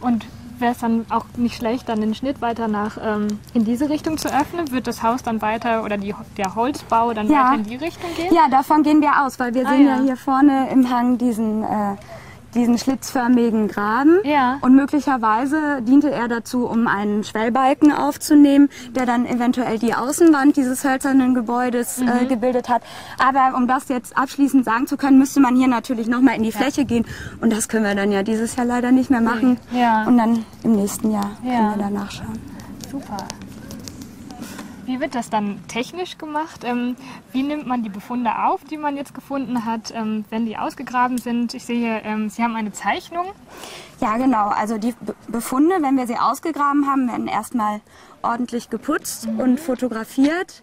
Und 0.00 0.26
wäre 0.58 0.72
es 0.72 0.78
dann 0.78 1.04
auch 1.10 1.26
nicht 1.36 1.56
schlecht, 1.56 1.88
dann 1.88 2.00
den 2.00 2.14
Schnitt 2.14 2.40
weiter 2.40 2.68
nach 2.68 2.96
ähm, 3.02 3.40
in 3.52 3.64
diese 3.64 3.90
Richtung 3.90 4.16
zu 4.16 4.28
öffnen? 4.28 4.70
Wird 4.70 4.86
das 4.86 5.02
Haus 5.02 5.22
dann 5.22 5.42
weiter 5.42 5.84
oder 5.84 5.98
die, 5.98 6.14
der 6.38 6.54
Holzbau 6.54 7.12
dann 7.12 7.28
ja. 7.28 7.44
weiter 7.44 7.54
in 7.56 7.64
die 7.64 7.76
Richtung 7.76 8.10
gehen? 8.16 8.32
Ja, 8.34 8.48
davon 8.50 8.82
gehen 8.82 9.02
wir 9.02 9.22
aus, 9.24 9.38
weil 9.38 9.52
wir 9.54 9.66
ah, 9.66 9.70
sehen 9.70 9.86
ja. 9.86 9.96
ja. 9.96 10.02
hier 10.02 10.16
vorne 10.16 10.70
im 10.70 10.88
Hang 10.88 11.18
diesen 11.18 11.62
äh, 11.62 11.96
diesen 12.54 12.78
schlitzförmigen 12.78 13.68
Graben. 13.68 14.18
Ja. 14.24 14.58
Und 14.60 14.74
möglicherweise 14.74 15.82
diente 15.82 16.10
er 16.10 16.28
dazu, 16.28 16.66
um 16.66 16.86
einen 16.86 17.24
Schwellbalken 17.24 17.92
aufzunehmen, 17.92 18.68
der 18.94 19.06
dann 19.06 19.26
eventuell 19.26 19.78
die 19.78 19.94
Außenwand 19.94 20.56
dieses 20.56 20.84
hölzernen 20.84 21.34
Gebäudes 21.34 21.98
äh, 21.98 22.04
mhm. 22.04 22.10
äh, 22.10 22.26
gebildet 22.26 22.68
hat. 22.68 22.82
Aber 23.18 23.56
um 23.56 23.66
das 23.66 23.88
jetzt 23.88 24.16
abschließend 24.16 24.64
sagen 24.64 24.86
zu 24.86 24.96
können, 24.96 25.18
müsste 25.18 25.40
man 25.40 25.56
hier 25.56 25.68
natürlich 25.68 26.08
nochmal 26.08 26.36
in 26.36 26.42
die 26.42 26.50
ja. 26.50 26.58
Fläche 26.58 26.84
gehen. 26.84 27.06
Und 27.40 27.52
das 27.52 27.68
können 27.68 27.84
wir 27.84 27.94
dann 27.94 28.12
ja 28.12 28.22
dieses 28.22 28.56
Jahr 28.56 28.66
leider 28.66 28.92
nicht 28.92 29.10
mehr 29.10 29.20
machen. 29.20 29.58
Ja. 29.72 30.04
Und 30.06 30.18
dann 30.18 30.44
im 30.62 30.72
nächsten 30.72 31.10
Jahr 31.10 31.30
können 31.42 31.70
wir 31.70 31.76
da 31.78 31.90
nachschauen. 31.90 32.38
Super. 32.90 33.16
Wie 34.92 35.00
wird 35.00 35.14
das 35.14 35.30
dann 35.30 35.66
technisch 35.68 36.18
gemacht? 36.18 36.64
Ähm, 36.64 36.96
wie 37.32 37.42
nimmt 37.42 37.66
man 37.66 37.82
die 37.82 37.88
Befunde 37.88 38.44
auf, 38.44 38.62
die 38.64 38.76
man 38.76 38.94
jetzt 38.94 39.14
gefunden 39.14 39.64
hat, 39.64 39.90
ähm, 39.96 40.26
wenn 40.28 40.44
die 40.44 40.58
ausgegraben 40.58 41.16
sind? 41.16 41.54
Ich 41.54 41.64
sehe, 41.64 42.02
ähm, 42.04 42.28
Sie 42.28 42.42
haben 42.42 42.54
eine 42.56 42.72
Zeichnung. 42.72 43.24
Ja, 44.02 44.18
genau. 44.18 44.48
Also 44.48 44.76
die 44.76 44.94
Befunde, 45.28 45.76
wenn 45.80 45.96
wir 45.96 46.06
sie 46.06 46.18
ausgegraben 46.18 46.86
haben, 46.86 47.08
werden 47.08 47.26
erstmal 47.26 47.80
ordentlich 48.20 48.68
geputzt 48.68 49.28
mhm. 49.28 49.40
und 49.40 49.60
fotografiert. 49.60 50.60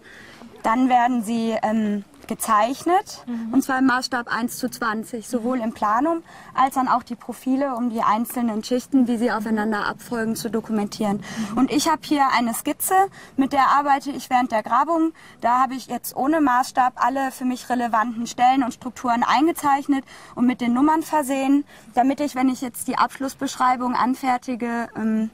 Dann 0.61 0.89
werden 0.89 1.23
sie 1.23 1.55
ähm, 1.63 2.05
gezeichnet, 2.29 3.25
mhm. 3.25 3.53
und 3.53 3.63
zwar 3.63 3.79
im 3.79 3.87
Maßstab 3.87 4.31
1 4.31 4.57
zu 4.57 4.69
20, 4.69 5.27
sowohl 5.27 5.59
im 5.59 5.73
Planum 5.73 6.23
als 6.53 6.75
dann 6.75 6.87
auch 6.87 7.03
die 7.03 7.15
Profile, 7.15 7.75
um 7.75 7.89
die 7.89 8.01
einzelnen 8.01 8.63
Schichten, 8.63 9.07
wie 9.07 9.17
sie 9.17 9.31
aufeinander 9.31 9.87
abfolgen, 9.87 10.35
zu 10.35 10.49
dokumentieren. 10.49 11.17
Mhm. 11.51 11.57
Und 11.57 11.71
ich 11.71 11.89
habe 11.89 12.01
hier 12.03 12.27
eine 12.37 12.53
Skizze, 12.53 12.93
mit 13.35 13.51
der 13.51 13.67
arbeite 13.67 14.11
ich 14.11 14.29
während 14.29 14.51
der 14.51 14.63
Grabung. 14.63 15.11
Da 15.41 15.59
habe 15.59 15.73
ich 15.73 15.87
jetzt 15.87 16.15
ohne 16.15 16.39
Maßstab 16.39 16.93
alle 16.95 17.31
für 17.31 17.45
mich 17.45 17.67
relevanten 17.69 18.27
Stellen 18.27 18.63
und 18.63 18.73
Strukturen 18.73 19.23
eingezeichnet 19.23 20.05
und 20.35 20.45
mit 20.45 20.61
den 20.61 20.73
Nummern 20.73 21.01
versehen, 21.01 21.65
damit 21.95 22.21
ich, 22.21 22.35
wenn 22.35 22.47
ich 22.47 22.61
jetzt 22.61 22.87
die 22.87 22.97
Abschlussbeschreibung 22.97 23.95
anfertige, 23.95 24.87
ähm, 24.95 25.31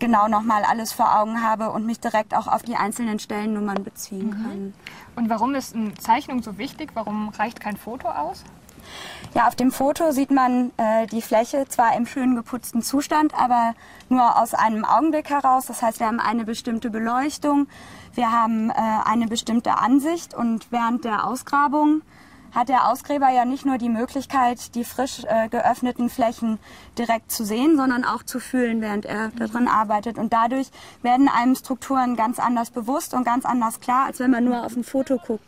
genau 0.00 0.26
nochmal 0.26 0.64
alles 0.64 0.92
vor 0.92 1.16
Augen 1.16 1.42
habe 1.42 1.70
und 1.70 1.86
mich 1.86 2.00
direkt 2.00 2.34
auch 2.34 2.48
auf 2.48 2.62
die 2.62 2.76
einzelnen 2.76 3.18
Stellennummern 3.18 3.84
beziehen 3.84 4.30
mhm. 4.30 4.42
kann. 4.42 4.74
Und 5.14 5.30
warum 5.30 5.54
ist 5.54 5.76
eine 5.76 5.94
Zeichnung 5.94 6.42
so 6.42 6.58
wichtig? 6.58 6.90
Warum 6.94 7.28
reicht 7.28 7.60
kein 7.60 7.76
Foto 7.76 8.08
aus? 8.08 8.42
Ja, 9.34 9.46
auf 9.46 9.54
dem 9.54 9.70
Foto 9.70 10.10
sieht 10.10 10.30
man 10.30 10.72
äh, 10.76 11.06
die 11.06 11.22
Fläche 11.22 11.66
zwar 11.68 11.94
im 11.96 12.06
schön 12.06 12.34
geputzten 12.34 12.82
Zustand, 12.82 13.34
aber 13.34 13.74
nur 14.08 14.40
aus 14.40 14.54
einem 14.54 14.84
Augenblick 14.84 15.30
heraus. 15.30 15.66
Das 15.66 15.82
heißt, 15.82 16.00
wir 16.00 16.06
haben 16.06 16.18
eine 16.18 16.44
bestimmte 16.44 16.90
Beleuchtung, 16.90 17.68
wir 18.14 18.32
haben 18.32 18.70
äh, 18.70 18.74
eine 19.04 19.26
bestimmte 19.26 19.78
Ansicht 19.78 20.34
und 20.34 20.72
während 20.72 21.04
der 21.04 21.26
Ausgrabung 21.26 22.02
hat 22.52 22.68
der 22.68 22.88
Ausgräber 22.88 23.30
ja 23.30 23.44
nicht 23.44 23.64
nur 23.64 23.78
die 23.78 23.88
Möglichkeit, 23.88 24.74
die 24.74 24.84
frisch 24.84 25.22
äh, 25.24 25.48
geöffneten 25.48 26.08
Flächen 26.08 26.58
direkt 26.98 27.30
zu 27.30 27.44
sehen, 27.44 27.76
sondern 27.76 28.04
auch 28.04 28.22
zu 28.22 28.40
fühlen, 28.40 28.80
während 28.80 29.06
er 29.06 29.28
darin 29.28 29.68
arbeitet. 29.68 30.18
Und 30.18 30.32
dadurch 30.32 30.70
werden 31.02 31.28
einem 31.28 31.54
Strukturen 31.54 32.16
ganz 32.16 32.38
anders 32.38 32.70
bewusst 32.70 33.14
und 33.14 33.24
ganz 33.24 33.44
anders 33.44 33.80
klar, 33.80 34.06
als 34.06 34.20
wenn 34.20 34.30
man 34.30 34.44
nur 34.44 34.64
auf 34.64 34.76
ein 34.76 34.84
Foto 34.84 35.18
guckt. 35.18 35.44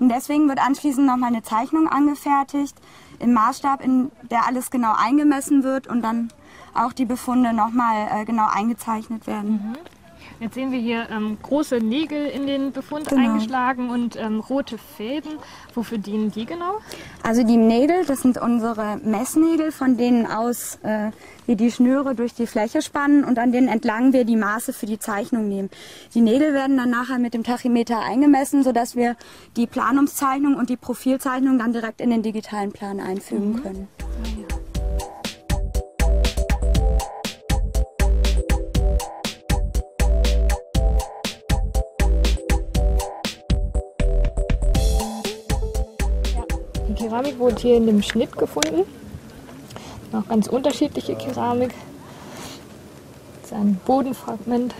Und 0.00 0.08
deswegen 0.08 0.48
wird 0.48 0.64
anschließend 0.64 1.06
nochmal 1.06 1.30
eine 1.30 1.42
Zeichnung 1.42 1.88
angefertigt, 1.88 2.76
im 3.18 3.32
Maßstab, 3.32 3.82
in 3.82 4.10
der 4.30 4.46
alles 4.46 4.70
genau 4.70 4.92
eingemessen 4.96 5.62
wird 5.62 5.86
und 5.86 6.02
dann 6.02 6.30
auch 6.74 6.92
die 6.92 7.06
Befunde 7.06 7.52
nochmal 7.52 8.08
äh, 8.10 8.24
genau 8.24 8.46
eingezeichnet 8.48 9.26
werden. 9.26 9.52
Mhm. 9.52 9.95
Jetzt 10.38 10.54
sehen 10.54 10.70
wir 10.70 10.78
hier 10.78 11.08
ähm, 11.10 11.38
große 11.42 11.76
Nägel 11.76 12.26
in 12.26 12.46
den 12.46 12.72
Befund 12.72 13.08
genau. 13.08 13.22
eingeschlagen 13.22 13.88
und 13.88 14.16
ähm, 14.16 14.40
rote 14.40 14.76
Fäden. 14.76 15.32
Wofür 15.74 15.98
dienen 15.98 16.30
die 16.30 16.44
genau? 16.44 16.78
Also 17.22 17.42
die 17.42 17.56
Nägel, 17.56 18.04
das 18.04 18.20
sind 18.20 18.36
unsere 18.36 18.98
Messnägel, 19.02 19.72
von 19.72 19.96
denen 19.96 20.26
aus 20.26 20.78
äh, 20.82 21.10
wir 21.46 21.56
die 21.56 21.70
Schnüre 21.70 22.14
durch 22.14 22.34
die 22.34 22.46
Fläche 22.46 22.82
spannen 22.82 23.24
und 23.24 23.38
an 23.38 23.50
denen 23.50 23.68
entlang 23.68 24.12
wir 24.12 24.24
die 24.24 24.36
Maße 24.36 24.74
für 24.74 24.86
die 24.86 24.98
Zeichnung 24.98 25.48
nehmen. 25.48 25.70
Die 26.14 26.20
Nägel 26.20 26.52
werden 26.52 26.76
dann 26.76 26.90
nachher 26.90 27.18
mit 27.18 27.32
dem 27.32 27.42
Tachymeter 27.42 28.00
eingemessen, 28.00 28.62
sodass 28.62 28.94
wir 28.94 29.16
die 29.56 29.66
Planungszeichnung 29.66 30.56
und 30.56 30.68
die 30.68 30.76
Profilzeichnung 30.76 31.58
dann 31.58 31.72
direkt 31.72 32.00
in 32.00 32.10
den 32.10 32.22
digitalen 32.22 32.72
Plan 32.72 33.00
einfügen 33.00 33.52
mhm. 33.52 33.62
können. 33.62 33.88
Keramik 47.16 47.38
wurde 47.38 47.56
hier 47.56 47.76
in 47.78 47.86
dem 47.86 48.02
Schnitt 48.02 48.36
gefunden. 48.36 48.82
Noch 50.12 50.28
ganz 50.28 50.48
unterschiedliche 50.48 51.14
Keramik. 51.14 51.72
Das 53.40 53.52
ist 53.52 53.56
ein 53.56 53.80
Bodenfragment. 53.86 54.74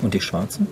Und 0.00 0.14
die 0.14 0.22
schwarzen? 0.22 0.66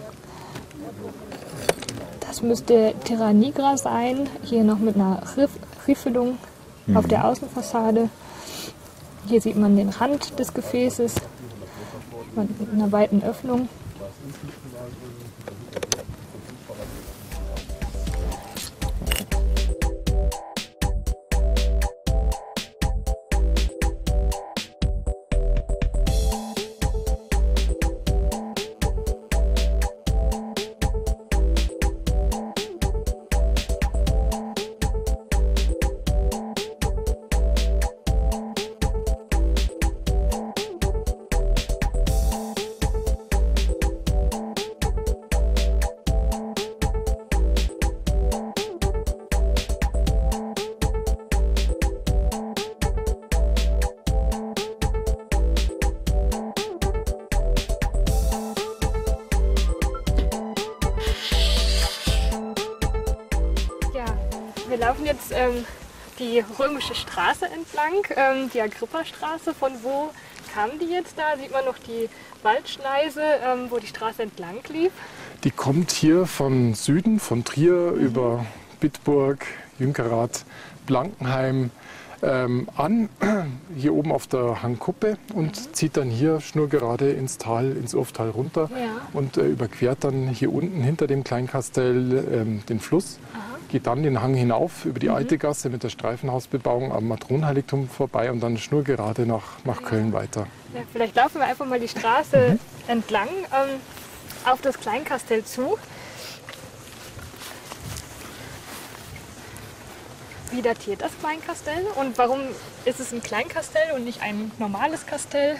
Das 2.20 2.40
müsste 2.40 2.94
Terra 3.04 3.34
Nigra 3.34 3.76
sein. 3.76 4.30
Hier 4.44 4.64
noch 4.64 4.78
mit 4.78 4.94
einer 4.94 5.20
Riff 5.36 5.50
Riffelung 5.86 6.38
mhm. 6.86 6.96
auf 6.96 7.06
der 7.06 7.26
Außenfassade. 7.26 8.08
Hier 9.26 9.42
sieht 9.42 9.56
man 9.56 9.76
den 9.76 9.90
Rand 9.90 10.38
des 10.38 10.54
Gefäßes 10.54 11.16
mit 12.34 12.72
einer 12.72 12.90
weiten 12.92 13.22
Öffnung. 13.22 13.68
Ähm, 65.40 65.64
die 66.18 66.44
römische 66.58 66.94
Straße 66.94 67.46
entlang, 67.46 68.04
ähm, 68.16 68.50
die 68.52 68.60
Agrippa-Straße. 68.60 69.54
Von 69.54 69.72
wo 69.82 70.10
kam 70.52 70.78
die 70.78 70.92
jetzt 70.92 71.18
da? 71.18 71.36
Sieht 71.38 71.50
man 71.50 71.64
noch 71.64 71.78
die 71.78 72.08
Waldschneise, 72.42 73.22
ähm, 73.44 73.66
wo 73.70 73.78
die 73.78 73.86
Straße 73.86 74.22
entlang 74.22 74.58
lief? 74.68 74.92
Die 75.44 75.50
kommt 75.50 75.90
hier 75.90 76.26
von 76.26 76.74
Süden, 76.74 77.20
von 77.20 77.44
Trier 77.44 77.92
mhm. 77.94 78.00
über 78.00 78.46
Bitburg, 78.80 79.46
Jünkerath, 79.78 80.44
Blankenheim 80.86 81.70
ähm, 82.22 82.68
an, 82.76 83.08
hier 83.76 83.94
oben 83.94 84.12
auf 84.12 84.26
der 84.26 84.62
Hangkuppe 84.62 85.16
und 85.32 85.58
mhm. 85.58 85.72
zieht 85.74 85.96
dann 85.96 86.10
hier 86.10 86.42
schnurgerade 86.42 87.10
ins 87.10 87.38
Tal, 87.38 87.72
ins 87.72 87.94
Urftal 87.94 88.28
runter 88.28 88.68
ja. 88.72 89.00
und 89.14 89.38
äh, 89.38 89.46
überquert 89.46 90.04
dann 90.04 90.28
hier 90.28 90.52
unten 90.52 90.82
hinter 90.82 91.06
dem 91.06 91.24
Kleinkastell 91.24 92.28
ähm, 92.30 92.62
den 92.68 92.80
Fluss. 92.80 93.18
Aha 93.32 93.49
geht 93.70 93.86
dann 93.86 94.02
den 94.02 94.20
Hang 94.20 94.34
hinauf 94.34 94.84
über 94.84 94.98
die 94.98 95.08
mhm. 95.08 95.14
alte 95.14 95.38
Gasse 95.38 95.70
mit 95.70 95.82
der 95.82 95.90
Streifenhausbebauung 95.90 96.92
am 96.92 97.08
Matronenheiligtum 97.08 97.88
vorbei 97.88 98.30
und 98.30 98.40
dann 98.40 98.58
schnurgerade 98.58 99.26
nach, 99.26 99.64
nach 99.64 99.82
Köln 99.82 100.12
weiter. 100.12 100.46
Ja, 100.74 100.82
vielleicht 100.92 101.14
laufen 101.14 101.38
wir 101.38 101.46
einfach 101.46 101.66
mal 101.66 101.80
die 101.80 101.88
Straße 101.88 102.52
mhm. 102.52 102.58
entlang 102.88 103.28
ähm, 103.28 103.80
auf 104.44 104.60
das 104.60 104.78
Kleinkastell 104.78 105.44
zu. 105.44 105.78
Wie 110.50 110.62
datiert 110.62 111.00
das 111.02 111.12
Kleinkastell 111.20 111.86
und 111.94 112.18
warum 112.18 112.40
ist 112.84 112.98
es 112.98 113.12
ein 113.12 113.22
Kleinkastell 113.22 113.92
und 113.94 114.04
nicht 114.04 114.20
ein 114.20 114.50
normales 114.58 115.06
Kastell? 115.06 115.56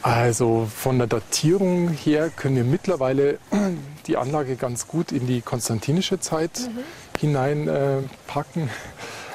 Also 0.00 0.68
von 0.74 0.98
der 0.98 1.06
Datierung 1.06 1.88
her 1.88 2.30
können 2.34 2.56
wir 2.56 2.64
mittlerweile 2.64 3.38
die 4.06 4.16
Anlage 4.16 4.56
ganz 4.56 4.86
gut 4.86 5.12
in 5.12 5.26
die 5.26 5.42
konstantinische 5.42 6.20
Zeit 6.20 6.60
mhm. 6.60 6.84
Hineinpacken. 7.18 8.70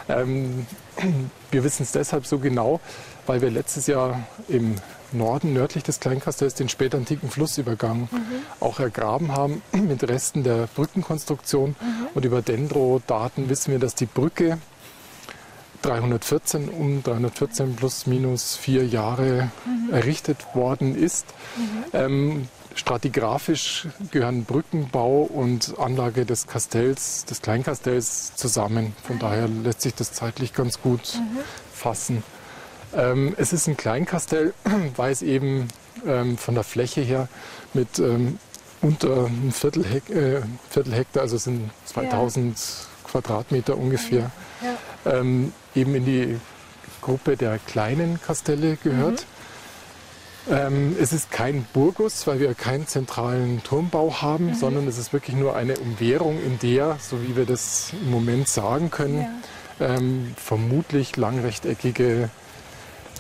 Äh, 0.08 0.14
ähm, 0.22 0.66
wir 1.52 1.64
wissen 1.64 1.84
es 1.84 1.92
deshalb 1.92 2.26
so 2.26 2.40
genau, 2.40 2.80
weil 3.26 3.42
wir 3.42 3.50
letztes 3.50 3.88
Jahr 3.88 4.20
im 4.48 4.76
Norden, 5.14 5.54
nördlich 5.54 5.84
des 5.84 6.00
Kleinkastells, 6.00 6.54
den 6.54 6.70
spätantiken 6.70 7.30
Flussübergang 7.30 8.08
mhm. 8.12 8.20
auch 8.60 8.80
ergraben 8.80 9.34
haben 9.34 9.62
mit 9.74 10.08
Resten 10.08 10.44
der 10.44 10.68
Brückenkonstruktion. 10.74 11.76
Mhm. 11.80 12.08
Und 12.14 12.26
über 12.26 12.42
Dendrodaten 12.42 13.50
wissen 13.50 13.72
wir, 13.72 13.80
dass 13.80 13.96
die 13.96 14.06
Brücke 14.06 14.58
314 15.82 16.70
um 16.70 17.04
314 17.04 17.76
plus 17.76 18.08
minus 18.08 18.56
vier 18.56 18.86
Jahre 18.86 19.52
mhm. 19.66 19.94
errichtet 19.94 20.38
worden 20.54 20.96
ist. 20.96 21.26
Mhm. 21.58 21.84
Ähm, 21.94 22.48
stratigraphisch 22.76 23.88
gehören 24.12 24.46
Brückenbau 24.46 25.24
und 25.24 25.78
Anlage 25.78 26.26
des 26.26 26.48
Kastells, 26.48 27.26
des 27.26 27.42
Kleinkastells 27.42 28.36
zusammen. 28.36 28.96
Von 29.04 29.18
ah, 29.18 29.20
daher 29.22 29.48
lässt 29.48 29.82
sich 29.82 29.94
das 29.94 30.14
zeitlich 30.14 30.54
ganz 30.54 30.82
gut 30.82 31.16
mhm. 31.16 31.40
fassen. 31.74 32.24
Ähm, 32.96 33.36
es 33.38 33.54
ist 33.54 33.68
ein 33.68 33.78
Kleinkastell, 33.78 34.54
weil 34.96 35.12
es 35.12 35.22
eben 35.22 35.68
ähm, 36.06 36.38
von 36.38 36.56
der 36.56 36.64
Fläche 36.64 37.02
her 37.02 37.28
mit 37.74 38.00
ähm, 38.00 38.38
unter 38.82 39.26
einem 39.26 39.52
Viertel, 39.52 39.86
Hek 39.86 40.10
äh, 40.10 40.42
Viertel 40.70 40.94
Hektar, 40.94 41.24
also 41.24 41.38
sind 41.38 41.70
2000 41.86 42.58
ja. 42.58 42.64
Quadratmeter 43.12 43.78
ungefähr, 43.78 44.32
ja. 44.62 45.12
ähm, 45.12 45.54
eben 45.76 45.96
in 45.96 46.06
die 46.06 46.40
Gruppe 47.02 47.36
der 47.38 47.60
kleinen 47.60 48.20
Kastelle 48.22 48.78
gehört. 48.78 49.26
Mhm. 50.48 50.54
Ähm, 50.54 50.96
es 51.00 51.14
ist 51.14 51.30
kein 51.30 51.66
Burgus, 51.72 52.26
weil 52.26 52.40
wir 52.40 52.56
keinen 52.56 52.88
zentralen 52.88 53.62
Turmbau 53.64 54.22
haben, 54.22 54.48
mhm. 54.48 54.56
sondern 54.56 54.88
es 54.88 54.98
ist 54.98 55.14
wirklich 55.14 55.36
nur 55.36 55.56
eine 55.56 55.78
Umwehrung, 55.78 56.40
in 56.44 56.58
der, 56.60 56.98
so 57.00 57.22
wie 57.22 57.36
wir 57.36 57.46
das 57.46 57.94
im 57.94 58.10
Moment 58.10 58.48
sagen 58.48 58.90
können, 58.90 59.28
ja. 59.80 59.96
ähm, 59.96 60.34
vermutlich 60.38 61.16
langrechteckige 61.16 62.30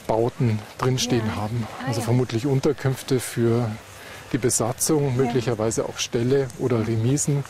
Bauten 0.08 0.60
drinstehen 0.80 1.28
ja. 1.28 1.36
haben. 1.36 1.68
Also 1.86 2.02
vermutlich 2.02 2.48
Unterkünfte 2.48 3.20
für 3.20 3.70
die 4.32 4.38
Besatzung, 4.38 5.16
möglicherweise 5.18 5.86
auch 5.86 5.98
Ställe 5.98 6.48
oder 6.60 6.88
Remisen. 6.88 7.44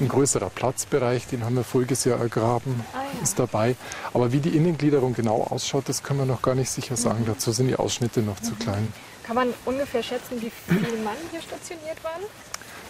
Ein 0.00 0.08
größerer 0.08 0.50
Platzbereich, 0.50 1.26
den 1.26 1.44
haben 1.44 1.56
wir 1.56 1.64
voriges 1.64 2.04
Jahr 2.04 2.20
ergraben, 2.20 2.84
ah, 2.92 3.00
ist 3.22 3.38
dabei. 3.38 3.76
Aber 4.12 4.32
wie 4.32 4.40
die 4.40 4.56
Innengliederung 4.56 5.14
genau 5.14 5.42
ausschaut, 5.42 5.88
das 5.88 6.02
können 6.02 6.20
wir 6.20 6.26
noch 6.26 6.42
gar 6.42 6.54
nicht 6.54 6.70
sicher 6.70 6.96
sagen. 6.96 7.22
Mhm. 7.22 7.26
Dazu 7.26 7.52
sind 7.52 7.68
die 7.68 7.76
Ausschnitte 7.76 8.22
noch 8.22 8.40
mhm. 8.40 8.44
zu 8.44 8.54
klein. 8.54 8.92
Kann 9.24 9.36
man 9.36 9.48
ungefähr 9.64 10.02
schätzen, 10.02 10.40
wie 10.40 10.50
viele 10.66 11.02
Mann 11.02 11.16
hier 11.30 11.42
stationiert 11.42 12.02
waren? 12.02 12.22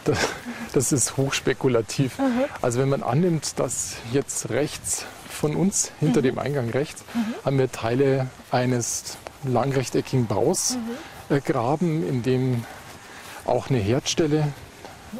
Das, 0.05 0.18
das 0.72 0.92
ist 0.92 1.16
hochspekulativ. 1.16 2.18
Mhm. 2.18 2.44
Also 2.62 2.78
wenn 2.78 2.88
man 2.88 3.03
annimmt, 3.03 3.59
dass 3.59 3.96
jetzt 4.12 4.51
rechts 4.51 5.05
von 5.28 5.57
uns, 5.57 5.92
hinter 6.01 6.20
mhm. 6.20 6.24
dem 6.24 6.38
Eingang 6.38 6.70
rechts, 6.70 7.05
mhm. 7.14 7.34
haben 7.44 7.59
wir 7.59 7.70
Teile 7.70 8.28
eines 8.51 9.16
langrechteckigen 9.44 10.26
Baus 10.26 10.76
mhm. 11.28 11.36
äh, 11.36 11.40
graben, 11.40 12.07
in 12.09 12.22
dem 12.22 12.64
auch 13.49 13.70
eine 13.70 13.78
Herdstelle 13.78 14.53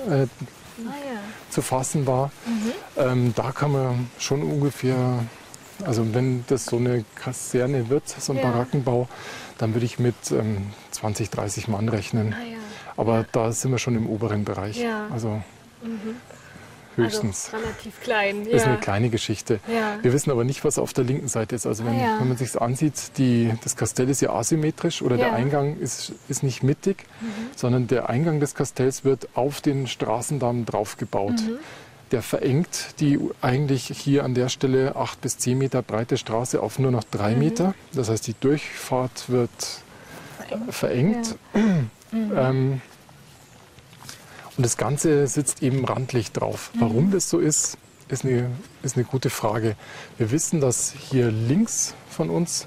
äh, 0.09 0.13
ah, 0.13 0.27
ja. 0.77 1.21
zu 1.51 1.63
fassen 1.63 2.07
war. 2.07 2.31
Mhm. 2.47 2.73
Ähm, 2.97 3.33
da 3.35 3.53
kann 3.53 3.73
man 3.73 4.11
schon 4.19 4.43
ungefähr, 4.43 5.25
also 5.85 6.15
wenn 6.15 6.45
das 6.49 6.67
so 6.67 6.77
eine 6.77 7.05
Kaserne 7.15 7.89
wird, 7.89 8.09
so 8.09 8.33
ein 8.33 8.39
ja. 8.39 8.45
Barackenbau, 8.45 9.09
dann 9.59 9.75
würde 9.75 9.87
ich 9.87 9.99
mit 9.99 10.31
ähm, 10.31 10.69
20, 10.93 11.31
30 11.31 11.69
Mann 11.69 11.89
rechnen. 11.89 12.35
Ah, 12.35 12.45
ja. 12.45 12.59
Aber 12.97 13.25
da 13.33 13.53
sind 13.53 13.71
wir 13.71 13.79
schon 13.79 13.97
im 13.97 14.09
oberen 14.09 14.45
Bereich. 14.45 14.85
Also 15.11 15.43
mhm 15.83 16.17
höchstens. 16.99 17.51
Also 17.53 17.65
relativ 17.65 18.01
klein. 18.01 18.47
Ja. 18.47 18.57
Ist 18.57 18.67
eine 18.67 18.79
kleine 18.79 19.09
Geschichte. 19.09 19.61
Ja. 19.67 19.99
Wir 20.03 20.13
wissen 20.13 20.31
aber 20.31 20.45
nicht, 20.45 20.65
was 20.65 20.79
auf 20.79 20.93
der 20.93 21.05
linken 21.05 21.29
Seite 21.29 21.55
ist. 21.55 21.67
Also 21.67 21.85
wenn, 21.85 21.95
ah, 21.95 22.03
ja. 22.03 22.21
wenn 22.21 22.29
man 22.29 22.37
sich 22.37 22.53
das 22.53 22.61
ansieht, 22.61 23.17
die, 23.17 23.53
das 23.65 23.77
Kastell 23.77 24.09
ist 24.09 24.21
ja 24.21 24.33
asymmetrisch 24.33 25.03
oder 25.03 25.17
der 25.17 25.33
Eingang 25.33 25.79
ist, 25.79 26.13
ist 26.29 26.43
nicht 26.43 26.63
mittig, 26.63 27.05
mhm. 27.21 27.27
sondern 27.57 27.87
der 27.87 28.09
Eingang 28.09 28.41
des 28.41 28.55
Kastells 28.55 29.05
wird 29.05 29.29
auf 29.35 29.61
den 29.61 29.87
Straßendamm 29.87 30.67
draufgebaut. 30.67 31.33
Mhm. 31.33 31.59
Der 32.11 32.23
verengt 32.23 33.01
die 33.01 33.19
eigentlich 33.43 33.89
hier 33.89 34.25
an 34.25 34.35
der 34.35 34.49
Stelle 34.49 34.97
acht 34.97 35.21
bis 35.21 35.37
zehn 35.37 35.59
Meter 35.59 35.83
breite 35.83 36.17
Straße 36.17 36.61
auf 36.63 36.79
nur 36.79 36.91
noch 36.91 37.05
drei 37.05 37.33
mhm. 37.33 37.39
Meter. 37.39 37.75
Das 37.93 38.09
heißt, 38.09 38.27
die 38.27 38.35
Durchfahrt 38.39 39.29
wird 39.29 39.51
verengt. 40.71 41.37
verengt. 41.55 41.89
Mhm. 42.11 42.33
Ähm, 42.35 42.81
und 44.59 44.65
das 44.65 44.77
Ganze 44.77 45.27
sitzt 45.29 45.63
eben 45.63 45.85
randlich 45.85 46.33
drauf. 46.33 46.71
Mhm. 46.75 46.81
Warum 46.81 47.11
das 47.13 47.31
so 47.31 47.39
ist, 47.39 47.79
ist 48.09 48.25
eine, 48.25 48.51
ist 48.83 48.97
eine 48.97 49.05
gute 49.05 49.31
Frage. 49.31 49.77
Wir 50.19 50.33
wissen, 50.33 50.61
dass 50.61 50.93
hier 50.93 51.31
links 51.31 51.95
von 52.11 52.29
uns 52.29 52.67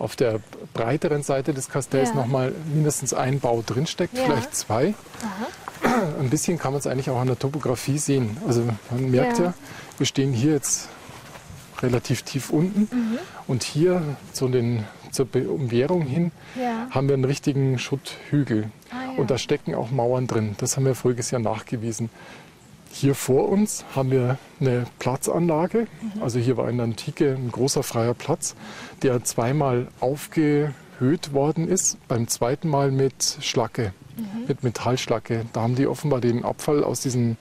auf 0.00 0.16
der 0.16 0.40
breiteren 0.74 1.22
Seite 1.22 1.54
des 1.54 1.68
Kastells 1.68 2.10
ja. 2.10 2.16
nochmal 2.16 2.52
mindestens 2.74 3.14
ein 3.14 3.38
Bau 3.38 3.62
drinsteckt, 3.64 4.16
ja. 4.16 4.24
vielleicht 4.24 4.54
zwei. 4.54 4.94
Aha. 5.22 6.02
Ein 6.18 6.28
bisschen 6.28 6.58
kann 6.58 6.72
man 6.72 6.80
es 6.80 6.88
eigentlich 6.88 7.08
auch 7.08 7.20
an 7.20 7.28
der 7.28 7.38
Topografie 7.38 7.98
sehen. 7.98 8.36
Also 8.46 8.64
man 8.90 9.10
merkt 9.10 9.38
ja, 9.38 9.44
ja 9.46 9.54
wir 9.96 10.06
stehen 10.06 10.32
hier 10.32 10.52
jetzt 10.52 10.88
relativ 11.80 12.22
tief 12.22 12.50
unten 12.50 12.88
mhm. 12.90 13.18
und 13.46 13.62
hier 13.62 14.02
zu 14.32 14.48
den, 14.48 14.84
zur 15.10 15.26
Umwehrung 15.34 16.02
hin 16.02 16.32
ja. 16.60 16.88
haben 16.90 17.08
wir 17.08 17.14
einen 17.14 17.24
richtigen 17.24 17.78
Schutthügel. 17.78 18.70
Und 19.18 19.30
da 19.30 19.38
stecken 19.38 19.74
auch 19.74 19.90
Mauern 19.90 20.26
drin. 20.26 20.54
Das 20.58 20.76
haben 20.76 20.86
wir 20.86 20.94
voriges 20.94 21.30
Jahr 21.30 21.40
nachgewiesen. 21.40 22.08
Hier 22.90 23.14
vor 23.14 23.48
uns 23.48 23.84
haben 23.94 24.10
wir 24.10 24.38
eine 24.60 24.86
Platzanlage. 24.98 25.88
Mhm. 26.00 26.22
Also 26.22 26.38
hier 26.38 26.56
war 26.56 26.70
in 26.70 26.76
der 26.78 26.84
Antike 26.84 27.34
ein 27.34 27.50
großer 27.50 27.82
freier 27.82 28.14
Platz, 28.14 28.54
der 29.02 29.24
zweimal 29.24 29.88
aufgehöht 30.00 31.32
worden 31.32 31.68
ist. 31.68 31.98
Beim 32.08 32.28
zweiten 32.28 32.68
Mal 32.68 32.90
mit 32.90 33.38
Schlacke, 33.40 33.92
mhm. 34.16 34.46
mit 34.46 34.62
Metallschlacke. 34.62 35.46
Da 35.52 35.62
haben 35.62 35.74
die 35.74 35.86
offenbar 35.86 36.20
den 36.20 36.44
Abfall 36.44 36.82
aus 36.82 37.00
diesen 37.00 37.36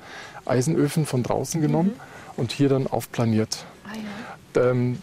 Eisenöfen 0.46 1.06
von 1.06 1.24
draußen 1.24 1.62
genommen 1.62 1.92
mhm. 1.92 2.34
und 2.38 2.52
hier 2.52 2.70
dann 2.70 2.88
aufplaniert. 2.88 3.66
Ah, 3.86 3.96
ja. 4.56 4.72
ähm, 4.72 5.02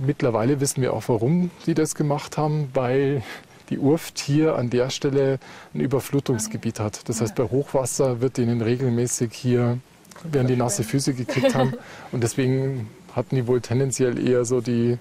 mittlerweile 0.00 0.60
wissen 0.60 0.82
wir 0.82 0.92
auch, 0.92 1.04
warum 1.08 1.50
die 1.66 1.74
das 1.74 1.94
gemacht 1.94 2.38
haben, 2.38 2.68
weil 2.74 3.22
die 3.70 3.78
Urft 3.78 4.18
hier 4.18 4.56
an 4.56 4.70
der 4.70 4.90
Stelle 4.90 5.38
ein 5.74 5.80
Überflutungsgebiet 5.80 6.80
hat. 6.80 7.08
Das 7.08 7.20
heißt, 7.20 7.34
bei 7.34 7.44
Hochwasser 7.44 8.20
wird 8.20 8.38
ihnen 8.38 8.60
regelmäßig 8.60 9.32
hier, 9.32 9.78
werden 10.24 10.48
die 10.48 10.56
nasse 10.56 10.84
Füße 10.84 11.14
gekriegt 11.14 11.54
haben. 11.54 11.74
Und 12.12 12.22
deswegen 12.22 12.90
hatten 13.14 13.36
die 13.36 13.46
wohl 13.46 13.60
tendenziell 13.60 14.18
eher 14.18 14.44
so 14.44 14.60
die, 14.60 14.98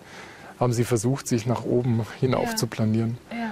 haben 0.59 0.73
sie 0.73 0.83
versucht, 0.83 1.27
sich 1.27 1.45
nach 1.45 1.63
oben 1.65 2.05
hinauf 2.19 2.51
ja. 2.51 2.55
zu 2.55 2.67
planieren. 2.67 3.17
Ja. 3.31 3.51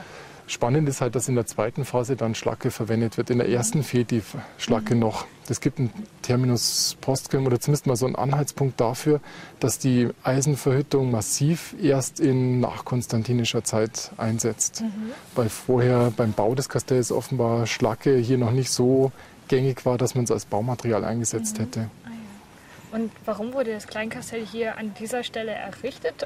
Spannend 0.50 0.90
ist 0.90 1.00
halt, 1.00 1.14
dass 1.14 1.30
in 1.30 1.36
der 1.36 1.46
zweiten 1.46 1.86
Phase 1.86 2.16
dann 2.16 2.34
Schlacke 2.34 2.72
verwendet 2.72 3.18
wird. 3.18 3.30
In 3.30 3.38
der 3.38 3.48
ersten 3.48 3.84
fehlt 3.84 4.10
die 4.10 4.24
Schlacke 4.58 4.96
mhm. 4.96 5.02
noch. 5.02 5.28
Es 5.48 5.62
gibt 5.62 5.78
einen 5.78 5.94
Terminus 6.24 6.98
postquem 7.02 7.46
oder 7.46 7.60
zumindest 7.60 7.86
mal 7.86 7.96
so 7.96 8.08
einen 8.08 8.16
Anhaltspunkt 8.16 8.82
dafür, 8.82 9.22
dass 9.60 9.78
die 9.78 10.10
Eisenverhüttung 10.24 11.12
massiv 11.12 11.76
erst 11.80 12.20
in 12.20 12.62
nachkonstantinischer 12.62 13.64
Zeit 13.64 14.10
einsetzt. 14.18 14.82
Mhm. 14.82 15.12
Weil 15.36 15.50
vorher 15.50 16.12
beim 16.18 16.34
Bau 16.34 16.56
des 16.56 16.68
Kastells 16.68 17.12
offenbar 17.12 17.68
Schlacke 17.68 18.18
hier 18.18 18.40
noch 18.40 18.52
nicht 18.52 18.72
so 18.72 19.12
gängig 19.50 19.86
war, 19.86 20.00
dass 20.00 20.16
man 20.16 20.24
es 20.24 20.32
als 20.32 20.46
Baumaterial 20.46 21.06
eingesetzt 21.06 21.60
mhm. 21.60 21.62
hätte. 21.62 21.90
Ah, 22.06 22.96
Und 22.96 23.12
warum 23.24 23.54
wurde 23.54 23.72
das 23.72 23.86
Kleinkastell 23.86 24.44
hier 24.44 24.80
an 24.80 24.96
dieser 24.96 25.24
Stelle 25.24 25.52
errichtet? 25.52 26.26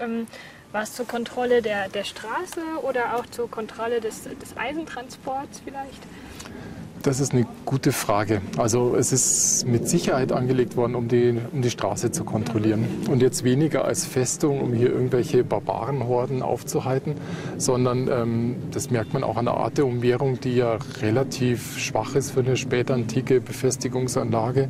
War 0.73 0.81
es 0.81 0.93
zur 0.93 1.05
Kontrolle 1.05 1.61
der, 1.61 1.87
der 1.87 2.03
Straße 2.03 2.59
oder 2.81 3.15
auch 3.15 3.27
zur 3.27 3.49
Kontrolle 3.49 4.01
des, 4.01 4.23
des 4.23 4.57
Eisentransports 4.57 5.61
vielleicht? 5.63 6.01
Das 7.03 7.19
ist 7.19 7.31
eine 7.31 7.45
gute 7.63 7.91
Frage. 7.91 8.41
Also 8.57 8.95
es 8.95 9.11
ist 9.13 9.67
mit 9.67 9.87
Sicherheit 9.87 10.31
angelegt 10.31 10.75
worden, 10.75 10.95
um 10.95 11.07
die, 11.09 11.37
um 11.51 11.61
die 11.61 11.69
Straße 11.69 12.09
zu 12.09 12.23
kontrollieren. 12.23 12.87
Und 13.07 13.21
jetzt 13.21 13.43
weniger 13.43 13.85
als 13.85 14.07
Festung, 14.07 14.61
um 14.61 14.73
hier 14.73 14.89
irgendwelche 14.89 15.43
Barbarenhorden 15.43 16.41
aufzuhalten, 16.41 17.17
sondern 17.57 18.07
ähm, 18.07 18.55
das 18.71 18.89
merkt 18.89 19.13
man 19.13 19.23
auch 19.23 19.37
an 19.37 19.45
der 19.45 19.53
Art 19.53 19.77
der 19.77 19.85
Umwehrung, 19.85 20.39
die 20.39 20.55
ja 20.55 20.79
relativ 21.01 21.77
schwach 21.77 22.15
ist 22.15 22.31
für 22.31 22.39
eine 22.39 22.57
spätantike 22.57 23.41
Befestigungsanlage. 23.41 24.69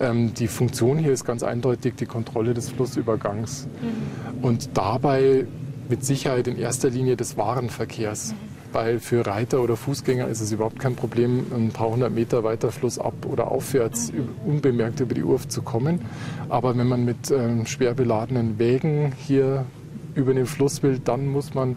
Ähm, 0.00 0.32
die 0.34 0.48
Funktion 0.48 0.98
hier 0.98 1.12
ist 1.12 1.24
ganz 1.24 1.42
eindeutig 1.42 1.94
die 1.96 2.06
Kontrolle 2.06 2.54
des 2.54 2.70
Flussübergangs 2.70 3.68
mhm. 3.82 4.44
und 4.44 4.70
dabei 4.74 5.46
mit 5.88 6.04
Sicherheit 6.04 6.48
in 6.48 6.56
erster 6.56 6.88
Linie 6.88 7.16
des 7.16 7.36
Warenverkehrs. 7.36 8.32
Mhm. 8.32 8.50
Weil 8.72 9.00
für 9.00 9.26
Reiter 9.26 9.62
oder 9.62 9.76
Fußgänger 9.76 10.28
ist 10.28 10.40
es 10.40 10.52
überhaupt 10.52 10.78
kein 10.78 10.94
Problem, 10.94 11.46
ein 11.52 11.70
paar 11.70 11.90
hundert 11.90 12.14
Meter 12.14 12.44
weiter 12.44 12.70
flussab 12.70 13.26
oder 13.26 13.50
aufwärts 13.50 14.12
mhm. 14.12 14.28
unbemerkt 14.46 15.00
über 15.00 15.14
die 15.14 15.24
Urft 15.24 15.52
zu 15.52 15.62
kommen. 15.62 16.00
Aber 16.48 16.76
wenn 16.78 16.86
man 16.86 17.04
mit 17.04 17.30
ähm, 17.30 17.66
schwer 17.66 17.94
beladenen 17.94 18.58
Wägen 18.58 19.12
hier 19.26 19.66
über 20.14 20.32
den 20.34 20.46
Fluss 20.46 20.82
will, 20.82 21.00
dann 21.04 21.26
muss 21.26 21.52
man 21.52 21.76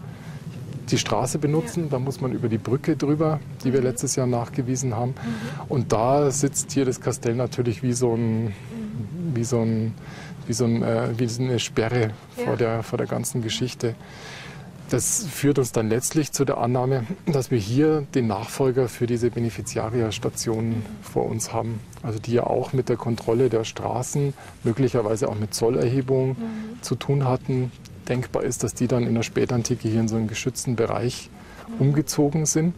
die 0.90 0.98
Straße 0.98 1.38
benutzen. 1.38 1.84
Ja. 1.84 1.90
Da 1.90 1.98
muss 1.98 2.20
man 2.20 2.32
über 2.32 2.48
die 2.48 2.58
Brücke 2.58 2.96
drüber, 2.96 3.40
die 3.64 3.72
wir 3.72 3.80
mhm. 3.80 3.86
letztes 3.86 4.16
Jahr 4.16 4.26
nachgewiesen 4.26 4.94
haben. 4.94 5.10
Mhm. 5.12 5.62
Und 5.68 5.92
da 5.92 6.30
sitzt 6.30 6.72
hier 6.72 6.84
das 6.84 7.00
Kastell 7.00 7.34
natürlich 7.34 7.82
wie 7.82 7.92
so 7.92 8.14
ein, 8.14 8.54
wie 9.34 9.44
so 9.44 9.60
ein, 9.60 9.94
wie 10.46 10.52
so, 10.52 10.64
ein, 10.64 10.82
äh, 10.82 11.08
wie 11.16 11.26
so 11.26 11.42
eine 11.42 11.58
Sperre 11.58 12.12
ja. 12.36 12.44
vor, 12.44 12.56
der, 12.56 12.82
vor 12.82 12.98
der 12.98 13.06
ganzen 13.06 13.42
Geschichte. 13.42 13.94
Das 14.90 15.26
führt 15.26 15.58
uns 15.58 15.72
dann 15.72 15.88
letztlich 15.88 16.32
zu 16.32 16.44
der 16.44 16.58
Annahme, 16.58 17.06
dass 17.24 17.50
wir 17.50 17.58
hier 17.58 18.06
den 18.14 18.26
Nachfolger 18.26 18.88
für 18.88 19.06
diese 19.06 19.30
Beneficiaria-Station 19.30 20.68
mhm. 20.68 20.82
vor 21.00 21.26
uns 21.26 21.54
haben. 21.54 21.80
Also 22.02 22.18
die 22.18 22.34
ja 22.34 22.44
auch 22.44 22.74
mit 22.74 22.90
der 22.90 22.96
Kontrolle 22.96 23.48
der 23.48 23.64
Straßen, 23.64 24.34
möglicherweise 24.62 25.28
auch 25.28 25.38
mit 25.38 25.54
Zollerhebung 25.54 26.30
mhm. 26.30 26.82
zu 26.82 26.96
tun 26.96 27.24
hatten, 27.24 27.72
denkbar 28.08 28.42
ist, 28.42 28.62
dass 28.62 28.74
die 28.74 28.86
dann 28.86 29.06
in 29.06 29.14
der 29.14 29.22
Spätantike 29.22 29.88
hier 29.88 30.00
in 30.00 30.08
so 30.08 30.16
einen 30.16 30.28
geschützten 30.28 30.76
Bereich 30.76 31.30
umgezogen 31.78 32.46
sind. 32.46 32.74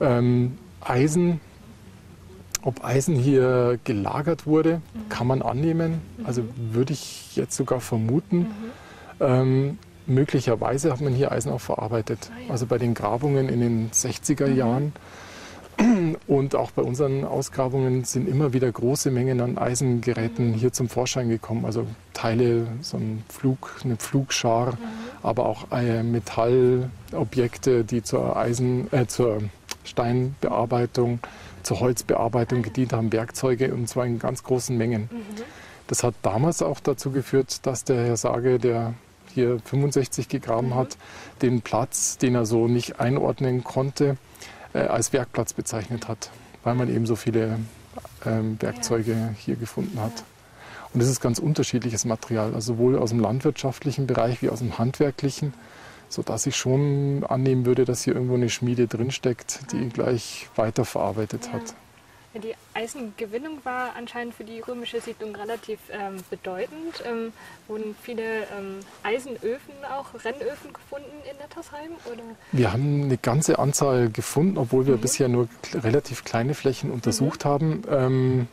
Ähm, 0.00 0.58
Eisen, 0.80 1.40
ob 2.62 2.84
Eisen 2.84 3.16
hier 3.16 3.78
gelagert 3.84 4.46
wurde, 4.46 4.80
kann 5.08 5.26
man 5.26 5.42
annehmen. 5.42 6.00
Also 6.24 6.44
würde 6.56 6.92
ich 6.92 7.36
jetzt 7.36 7.56
sogar 7.56 7.80
vermuten. 7.80 8.46
Ähm, 9.20 9.78
möglicherweise 10.06 10.92
hat 10.92 11.00
man 11.00 11.14
hier 11.14 11.32
Eisen 11.32 11.50
auch 11.52 11.60
verarbeitet. 11.60 12.30
Also 12.48 12.66
bei 12.66 12.78
den 12.78 12.94
Grabungen 12.94 13.48
in 13.48 13.60
den 13.60 13.90
60er 13.90 14.52
Jahren 14.52 14.92
und 16.26 16.54
auch 16.54 16.70
bei 16.70 16.82
unseren 16.82 17.24
Ausgrabungen 17.24 18.04
sind 18.04 18.28
immer 18.28 18.52
wieder 18.52 18.70
große 18.70 19.10
Mengen 19.10 19.40
an 19.40 19.58
Eisengeräten 19.58 20.54
hier 20.54 20.72
zum 20.72 20.88
Vorschein 20.88 21.28
gekommen. 21.28 21.64
Also 21.64 21.86
Teile, 22.12 22.66
so 22.80 22.96
ein 22.96 23.24
Flug, 23.28 23.80
eine 23.84 23.96
Pflugschar, 23.96 24.72
mhm. 24.72 24.78
aber 25.22 25.46
auch 25.46 25.70
äh, 25.72 26.02
Metallobjekte, 26.02 27.84
die 27.84 28.02
zur, 28.02 28.36
Eisen, 28.36 28.92
äh, 28.92 29.06
zur 29.06 29.42
Steinbearbeitung, 29.84 31.20
zur 31.62 31.80
Holzbearbeitung 31.80 32.62
gedient 32.62 32.92
haben, 32.92 33.12
Werkzeuge 33.12 33.72
und 33.72 33.88
zwar 33.88 34.06
in 34.06 34.18
ganz 34.18 34.42
großen 34.42 34.76
Mengen. 34.76 35.08
Mhm. 35.10 35.42
Das 35.86 36.02
hat 36.02 36.14
damals 36.22 36.62
auch 36.62 36.80
dazu 36.80 37.10
geführt, 37.10 37.66
dass 37.66 37.84
der 37.84 38.06
Herr 38.06 38.16
Sage, 38.16 38.58
der 38.58 38.94
hier 39.34 39.58
65 39.64 40.28
gegraben 40.28 40.68
mhm. 40.68 40.74
hat, 40.74 40.96
den 41.42 41.60
Platz, 41.60 42.16
den 42.18 42.34
er 42.34 42.46
so 42.46 42.68
nicht 42.68 43.00
einordnen 43.00 43.64
konnte, 43.64 44.16
als 44.78 45.12
Werkplatz 45.12 45.52
bezeichnet 45.52 46.08
hat, 46.08 46.30
weil 46.62 46.74
man 46.74 46.88
eben 46.88 47.06
so 47.06 47.16
viele 47.16 47.58
ähm, 48.26 48.56
Werkzeuge 48.60 49.34
hier 49.38 49.56
gefunden 49.56 50.00
hat. 50.00 50.24
Und 50.92 51.00
es 51.00 51.08
ist 51.08 51.20
ganz 51.20 51.38
unterschiedliches 51.38 52.04
Material, 52.04 52.54
also 52.54 52.74
sowohl 52.74 52.98
aus 52.98 53.10
dem 53.10 53.18
landwirtschaftlichen 53.20 54.06
Bereich 54.06 54.42
wie 54.42 54.48
aus 54.48 54.60
dem 54.60 54.78
handwerklichen, 54.78 55.52
sodass 56.08 56.46
ich 56.46 56.56
schon 56.56 57.24
annehmen 57.28 57.66
würde, 57.66 57.84
dass 57.84 58.04
hier 58.04 58.14
irgendwo 58.14 58.34
eine 58.34 58.48
Schmiede 58.48 58.86
drinsteckt, 58.86 59.72
die 59.72 59.88
gleich 59.88 60.48
weiterverarbeitet 60.54 61.52
hat. 61.52 61.74
Die 62.42 62.54
Eisengewinnung 62.74 63.64
war 63.64 63.94
anscheinend 63.96 64.34
für 64.34 64.42
die 64.42 64.58
römische 64.58 65.00
Siedlung 65.00 65.36
relativ 65.36 65.78
ähm, 65.92 66.16
bedeutend. 66.30 67.02
Ähm, 67.06 67.32
wurden 67.68 67.94
viele 68.02 68.22
ähm, 68.22 68.80
Eisenöfen, 69.04 69.72
auch 69.88 70.12
Rennöfen 70.24 70.72
gefunden 70.72 71.12
in 71.30 71.36
Nettersheim? 71.36 71.92
Oder? 72.12 72.22
Wir 72.50 72.72
haben 72.72 73.04
eine 73.04 73.18
ganze 73.18 73.60
Anzahl 73.60 74.10
gefunden, 74.10 74.58
obwohl 74.58 74.86
wir 74.88 74.96
mhm. 74.96 75.00
bisher 75.00 75.28
nur 75.28 75.48
relativ 75.74 76.24
kleine 76.24 76.54
Flächen 76.54 76.90
untersucht 76.90 77.44
mhm. 77.44 77.48
haben. 77.48 77.82
Ähm, 77.88 78.48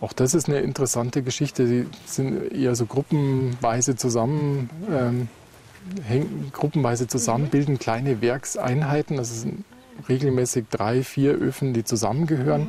auch 0.00 0.14
das 0.14 0.32
ist 0.32 0.48
eine 0.48 0.60
interessante 0.60 1.22
Geschichte. 1.22 1.66
Sie 1.66 1.86
sind 2.06 2.50
eher 2.50 2.74
so 2.74 2.86
gruppenweise 2.86 3.96
zusammen, 3.96 4.70
ähm, 4.90 5.28
hängen 6.02 6.50
gruppenweise 6.54 7.06
zusammen, 7.06 7.44
mhm. 7.44 7.50
bilden 7.50 7.78
kleine 7.78 8.22
Werkseinheiten. 8.22 9.18
Das 9.18 9.42
sind 9.42 9.64
regelmäßig 10.08 10.66
drei, 10.70 11.02
vier 11.02 11.32
Öfen, 11.32 11.72
die 11.72 11.84
zusammengehören, 11.84 12.62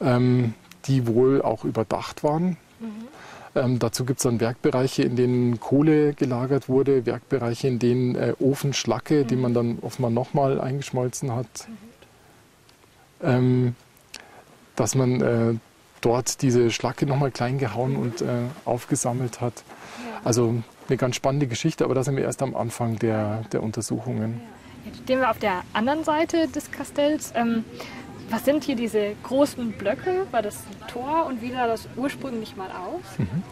mhm. 0.00 0.06
ähm, 0.06 0.54
die 0.86 1.06
wohl 1.06 1.42
auch 1.42 1.64
überdacht 1.64 2.24
waren. 2.24 2.56
Mhm. 2.78 3.10
Ähm, 3.54 3.78
dazu 3.78 4.04
gibt 4.04 4.20
es 4.20 4.22
dann 4.22 4.40
Werkbereiche, 4.40 5.02
in 5.02 5.16
denen 5.16 5.58
Kohle 5.58 6.14
gelagert 6.14 6.68
wurde, 6.68 7.04
Werkbereiche, 7.04 7.66
in 7.66 7.78
denen 7.78 8.14
äh, 8.14 8.34
Ofenschlacke, 8.38 9.24
die 9.24 9.36
man 9.36 9.54
dann 9.54 9.78
offenbar 9.82 10.10
nochmal 10.10 10.60
eingeschmolzen 10.60 11.34
hat. 11.34 11.68
Ähm, 13.22 13.74
dass 14.76 14.94
man 14.94 15.20
äh, 15.20 15.54
dort 16.00 16.42
diese 16.42 16.70
Schlacke 16.70 17.06
nochmal 17.06 17.30
klein 17.30 17.58
gehauen 17.58 17.96
und 17.96 18.22
äh, 18.22 18.26
aufgesammelt 18.64 19.40
hat. 19.40 19.64
Also 20.24 20.62
eine 20.88 20.96
ganz 20.96 21.16
spannende 21.16 21.46
Geschichte, 21.46 21.84
aber 21.84 21.94
da 21.94 22.04
sind 22.04 22.16
wir 22.16 22.24
erst 22.24 22.42
am 22.42 22.54
Anfang 22.54 22.98
der, 22.98 23.42
der 23.52 23.62
Untersuchungen. 23.62 24.40
Jetzt 24.40 24.69
stehen 25.04 25.20
wir 25.20 25.30
auf 25.30 25.38
der 25.38 25.62
anderen 25.72 26.04
Seite 26.04 26.48
des 26.48 26.70
Kastells. 26.70 27.32
Ähm, 27.34 27.64
was 28.30 28.44
sind 28.44 28.62
hier 28.64 28.76
diese 28.76 29.14
großen 29.24 29.72
Blöcke? 29.72 30.26
War 30.30 30.42
das 30.42 30.62
Tor 30.88 31.26
und 31.26 31.42
wie 31.42 31.50
sah 31.50 31.66
das 31.66 31.88
ursprünglich 31.96 32.56
mal 32.56 32.70
aus? 32.70 33.18
Mhm. 33.18 33.42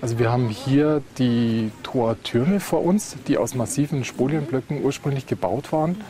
Also 0.00 0.18
wir 0.18 0.30
haben 0.30 0.50
hier 0.50 1.02
die 1.18 1.70
Tortürme 1.82 2.60
vor 2.60 2.84
uns, 2.84 3.16
die 3.28 3.38
aus 3.38 3.54
massiven 3.54 4.04
Spolienblöcken 4.04 4.84
ursprünglich 4.84 5.26
gebaut 5.26 5.72
waren. 5.72 6.02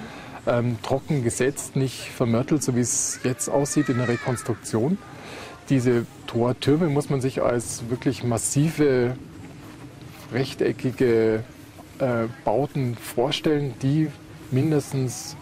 Ähm, 0.49 0.77
trocken 0.83 1.23
gesetzt, 1.23 1.77
nicht 1.77 2.11
vermörtelt, 2.11 2.63
so 2.63 2.77
wie 2.77 2.81
es 2.81 3.21
jetzt 3.25 3.49
aussieht 3.49 3.89
in 3.89 3.99
der 3.99 4.09
Rekonstruktion. 4.09 4.99
Diese 5.69 6.07
Tortürme 6.27 6.89
muss 6.89 7.11
man 7.11 7.21
sich 7.21 7.43
als 7.43 7.89
wirklich 7.91 8.23
massive, 8.23 9.17
rechteckige 10.33 11.45
äh, 11.99 12.25
Bauten 12.45 12.97
vorstellen, 12.97 13.75
die 13.83 14.09
mindestens, 14.53 15.37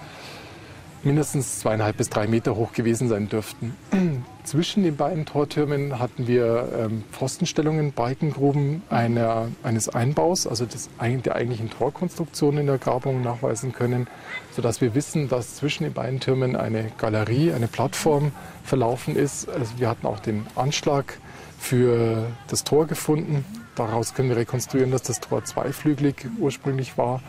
mindestens 1.02 1.60
zweieinhalb 1.60 1.96
bis 1.96 2.10
drei 2.10 2.26
Meter 2.26 2.56
hoch 2.56 2.72
gewesen 2.72 3.08
sein 3.08 3.28
dürften. 3.28 3.74
Zwischen 4.44 4.82
den 4.82 4.96
beiden 4.96 5.24
Tortürmen 5.24 5.98
hatten 5.98 6.26
wir 6.26 6.68
ähm, 6.78 7.04
Pfostenstellungen, 7.10 7.92
Balkengruben 7.92 8.82
einer, 8.90 9.48
eines 9.62 9.88
Einbaus, 9.88 10.46
also 10.46 10.66
des, 10.66 10.90
der 11.00 11.34
eigentlichen 11.34 11.70
Torkonstruktion 11.70 12.58
in 12.58 12.66
der 12.66 12.78
Grabung 12.78 13.22
nachweisen 13.22 13.72
können, 13.72 14.06
sodass 14.54 14.82
wir 14.82 14.94
wissen, 14.94 15.28
dass 15.28 15.56
zwischen 15.56 15.84
den 15.84 15.94
beiden 15.94 16.20
Türmen 16.20 16.56
eine 16.56 16.90
Galerie, 16.98 17.52
eine 17.52 17.68
Plattform 17.68 18.32
verlaufen 18.64 19.16
ist. 19.16 19.48
Also 19.48 19.78
wir 19.78 19.88
hatten 19.88 20.06
auch 20.06 20.20
den 20.20 20.46
Anschlag 20.56 21.18
für 21.58 22.26
das 22.48 22.62
Tor 22.64 22.86
gefunden. 22.86 23.44
Daraus 23.74 24.14
können 24.14 24.28
wir 24.28 24.36
rekonstruieren, 24.36 24.90
dass 24.90 25.02
das 25.02 25.20
Tor 25.20 25.44
zweiflügelig 25.44 26.26
ursprünglich 26.38 26.98
war. 26.98 27.22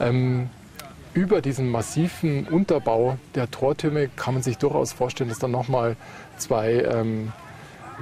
Ähm, 0.00 0.48
über 1.16 1.40
diesen 1.40 1.70
massiven 1.70 2.46
Unterbau 2.46 3.16
der 3.34 3.50
Tortürme 3.50 4.08
kann 4.14 4.34
man 4.34 4.42
sich 4.42 4.58
durchaus 4.58 4.92
vorstellen, 4.92 5.30
dass 5.30 5.38
da 5.38 5.48
nochmal 5.48 5.96
zwei, 6.36 6.74
ähm, 6.74 7.32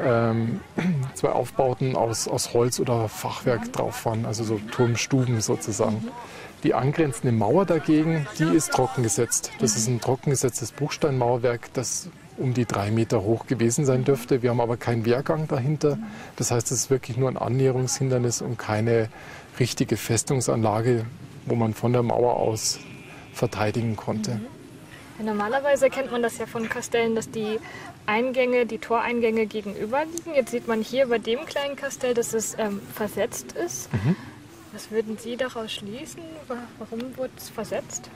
ähm, 0.03 0.61
zwei 1.15 1.29
Aufbauten 1.29 1.95
aus, 1.95 2.27
aus 2.27 2.53
Holz 2.53 2.81
oder 2.81 3.09
Fachwerk 3.09 3.73
drauf 3.73 4.05
waren, 4.05 4.27
also 4.27 4.43
so 4.43 4.59
Turmstuben 4.73 5.41
sozusagen. 5.41 6.09
Die 6.65 6.75
angrenzende 6.75 7.31
Mauer 7.31 7.67
dagegen, 7.67 8.27
die 8.39 8.57
ist 8.57 8.73
trockengesetzt. 8.73 9.53
Das 9.61 9.77
ist 9.77 9.87
ein 9.87 10.01
trockengesetztes 10.01 10.73
Bruchsteinmauerwerk, 10.73 11.73
das 11.73 12.09
um 12.37 12.53
die 12.53 12.65
drei 12.65 12.91
Meter 12.91 13.23
hoch 13.23 13.47
gewesen 13.47 13.85
sein 13.85 14.03
dürfte. 14.03 14.43
Wir 14.43 14.51
haben 14.51 14.61
aber 14.61 14.77
keinen 14.77 15.05
Wehrgang 15.05 15.47
dahinter. 15.47 15.99
Das 16.35 16.51
heißt, 16.51 16.73
es 16.73 16.79
ist 16.81 16.91
wirklich 16.91 17.17
nur 17.17 17.29
ein 17.29 17.37
Annäherungshindernis 17.37 18.43
und 18.43 18.59
keine 18.59 19.09
richtige 19.61 19.97
Festungsanlage, 19.97 21.05
wo 21.47 21.55
man 21.55 21.75
von 21.75 21.93
der 21.93 22.03
Mauer 22.03 22.37
aus 22.37 22.81
verteidigen 23.35 23.97
konnte. 23.97 24.37
Mhm. 24.37 24.47
Ja, 25.19 25.25
normalerweise 25.25 25.91
kennt 25.91 26.11
man 26.11 26.23
das 26.23 26.39
ja 26.39 26.47
von 26.47 26.69
Kastellen, 26.69 27.15
dass 27.15 27.31
die 27.31 27.61
Eingänge, 28.07 28.67
die 28.67 28.79
Toreingänge 28.79 29.47
gegenüber 29.47 30.05
liegen. 30.05 30.35
Jetzt 30.35 30.51
sieht 30.51 30.67
man 30.67 30.83
hier 30.83 31.07
bei 31.07 31.19
dem 31.19 31.45
kleinen 31.47 31.77
Kastell, 31.77 32.15
dass 32.15 32.35
es 32.35 32.57
ähm, 32.59 32.81
versetzt 32.93 33.53
ist. 33.53 33.93
Mhm. 33.93 34.17
Was 34.73 34.91
würden 34.91 35.17
Sie 35.19 35.37
daraus 35.37 35.73
schließen? 35.73 36.23
Warum 36.79 37.17
wurde 37.17 37.31
es 37.37 37.49
versetzt? 37.49 38.11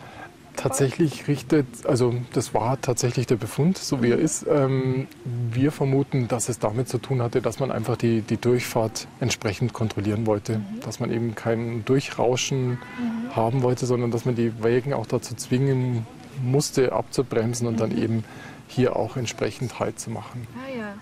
Tatsächlich 0.59 1.29
richtet, 1.29 1.67
also 1.87 2.15
das 2.33 2.53
war 2.53 2.81
tatsächlich 2.81 3.27
der 3.27 3.37
Befund, 3.37 3.79
so 3.79 4.03
wie 4.03 4.11
er 4.11 4.19
ist. 4.19 4.45
Ähm, 4.49 5.07
wir 5.25 5.71
vermuten, 5.71 6.27
dass 6.27 6.49
es 6.49 6.59
damit 6.59 6.89
zu 6.89 6.99
tun 6.99 7.23
hatte, 7.23 7.41
dass 7.41 7.61
man 7.61 7.71
einfach 7.71 7.97
die, 7.97 8.23
die 8.23 8.39
Durchfahrt 8.39 9.07
entsprechend 9.21 9.73
kontrollieren 9.73 10.27
wollte. 10.27 10.59
Mhm. 10.59 10.81
Dass 10.81 10.99
man 10.99 11.13
eben 11.13 11.37
kein 11.37 11.85
Durchrauschen 11.85 12.71
mhm. 12.71 13.37
haben 13.37 13.63
wollte, 13.63 13.87
sondern 13.87 14.11
dass 14.11 14.25
man 14.25 14.35
die 14.35 14.63
Wägen 14.63 14.93
auch 14.93 15.07
dazu 15.07 15.37
zwingen 15.37 16.07
musste, 16.43 16.93
abzubremsen 16.93 17.69
und 17.69 17.75
mhm. 17.75 17.79
dann 17.79 17.97
eben 17.97 18.25
hier 18.67 18.97
auch 18.97 19.17
entsprechend 19.17 19.79
Halt 19.79 20.01
zu 20.01 20.11
machen. 20.11 20.47
Ah 20.57 20.77
ja, 20.77 20.95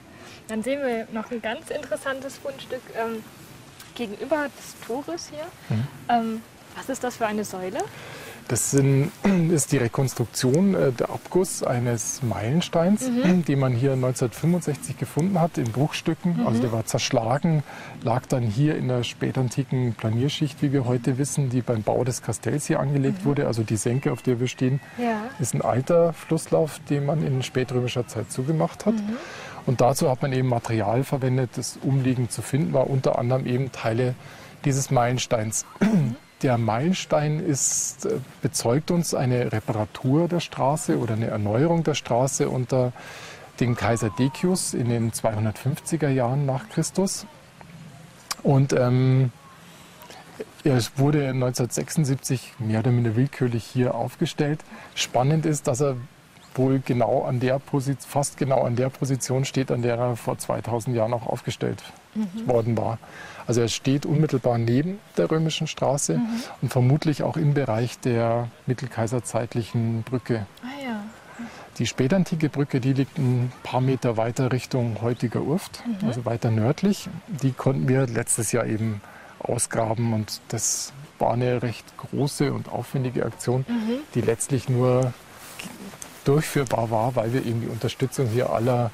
dann 0.49 0.63
sehen 0.63 0.81
wir 0.81 1.09
noch 1.13 1.31
ein 1.31 1.41
ganz 1.41 1.71
interessantes 1.71 2.37
Fundstück 2.37 2.83
ähm, 2.95 3.23
gegenüber 3.95 4.49
des 4.59 4.87
Tores 4.87 5.31
hier. 5.31 5.47
Mhm. 5.75 5.87
Ähm, 6.09 6.43
was 6.77 6.91
ist 6.91 7.03
das 7.03 7.17
für 7.17 7.27
eine 7.27 7.45
Säule? 7.45 7.79
Das 8.49 8.71
sind, 8.71 9.11
ist 9.51 9.73
die 9.73 9.79
Rekonstruktion, 9.79 10.75
äh, 10.75 10.93
der 10.93 11.11
Abguss 11.11 11.63
eines 11.63 12.23
Meilensteins, 12.23 13.09
mhm. 13.09 13.45
den 13.45 13.59
man 13.59 13.73
hier 13.73 13.93
1965 13.93 14.97
gefunden 14.99 15.41
hat 15.41 15.59
in 15.59 15.71
Bruchstücken. 15.73 16.41
Mhm. 16.41 16.47
Also 16.47 16.61
der 16.61 16.73
war 16.73 16.85
zerschlagen, 16.85 17.63
lag 18.03 18.27
dann 18.27 18.43
hier 18.43 18.77
in 18.77 18.89
der 18.89 19.03
spätantiken 19.03 19.95
Planierschicht, 19.95 20.63
wie 20.63 20.73
wir 20.73 20.85
heute 20.85 21.19
wissen, 21.19 21.51
die 21.51 21.63
beim 21.63 21.83
Bau 21.83 22.05
des 22.05 22.23
Kastells 22.23 22.67
hier 22.67 22.81
angelegt 22.81 23.23
mhm. 23.25 23.29
wurde. 23.29 23.47
Also 23.47 23.63
die 23.63 23.77
Senke, 23.77 24.13
auf 24.13 24.23
der 24.23 24.39
wir 24.39 24.49
stehen, 24.49 24.81
ja. 24.99 25.23
ist 25.41 25.55
ein 25.55 25.63
alter 25.63 26.13
Flusslauf, 26.13 26.79
den 26.89 27.07
man 27.07 27.27
in 27.27 27.43
spätrömischer 27.43 28.07
Zeit 28.07 28.31
zugemacht 28.31 28.87
hat. 28.87 28.95
Mhm. 28.95 29.17
Und 29.67 29.81
dazu 29.81 30.09
hat 30.09 30.23
man 30.23 30.33
eben 30.33 30.49
Material 30.49 31.03
verwendet, 31.03 31.51
das 31.57 31.79
umliegend 31.83 32.31
zu 32.31 32.41
finden 32.41 32.73
war, 32.73 32.89
unter 32.89 33.19
anderem 33.19 33.47
eben 33.47 33.73
Teile 33.73 34.15
dieses 34.65 34.93
Meilensteins. 34.93 35.67
Der 36.43 36.59
Meilenstein 36.59 37.41
ist, 37.41 38.07
äh, 38.07 38.19
bezeugt 38.43 38.91
uns 38.91 39.15
eine 39.15 39.53
Reparatur 39.53 40.29
der 40.29 40.41
Straße 40.41 40.99
oder 40.99 41.15
eine 41.15 41.29
Erneuerung 41.29 41.83
der 41.83 41.95
Straße 41.95 42.49
unter 42.49 42.93
dem 43.61 43.75
Kaiser 43.75 44.11
Decius 44.11 44.75
in 44.75 44.89
den 44.91 45.13
250er 45.13 46.09
Jahren 46.09 46.45
nach 46.45 46.69
Christus. 46.69 47.27
Und 48.43 48.73
ähm, 48.75 49.33
er 50.63 50.81
wurde 50.97 51.29
1976 51.29 52.55
mehr 52.59 52.81
oder 52.81 52.91
minder 52.91 53.17
willkürlich 53.17 53.65
hier 53.65 53.95
aufgestellt. 53.95 54.61
Spannend 54.95 55.47
ist, 55.47 55.69
dass 55.69 55.81
er 55.81 55.97
wohl 56.55 56.81
genau 56.85 57.23
an 57.25 57.41
der 57.41 57.59
Position, 57.59 58.11
fast 58.11 58.37
genau 58.37 58.63
an 58.63 58.77
der 58.77 58.89
Position 58.89 59.45
steht, 59.45 59.71
an 59.71 59.83
der 59.83 59.97
er 59.97 60.17
vor 60.17 60.39
2000 60.39 60.97
Jahren 60.97 61.13
auch 61.13 61.27
aufgestellt 61.27 61.83
mhm. 62.15 62.47
worden 62.47 62.77
war. 62.77 62.99
Also 63.47 63.61
er 63.61 63.69
steht 63.69 64.07
unmittelbar 64.07 64.59
neben 64.59 64.99
der 65.17 65.31
römischen 65.31 65.67
Straße 65.67 66.19
mhm. 66.19 66.43
und 66.63 66.73
vermutlich 66.73 67.23
auch 67.23 67.37
im 67.37 67.55
Bereich 67.55 67.99
der 68.01 68.49
mittelkaiserzeitlichen 68.67 70.03
Brücke. 70.03 70.47
Ah, 70.63 70.83
ja. 70.85 71.03
Die 71.79 71.87
spätantike 71.87 72.49
Brücke, 72.49 72.81
die 72.81 72.95
liegt 72.95 73.19
ein 73.19 73.53
paar 73.63 73.81
Meter 73.81 74.17
weiter 74.17 74.51
Richtung 74.51 74.97
heutiger 75.03 75.43
Urft, 75.43 75.83
mhm. 75.87 76.09
also 76.09 76.25
weiter 76.25 76.51
nördlich. 76.51 77.09
Die 77.43 77.53
konnten 77.53 77.89
wir 77.89 78.07
letztes 78.07 78.53
Jahr 78.53 78.67
eben 78.67 79.01
ausgraben 79.39 80.13
und 80.13 80.41
das 80.49 80.93
war 81.19 81.33
eine 81.33 81.63
recht 81.63 81.85
große 81.99 82.53
und 82.53 82.69
aufwendige 82.69 83.25
Aktion, 83.25 83.65
mhm. 83.69 83.99
die 84.15 84.21
letztlich 84.21 84.69
nur 84.69 85.13
durchführbar 86.25 86.91
war, 86.91 87.17
weil 87.17 87.33
wir 87.33 87.45
eben 87.45 87.61
die 87.61 87.69
Unterstützung 87.69 88.29
hier 88.29 88.51
aller. 88.51 88.91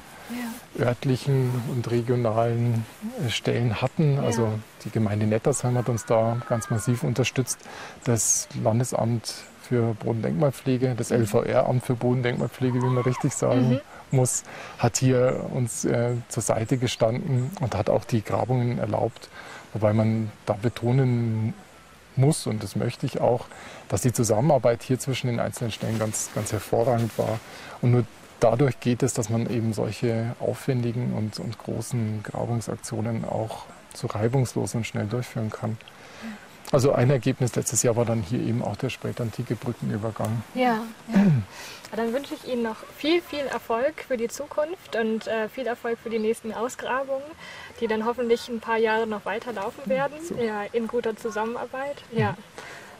Örtlichen 0.79 1.51
und 1.71 1.89
regionalen 1.91 2.85
äh, 3.25 3.29
Stellen 3.29 3.81
hatten. 3.81 4.19
Also 4.19 4.47
die 4.85 4.89
Gemeinde 4.89 5.27
Nettersheim 5.27 5.77
hat 5.77 5.89
uns 5.89 6.05
da 6.05 6.41
ganz 6.49 6.69
massiv 6.69 7.03
unterstützt. 7.03 7.59
Das 8.03 8.47
Landesamt 8.61 9.33
für 9.61 9.93
Bodendenkmalpflege, 9.95 10.93
das 10.95 11.11
LVR-Amt 11.11 11.85
für 11.85 11.95
Bodendenkmalpflege, 11.95 12.81
wie 12.81 12.85
man 12.85 13.03
richtig 13.03 13.33
sagen 13.33 13.69
mhm. 13.69 13.79
muss, 14.11 14.43
hat 14.77 14.97
hier 14.97 15.45
uns 15.51 15.85
äh, 15.85 16.15
zur 16.27 16.43
Seite 16.43 16.77
gestanden 16.77 17.51
und 17.61 17.75
hat 17.75 17.89
auch 17.89 18.03
die 18.03 18.23
Grabungen 18.23 18.77
erlaubt. 18.77 19.29
Wobei 19.73 19.93
man 19.93 20.31
da 20.45 20.53
betonen 20.53 21.53
muss, 22.15 22.45
und 22.45 22.63
das 22.63 22.75
möchte 22.75 23.05
ich 23.05 23.21
auch, 23.21 23.45
dass 23.89 24.01
die 24.01 24.13
Zusammenarbeit 24.13 24.83
hier 24.83 24.99
zwischen 24.99 25.27
den 25.27 25.39
einzelnen 25.39 25.71
Stellen 25.71 25.97
ganz, 25.97 26.29
ganz 26.35 26.51
hervorragend 26.51 27.17
war. 27.17 27.39
Und 27.81 27.91
nur 27.91 28.05
dadurch 28.43 28.79
geht 28.79 29.03
es, 29.03 29.13
dass 29.13 29.29
man 29.29 29.49
eben 29.49 29.73
solche 29.73 30.35
aufwendigen 30.39 31.13
und, 31.13 31.39
und 31.39 31.57
großen 31.57 32.23
Grabungsaktionen 32.23 33.23
auch 33.25 33.65
so 33.93 34.07
reibungslos 34.07 34.75
und 34.75 34.85
schnell 34.85 35.05
durchführen 35.05 35.49
kann. 35.49 35.77
Also 36.71 36.91
ein 36.91 37.09
Ergebnis 37.11 37.55
letztes 37.55 37.83
Jahr 37.83 37.95
war 37.95 38.05
dann 38.05 38.21
hier 38.21 38.39
eben 38.39 38.63
auch 38.63 38.75
der 38.75 38.89
spätantike 38.89 39.55
Brückenübergang. 39.55 40.43
Ja, 40.55 40.83
ja. 41.13 41.25
Dann 41.95 42.11
wünsche 42.11 42.33
ich 42.33 42.51
Ihnen 42.51 42.63
noch 42.63 42.77
viel, 42.97 43.21
viel 43.21 43.45
Erfolg 43.45 44.03
für 44.07 44.17
die 44.17 44.27
Zukunft 44.27 44.95
und 44.95 45.27
äh, 45.27 45.47
viel 45.47 45.67
Erfolg 45.67 45.99
für 46.01 46.09
die 46.09 46.17
nächsten 46.17 46.51
Ausgrabungen, 46.51 47.21
die 47.79 47.85
dann 47.85 48.03
hoffentlich 48.05 48.49
ein 48.49 48.59
paar 48.59 48.77
Jahre 48.77 49.05
noch 49.05 49.25
weiterlaufen 49.25 49.85
werden, 49.85 50.17
so. 50.27 50.35
ja, 50.35 50.63
in 50.71 50.87
guter 50.87 51.15
Zusammenarbeit. 51.15 52.03
Ja. 52.11 52.35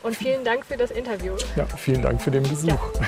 Und 0.04 0.16
vielen 0.16 0.44
Dank 0.44 0.68
für 0.68 0.78
das 0.78 0.92
Interview. 0.92 1.36
Ja, 1.56 1.66
vielen 1.66 2.04
Dank 2.04 2.22
für 2.22 2.30
den 2.30 2.44
Besuch. 2.44 2.70
Ja. 2.70 3.08